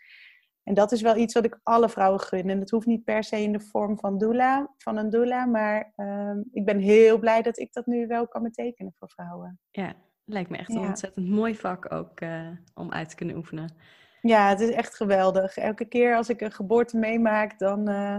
En 0.64 0.74
dat 0.74 0.92
is 0.92 1.02
wel 1.02 1.16
iets 1.16 1.34
wat 1.34 1.46
ik 1.46 1.60
alle 1.64 1.90
vrouwen 1.90 2.20
gun. 2.20 2.50
En 2.50 2.60
dat 2.60 2.70
hoeft 2.70 2.86
niet 2.86 3.04
per 3.04 3.24
se 3.24 3.42
in 3.42 3.52
de 3.52 3.60
vorm 3.60 4.00
van 4.00 4.18
doula, 4.18 4.74
van 4.78 4.98
een 4.98 5.10
doula, 5.10 5.46
maar 5.46 5.94
um, 5.96 6.44
ik 6.52 6.66
ben 6.66 6.80
heel 6.80 7.20
blij 7.20 7.42
dat 7.42 7.60
ik 7.60 7.74
dat 7.74 7.86
nu 7.86 8.08
wel 8.08 8.28
kan 8.28 8.44
betekenen 8.44 8.94
voor 8.96 9.10
vrouwen. 9.10 9.60
Ja, 9.72 9.94
lijkt 10.26 10.50
me 10.50 10.58
echt 10.58 10.70
een 10.70 10.80
ontzettend 10.80 11.30
mooi 11.30 11.56
vak 11.56 11.92
ook 11.92 12.22
uh, 12.22 12.48
om 12.74 12.92
uit 12.92 13.10
te 13.10 13.16
kunnen 13.16 13.36
oefenen. 13.36 13.76
Ja, 14.22 14.50
het 14.50 14.60
is 14.60 14.70
echt 14.70 14.96
geweldig. 14.96 15.58
Elke 15.58 15.86
keer 15.86 16.16
als 16.16 16.30
ik 16.30 16.42
een 16.42 16.52
geboorte 16.52 16.98
meemaak, 16.98 17.60
dan, 17.60 17.90
uh, 17.90 18.18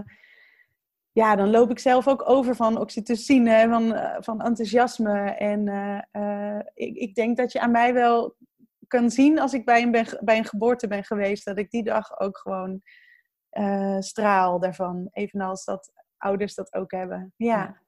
ja, 1.13 1.35
dan 1.35 1.49
loop 1.49 1.71
ik 1.71 1.79
zelf 1.79 2.07
ook 2.07 2.29
over 2.29 2.55
van 2.55 2.79
oxytocine, 2.79 3.67
van, 3.69 3.83
uh, 3.83 4.15
van 4.19 4.41
enthousiasme. 4.41 5.19
En 5.29 5.67
ik, 6.73 6.95
ik 6.95 7.15
denk 7.15 7.37
dat 7.37 7.51
je 7.51 7.59
aan 7.59 7.71
mij 7.71 7.93
wel 7.93 8.35
kan 8.87 9.09
zien 9.09 9.39
als 9.39 9.53
ik 9.53 9.65
bij 9.65 9.81
een, 9.81 9.91
bij 10.19 10.37
een 10.37 10.45
geboorte 10.45 10.87
ben 10.87 11.03
geweest, 11.03 11.45
dat 11.45 11.57
ik 11.57 11.71
die 11.71 11.83
dag 11.83 12.19
ook 12.19 12.37
gewoon 12.37 12.81
straal 13.99 14.59
daarvan. 14.59 15.09
Evenals 15.11 15.65
dat 15.65 15.91
ouders 16.17 16.55
dat 16.55 16.73
ook 16.73 16.91
hebben. 16.91 17.33
Ja. 17.37 17.81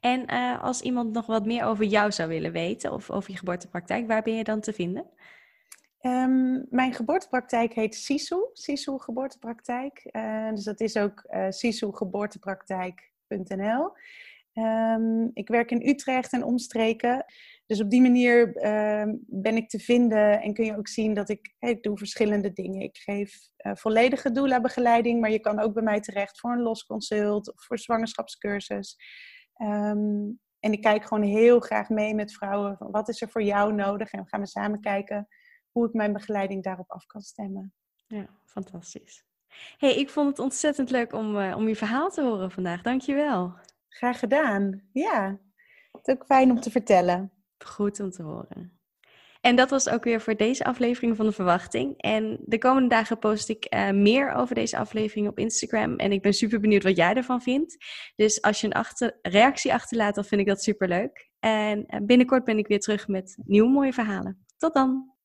En 0.00 0.26
als 0.60 0.80
iemand 0.80 1.12
nog 1.12 1.26
wat 1.26 1.46
meer 1.46 1.64
over 1.64 1.84
jou 1.84 2.12
zou 2.12 2.28
willen 2.28 2.52
weten 2.52 2.92
of 2.92 3.10
over 3.10 3.30
je 3.30 3.36
geboortepraktijk, 3.36 4.06
waar 4.06 4.22
ben 4.22 4.34
je 4.34 4.44
dan 4.44 4.60
te 4.60 4.72
vinden? 4.72 5.10
Um, 6.06 6.66
mijn 6.70 6.94
geboortepraktijk 6.94 7.72
heet 7.72 7.94
SISU, 7.94 8.36
SISU 8.52 8.98
Geboortepraktijk. 8.98 10.08
Uh, 10.12 10.50
dus 10.50 10.64
dat 10.64 10.80
is 10.80 10.96
ook 10.96 11.24
uh, 11.30 11.46
sisugeboortepraktijk.nl. 11.48 13.90
Um, 14.54 15.30
ik 15.32 15.48
werk 15.48 15.70
in 15.70 15.88
Utrecht 15.88 16.32
en 16.32 16.44
omstreken. 16.44 17.24
Dus 17.66 17.80
op 17.80 17.90
die 17.90 18.00
manier 18.00 18.56
uh, 18.56 19.12
ben 19.26 19.56
ik 19.56 19.68
te 19.68 19.78
vinden 19.78 20.40
en 20.40 20.54
kun 20.54 20.64
je 20.64 20.76
ook 20.76 20.88
zien 20.88 21.14
dat 21.14 21.28
ik, 21.28 21.54
doe 21.80 21.98
verschillende 21.98 22.52
dingen. 22.52 22.80
Ik 22.80 22.96
geef 22.96 23.48
uh, 23.66 23.72
volledige 23.74 24.32
doula-begeleiding, 24.32 25.20
maar 25.20 25.30
je 25.30 25.40
kan 25.40 25.60
ook 25.60 25.74
bij 25.74 25.82
mij 25.82 26.00
terecht 26.00 26.40
voor 26.40 26.52
een 26.52 26.62
losconsult 26.62 27.52
of 27.52 27.64
voor 27.64 27.78
zwangerschapscursus. 27.78 28.96
En 30.60 30.72
ik 30.72 30.80
kijk 30.80 31.04
gewoon 31.04 31.24
heel 31.24 31.60
graag 31.60 31.88
mee 31.88 32.14
met 32.14 32.32
vrouwen. 32.32 32.76
Wat 32.78 33.08
is 33.08 33.22
er 33.22 33.28
voor 33.28 33.42
jou 33.42 33.74
nodig? 33.74 34.12
En 34.12 34.22
we 34.22 34.28
gaan 34.28 34.40
we 34.40 34.46
samen 34.46 34.80
kijken 34.80 35.28
hoe 35.76 35.86
ik 35.86 35.92
mijn 35.92 36.12
begeleiding 36.12 36.62
daarop 36.62 36.90
af 36.90 37.06
kan 37.06 37.20
stemmen. 37.20 37.72
Ja, 38.06 38.26
fantastisch. 38.44 39.24
hey, 39.78 39.96
ik 39.96 40.10
vond 40.10 40.28
het 40.28 40.38
ontzettend 40.38 40.90
leuk 40.90 41.12
om, 41.12 41.36
uh, 41.36 41.56
om 41.56 41.68
je 41.68 41.76
verhaal 41.76 42.10
te 42.10 42.22
horen 42.22 42.50
vandaag. 42.50 42.82
Dankjewel. 42.82 43.54
Graag 43.88 44.18
gedaan. 44.18 44.82
Ja, 44.92 45.38
het 45.92 46.08
is 46.08 46.14
ook 46.14 46.24
fijn 46.24 46.50
om 46.50 46.60
te 46.60 46.70
vertellen. 46.70 47.32
Goed 47.58 48.00
om 48.00 48.10
te 48.10 48.22
horen. 48.22 48.78
En 49.40 49.56
dat 49.56 49.70
was 49.70 49.88
ook 49.88 50.04
weer 50.04 50.20
voor 50.20 50.36
deze 50.36 50.64
aflevering 50.64 51.16
van 51.16 51.26
de 51.26 51.32
verwachting. 51.32 51.94
En 51.96 52.38
de 52.44 52.58
komende 52.58 52.88
dagen 52.88 53.18
post 53.18 53.48
ik 53.48 53.74
uh, 53.74 53.90
meer 53.90 54.32
over 54.32 54.54
deze 54.54 54.76
aflevering 54.76 55.28
op 55.28 55.38
Instagram. 55.38 55.96
En 55.96 56.12
ik 56.12 56.22
ben 56.22 56.32
super 56.32 56.60
benieuwd 56.60 56.82
wat 56.82 56.96
jij 56.96 57.14
ervan 57.14 57.42
vindt. 57.42 57.76
Dus 58.14 58.42
als 58.42 58.60
je 58.60 58.66
een 58.66 58.72
achter 58.72 59.18
reactie 59.22 59.72
achterlaat, 59.72 60.14
dan 60.14 60.24
vind 60.24 60.40
ik 60.40 60.46
dat 60.46 60.62
super 60.62 60.88
leuk. 60.88 61.30
En 61.38 61.84
uh, 61.88 62.00
binnenkort 62.02 62.44
ben 62.44 62.58
ik 62.58 62.66
weer 62.66 62.80
terug 62.80 63.08
met 63.08 63.38
nieuwe 63.44 63.70
mooie 63.70 63.92
verhalen. 63.92 64.46
Tot 64.56 64.74
dan! 64.74 65.15